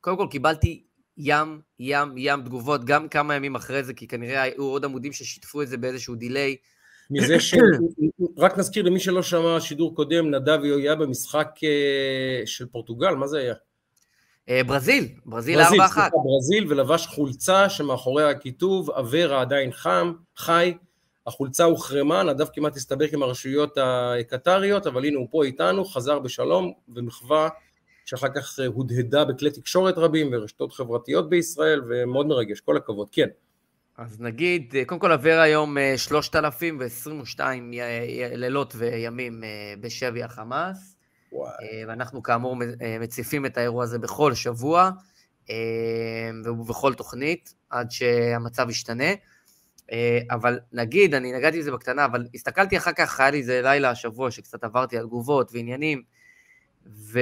[0.00, 0.82] קודם כל קיבלתי
[1.18, 5.62] ים, ים, ים תגובות, גם כמה ימים אחרי זה, כי כנראה היו עוד עמודים ששיתפו
[5.62, 6.56] את זה באיזשהו דיליי.
[7.10, 7.54] מזה ש...
[8.38, 13.38] רק נזכיר למי שלא שמע שידור קודם, נדב היה במשחק אה, של פורטוגל, מה זה
[13.38, 13.54] היה?
[14.48, 15.64] אה, ברזיל, ברזיל 4-1.
[16.24, 20.74] ברזיל, ולבש חולצה שמאחוריה הכיתוב, אברה עדיין חם, חי,
[21.26, 26.72] החולצה הוחרמה, נדב כמעט הסתבך עם הרשויות הקטריות, אבל הנה הוא פה איתנו, חזר בשלום,
[26.94, 27.48] ומחווה
[28.04, 33.28] שאחר כך הודהדה בכלי תקשורת רבים ורשתות חברתיות בישראל, ומאוד מרגש, כל הכבוד, כן.
[33.98, 37.72] אז נגיד, קודם כל עבר היום 3,022
[38.32, 40.96] לילות וימים אה, בשבי החמאס,
[41.32, 41.50] וואי.
[41.50, 44.90] אה, ואנחנו כאמור אה, מציפים את האירוע הזה בכל שבוע
[46.44, 49.10] ובכל תוכנית, עד שהמצב ישתנה.
[50.30, 54.30] אבל נגיד, אני נגעתי בזה בקטנה, אבל הסתכלתי אחר כך, היה לי איזה לילה השבוע
[54.30, 56.02] שקצת עברתי על תגובות ועניינים,
[56.86, 57.20] ו...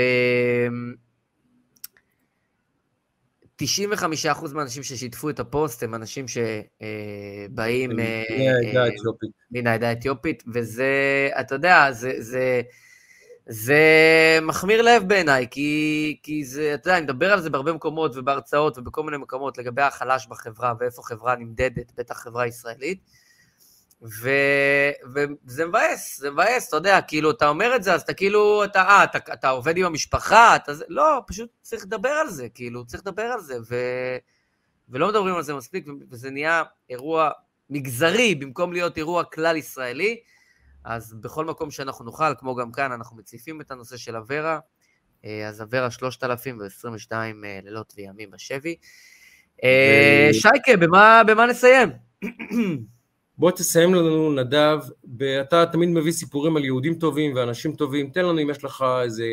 [3.62, 3.66] 95%
[4.54, 7.90] מהאנשים ששיתפו את הפוסט הם אנשים שבאים
[9.50, 12.62] מן העדה האתיופית, וזה, אתה יודע, זה, זה,
[13.46, 18.16] זה מחמיר לב בעיניי, כי, כי זה, אתה יודע, אני מדבר על זה בהרבה מקומות
[18.16, 22.98] ובהרצאות ובכל מיני מקומות לגבי החלש בחברה ואיפה חברה נמדדת, בטח חברה ישראלית.
[24.02, 24.30] ו...
[25.14, 28.82] וזה מבאס, זה מבאס, אתה יודע, כאילו, אתה אומר את זה, אז אתה כאילו, אתה,
[28.82, 33.02] אה, אתה, אתה עובד עם המשפחה, אתה לא, פשוט צריך לדבר על זה, כאילו, צריך
[33.06, 33.76] לדבר על זה, ו...
[34.88, 37.30] ולא מדברים על זה מספיק, וזה נהיה אירוע
[37.70, 40.20] מגזרי במקום להיות אירוע כלל ישראלי,
[40.84, 44.58] אז בכל מקום שאנחנו נוכל, כמו גם כאן, אנחנו מציפים את הנושא של אברה,
[45.24, 48.76] אה, אז אברה 3,022 אה, לילות וימים בשבי.
[49.64, 50.28] אה.
[50.32, 51.88] שייקה, במה, במה נסיים?
[53.38, 54.78] בוא תסיים לנו נדב,
[55.40, 59.24] אתה תמיד מביא סיפורים על יהודים טובים ואנשים טובים, תן לנו אם יש לך איזה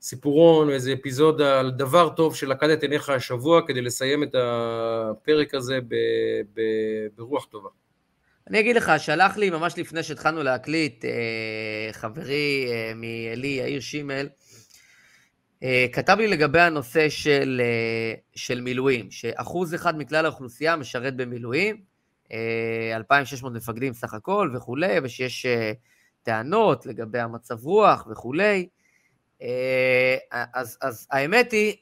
[0.00, 5.54] סיפורון או איזה אפיזודה על דבר טוב שלקד את עיניך השבוע כדי לסיים את הפרק
[5.54, 5.94] הזה ב,
[6.54, 6.60] ב,
[7.16, 7.68] ברוח טובה.
[8.50, 14.28] אני אגיד לך, שלח לי ממש לפני שהתחלנו להקליט, אה, חברי אה, מעלי, יאיר שימל,
[15.62, 17.62] אה, כתב לי לגבי הנושא של,
[18.34, 21.94] של מילואים, שאחוז אחד מכלל האוכלוסייה משרת במילואים,
[22.94, 25.72] 2,600 אה, מפקדים סך הכל וכולי, ושיש אה,
[26.22, 28.68] טענות לגבי המצב רוח וכולי.
[29.42, 31.74] אה, אז, אז האמת היא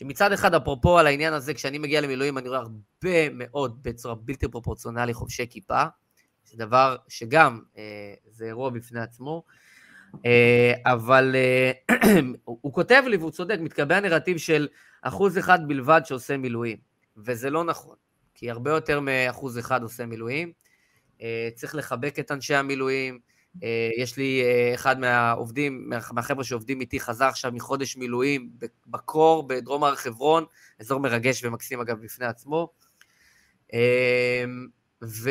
[0.00, 4.48] שמצד אחד, אפרופו על העניין הזה, כשאני מגיע למילואים אני רואה הרבה מאוד בצורה בלתי
[4.48, 5.82] פרופורציונלי חובשי כיפה.
[6.44, 7.60] זה דבר שגם
[8.30, 9.42] זה אירוע בפני עצמו.
[10.84, 11.36] אבל
[12.44, 14.68] הוא כותב לי, והוא צודק, מתקבע הנרטיב של
[15.02, 16.76] אחוז אחד בלבד שעושה מילואים,
[17.16, 17.96] וזה לא נכון.
[18.34, 20.52] כי הרבה יותר מאחוז אחד עושה מילואים.
[21.22, 23.18] אה, צריך לחבק את אנשי המילואים.
[23.62, 28.50] אה, יש לי אה, אחד מהעובדים, מהחבר'ה שעובדים איתי, חזר עכשיו מחודש מילואים
[28.86, 30.44] בקור בדרום הר חברון,
[30.80, 32.68] אזור מרגש ומקסים אגב בפני עצמו.
[35.04, 35.30] ו...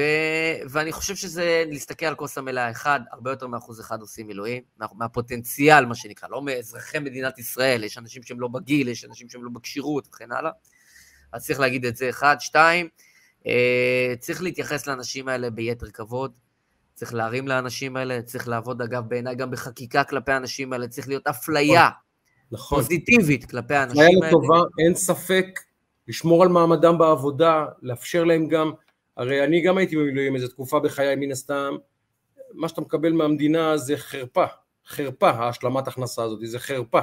[0.70, 4.86] ואני חושב שזה להסתכל על כוס המלאה אחד, הרבה יותר מאחוז אחד עושים מילואים, מה...
[4.98, 9.44] מהפוטנציאל, מה שנקרא, לא מאזרחי מדינת ישראל, יש אנשים שהם לא בגיל, יש אנשים שהם
[9.44, 10.52] לא בכשירות וכן הלאה.
[11.32, 12.36] אז צריך להגיד את זה, אחד.
[12.40, 12.90] שתיים,
[13.48, 16.38] אה, צריך להתייחס לאנשים האלה ביתר כבוד,
[17.00, 21.28] צריך להרים לאנשים האלה, צריך לעבוד, אגב, בעיניי גם בחקיקה כלפי האנשים האלה, צריך להיות
[21.28, 21.90] אפליה
[22.52, 22.82] נכון.
[22.82, 24.18] פוזיטיבית כלפי האנשים האלה.
[24.18, 25.46] אפליה לטובה, אין ספק,
[26.08, 28.72] לשמור על מעמדם בעבודה, לאפשר להם גם,
[29.18, 31.76] הרי אני גם הייתי במילואים איזו תקופה בחיי, מן הסתם,
[32.54, 34.46] מה שאתה מקבל מהמדינה זה חרפה,
[34.88, 37.02] חרפה, ההשלמת הכנסה הזאת, זה חרפה.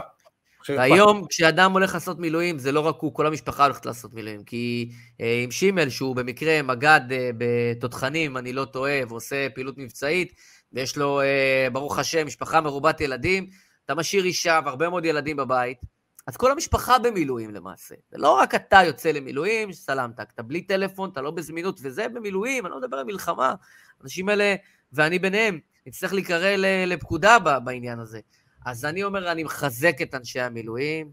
[0.69, 4.45] והיום כשאדם הולך לעשות מילואים, זה לא רק הוא, כל המשפחה הולכת לעשות מילואים.
[4.45, 4.91] כי
[5.21, 10.33] אה, עם שימל, שהוא במקרה מג"ד אה, בתותחנים, אני לא טועה, ועושה פעילות מבצעית,
[10.73, 13.47] ויש לו, אה, ברוך השם, משפחה מרובת ילדים,
[13.85, 15.79] אתה משאיר אישה והרבה מאוד ילדים בבית,
[16.27, 17.95] אז כל המשפחה במילואים למעשה.
[18.11, 22.67] זה לא רק אתה יוצא למילואים, סלמת, אתה בלי טלפון, אתה לא בזמינות, וזה במילואים,
[22.67, 23.55] אני לא מדבר על מלחמה.
[24.01, 24.55] האנשים האלה,
[24.93, 26.57] ואני ביניהם, נצטרך להיקרא
[26.87, 28.21] לפקודה בעניין הזה.
[28.67, 31.11] אז אני אומר, אני מחזק את אנשי המילואים,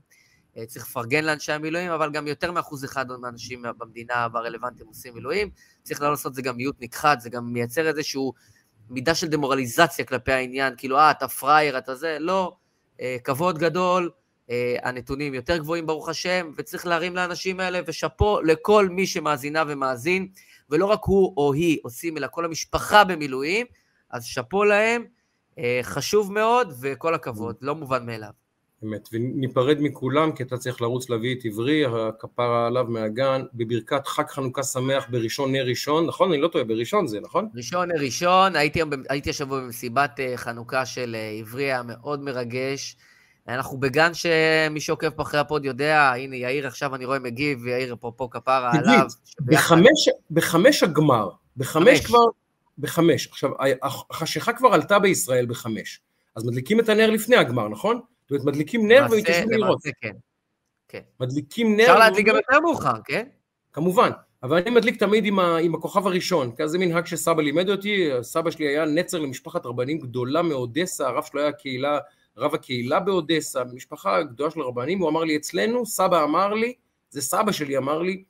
[0.57, 5.49] אה, צריך לפרגן לאנשי המילואים, אבל גם יותר מאחוז אחד מהאנשים במדינה הרלוונטיים עושים מילואים.
[5.83, 8.33] צריך לא לעשות את זה גם מיעוט נכחד, זה גם מייצר איזשהו
[8.89, 12.55] מידה של דמורליזציה כלפי העניין, כאילו, אה, אתה פראייר, אתה זה, לא.
[13.01, 14.11] אה, כבוד גדול,
[14.49, 20.27] אה, הנתונים יותר גבוהים ברוך השם, וצריך להרים לאנשים האלה, ושאפו לכל מי שמאזינה ומאזין,
[20.69, 23.65] ולא רק הוא או היא עושים, אלא כל המשפחה במילואים,
[24.09, 25.05] אז שאפו להם,
[25.83, 28.29] חשוב מאוד, וכל הכבוד, לא מובן מאליו.
[28.83, 34.27] אמת, וניפרד מכולם כי אתה צריך לרוץ להביא את עברי, הכפרה עליו מהגן, בברכת חג
[34.27, 36.31] חנוכה שמח בראשון נר ראשון, נכון?
[36.31, 37.49] אני לא טועה, בראשון זה, נכון?
[37.55, 42.97] ראשון נר ראשון, הייתי, הייתי השבוע במסיבת אה, חנוכה של אה, עברי, היה מאוד מרגש.
[43.47, 48.29] אנחנו בגן שמי שעוקב אחרי הפוד יודע, הנה יאיר עכשיו אני רואה מגיב, יאיר אפרופו
[48.29, 49.07] כפרה עליו.
[49.41, 52.19] בחמש, בחמש הגמר, בחמש כבר,
[52.77, 53.27] בחמש.
[53.27, 53.51] עכשיו,
[54.11, 56.01] החשיכה כבר עלתה בישראל בחמש,
[56.35, 57.99] אז מדליקים את הנר לפני הגמר, נכון?
[58.21, 59.79] זאת אומרת, מדליקים נר ומתיישבים לראות.
[60.01, 60.11] כן.
[60.87, 61.01] כן.
[61.19, 61.83] מדליקים נר...
[61.83, 63.27] אפשר להדליק גם יותר מאוחר, כן?
[63.73, 64.09] כמובן,
[64.43, 68.09] אבל אני מדליק תמיד עם, ה, עם הכוכב הראשון, כי זה מנהג שסבא לימד אותי,
[68.21, 71.99] סבא שלי היה נצר למשפחת רבנים גדולה מאודסה, הרב שלו היה קהילה,
[72.37, 76.73] רב הקהילה באודסה, משפחה גדולה של רבנים, הוא אמר לי, אצלנו, סבא אמר לי,
[77.09, 78.23] זה סבא שלי אמר לי,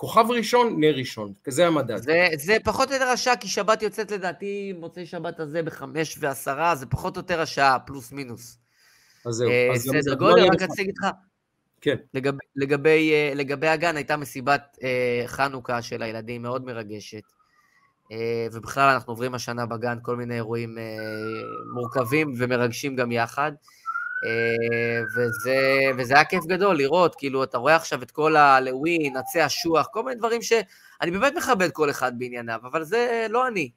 [0.00, 1.96] כוכב ראשון, נר ראשון, כזה המדד.
[1.96, 6.74] זה, זה פחות או יותר השעה, כי שבת יוצאת לדעתי, מוצאי שבת הזה בחמש ועשרה,
[6.74, 8.58] זה פחות או יותר השעה, פלוס מינוס.
[9.26, 9.50] אז זהו.
[9.50, 11.10] אה, סדר גודל, רק רציתי להגיד לך.
[11.80, 11.96] כן.
[12.14, 17.22] לגבי, לגבי, אה, לגבי הגן, הייתה מסיבת אה, חנוכה של הילדים מאוד מרגשת.
[18.52, 20.78] ובכלל אנחנו עוברים השנה בגן כל מיני אירועים
[21.74, 23.52] מורכבים ומרגשים גם יחד.
[25.16, 29.86] וזה, וזה היה כיף גדול לראות, כאילו, אתה רואה עכשיו את כל הלווין, עצי אשוח,
[29.92, 33.70] כל מיני דברים שאני באמת מכבד כל אחד בענייניו, אבל זה לא אני.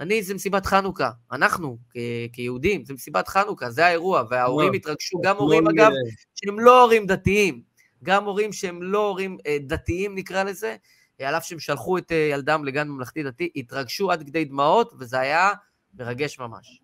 [0.00, 5.36] אני, זה מסיבת חנוכה, אנחנו כ- כיהודים, זה מסיבת חנוכה, זה האירוע, וההורים התרגשו, גם
[5.36, 5.90] הורים אגב,
[6.34, 7.62] שהם לא הורים דתיים,
[8.02, 10.76] גם הורים שהם לא הורים אה, דתיים נקרא לזה,
[11.20, 15.20] על אף שהם שלחו את אה, ילדם לגן ממלכתי דתי, התרגשו עד כדי דמעות, וזה
[15.20, 15.50] היה
[15.98, 16.80] מרגש ממש.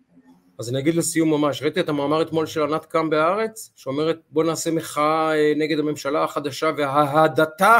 [0.61, 4.43] אז אני אגיד לסיום ממש, ראיתי את המאמר אתמול של ענת קם בהארץ, שאומרת בוא
[4.43, 7.79] נעשה מחאה אה, נגד הממשלה החדשה וההדתה.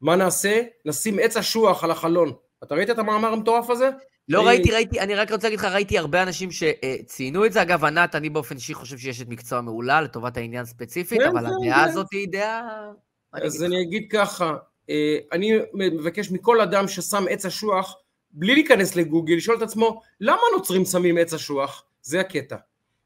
[0.00, 0.62] מה נעשה?
[0.84, 2.32] נשים עץ אשוח על החלון.
[2.64, 3.90] אתה ראית את המאמר המטורף הזה?
[4.28, 7.62] לא ראיתי, ראיתי, אני רק רוצה להגיד לך, ראיתי הרבה אנשים שציינו את זה.
[7.62, 11.46] אגב, ענת, אני באופן אישי חושב שיש את מקצוע מעולה לטובת העניין ספציפית, כן, אבל
[11.46, 12.90] הדעה הזאת היא דעה...
[13.32, 14.56] אז אני אגיד ככה,
[14.90, 17.96] אה, אני מבקש מכל אדם ששם עץ אשוח,
[18.34, 21.84] בלי להיכנס לגוגל, לשאול את עצמו, למה נוצרים שמים עץ אשוח?
[22.02, 22.56] זה הקטע.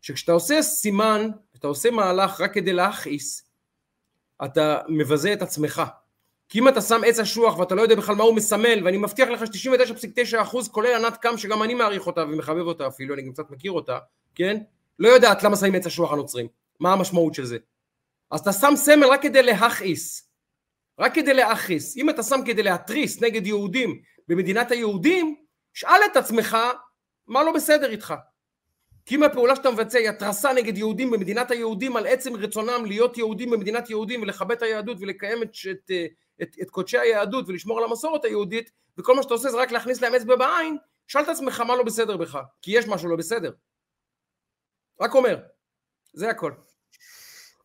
[0.00, 3.44] שכשאתה עושה סימן, אתה עושה מהלך רק כדי להכעיס,
[4.44, 5.82] אתה מבזה את עצמך.
[6.48, 9.28] כי אם אתה שם עץ אשוח ואתה לא יודע בכלל מה הוא מסמל, ואני מבטיח
[9.28, 13.50] לך ש-99.9% כולל ענת קם, שגם אני מעריך אותה ומחבב אותה אפילו, אני גם קצת
[13.50, 13.98] מכיר אותה,
[14.34, 14.60] כן?
[14.98, 16.46] לא יודעת למה שמים עץ אשוח הנוצרים,
[16.80, 17.58] מה המשמעות של זה.
[18.30, 20.28] אז אתה שם סמל רק כדי להכעיס,
[20.98, 21.96] רק כדי להכעיס.
[21.96, 25.36] אם אתה שם כדי להתריס נגד יהודים במדינת היהודים,
[25.74, 26.56] שאל את עצמך
[27.26, 28.14] מה לא בסדר איתך.
[29.06, 33.18] כי אם הפעולה שאתה מבצע היא התרסה נגד יהודים במדינת היהודים על עצם רצונם להיות
[33.18, 35.90] יהודים במדינת יהודים ולכבד את היהדות ולקיים את, את,
[36.42, 40.02] את, את קודשי היהדות ולשמור על המסורת היהודית וכל מה שאתה עושה זה רק להכניס
[40.02, 40.76] להם אצבע בעין,
[41.06, 43.52] שאל את עצמך מה לא בסדר בך, כי יש משהו לא בסדר.
[45.00, 45.38] רק אומר,
[46.12, 46.52] זה הכל.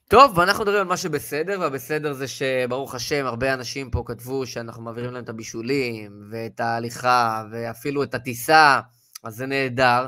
[0.08, 4.84] טוב, ואנחנו מדברים על מה שבסדר, והבסדר זה שברוך השם, הרבה אנשים פה כתבו שאנחנו
[4.84, 8.80] מעבירים להם את הבישולים, ואת ההליכה, ואפילו את הטיסה,
[9.24, 10.06] אז זה נהדר.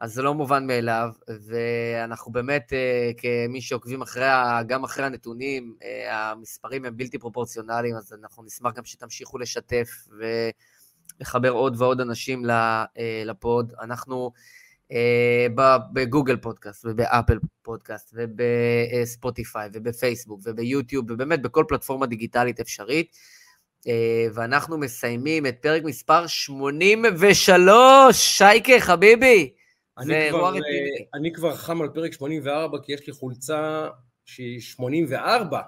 [0.00, 1.08] אז זה לא מובן מאליו,
[1.46, 4.26] ואנחנו באמת, אה, כמי שעוקבים אחרי,
[4.66, 9.88] גם אחרי הנתונים, אה, המספרים הם בלתי פרופורציונליים, אז אנחנו נשמח גם שתמשיכו לשתף
[11.20, 12.84] ולחבר עוד ועוד אנשים אה,
[13.24, 13.72] לפוד.
[13.80, 14.32] אנחנו
[15.92, 23.16] בגוגל פודקאסט, ובאפל פודקאסט, ובספוטיפיי, ובפייסבוק, וביוטיוב, ובאמת בכל פלטפורמה דיגיטלית אפשרית.
[24.34, 29.52] ואנחנו מסיימים את פרק מספר 83, שייקה, חביבי.
[29.98, 30.60] אני כבר, אה,
[31.14, 33.88] אני כבר חם על פרק 84, כי יש לי חולצה
[34.24, 35.60] שהיא 84,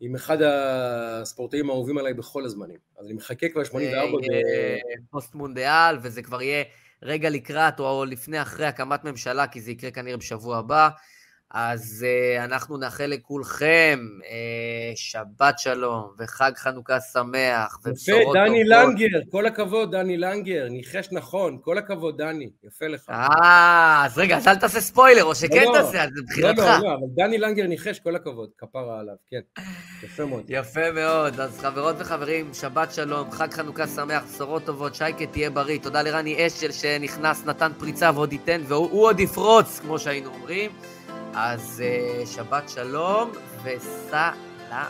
[0.00, 2.78] עם אחד הספורטאים האהובים עליי בכל הזמנים.
[2.98, 4.18] אז אני מחכה כבר 84.
[5.10, 6.64] פוסט מונדיאל, וזה כבר יהיה
[7.02, 10.88] רגע לקראת או לפני אחרי הקמת ממשלה, כי זה יקרה כנראה בשבוע הבא.
[11.50, 14.24] אז uh, אנחנו נאחל לכולכם uh,
[14.94, 18.36] שבת שלום וחג חנוכה שמח ובשורות טובות.
[18.36, 23.10] יפה, דני לנגר, כל הכבוד, דני לנגר, ניחש נכון, כל הכבוד, דני, יפה לך.
[23.10, 26.58] אה, אז רגע, אז אל תעשה ספוילר, או שכן לא, תעשה, אז זה בחירתך.
[26.58, 29.40] לא, לא, לא, אבל דני לנגר ניחש, כל הכבוד, כפרה עליו, כן.
[30.02, 30.44] יפה מאוד.
[30.48, 35.78] יפה מאוד, אז חברות וחברים, שבת שלום, חג חנוכה שמח, בשורות טובות, שייקה תהיה בריא,
[35.82, 40.70] תודה לרני אשל שנכנס, נתן פריצה ועוד ייתן, והוא עוד יפרוץ, כמו שהיינו אומרים.
[41.34, 43.30] אז uh, שבת שלום
[43.62, 44.88] וסלמה.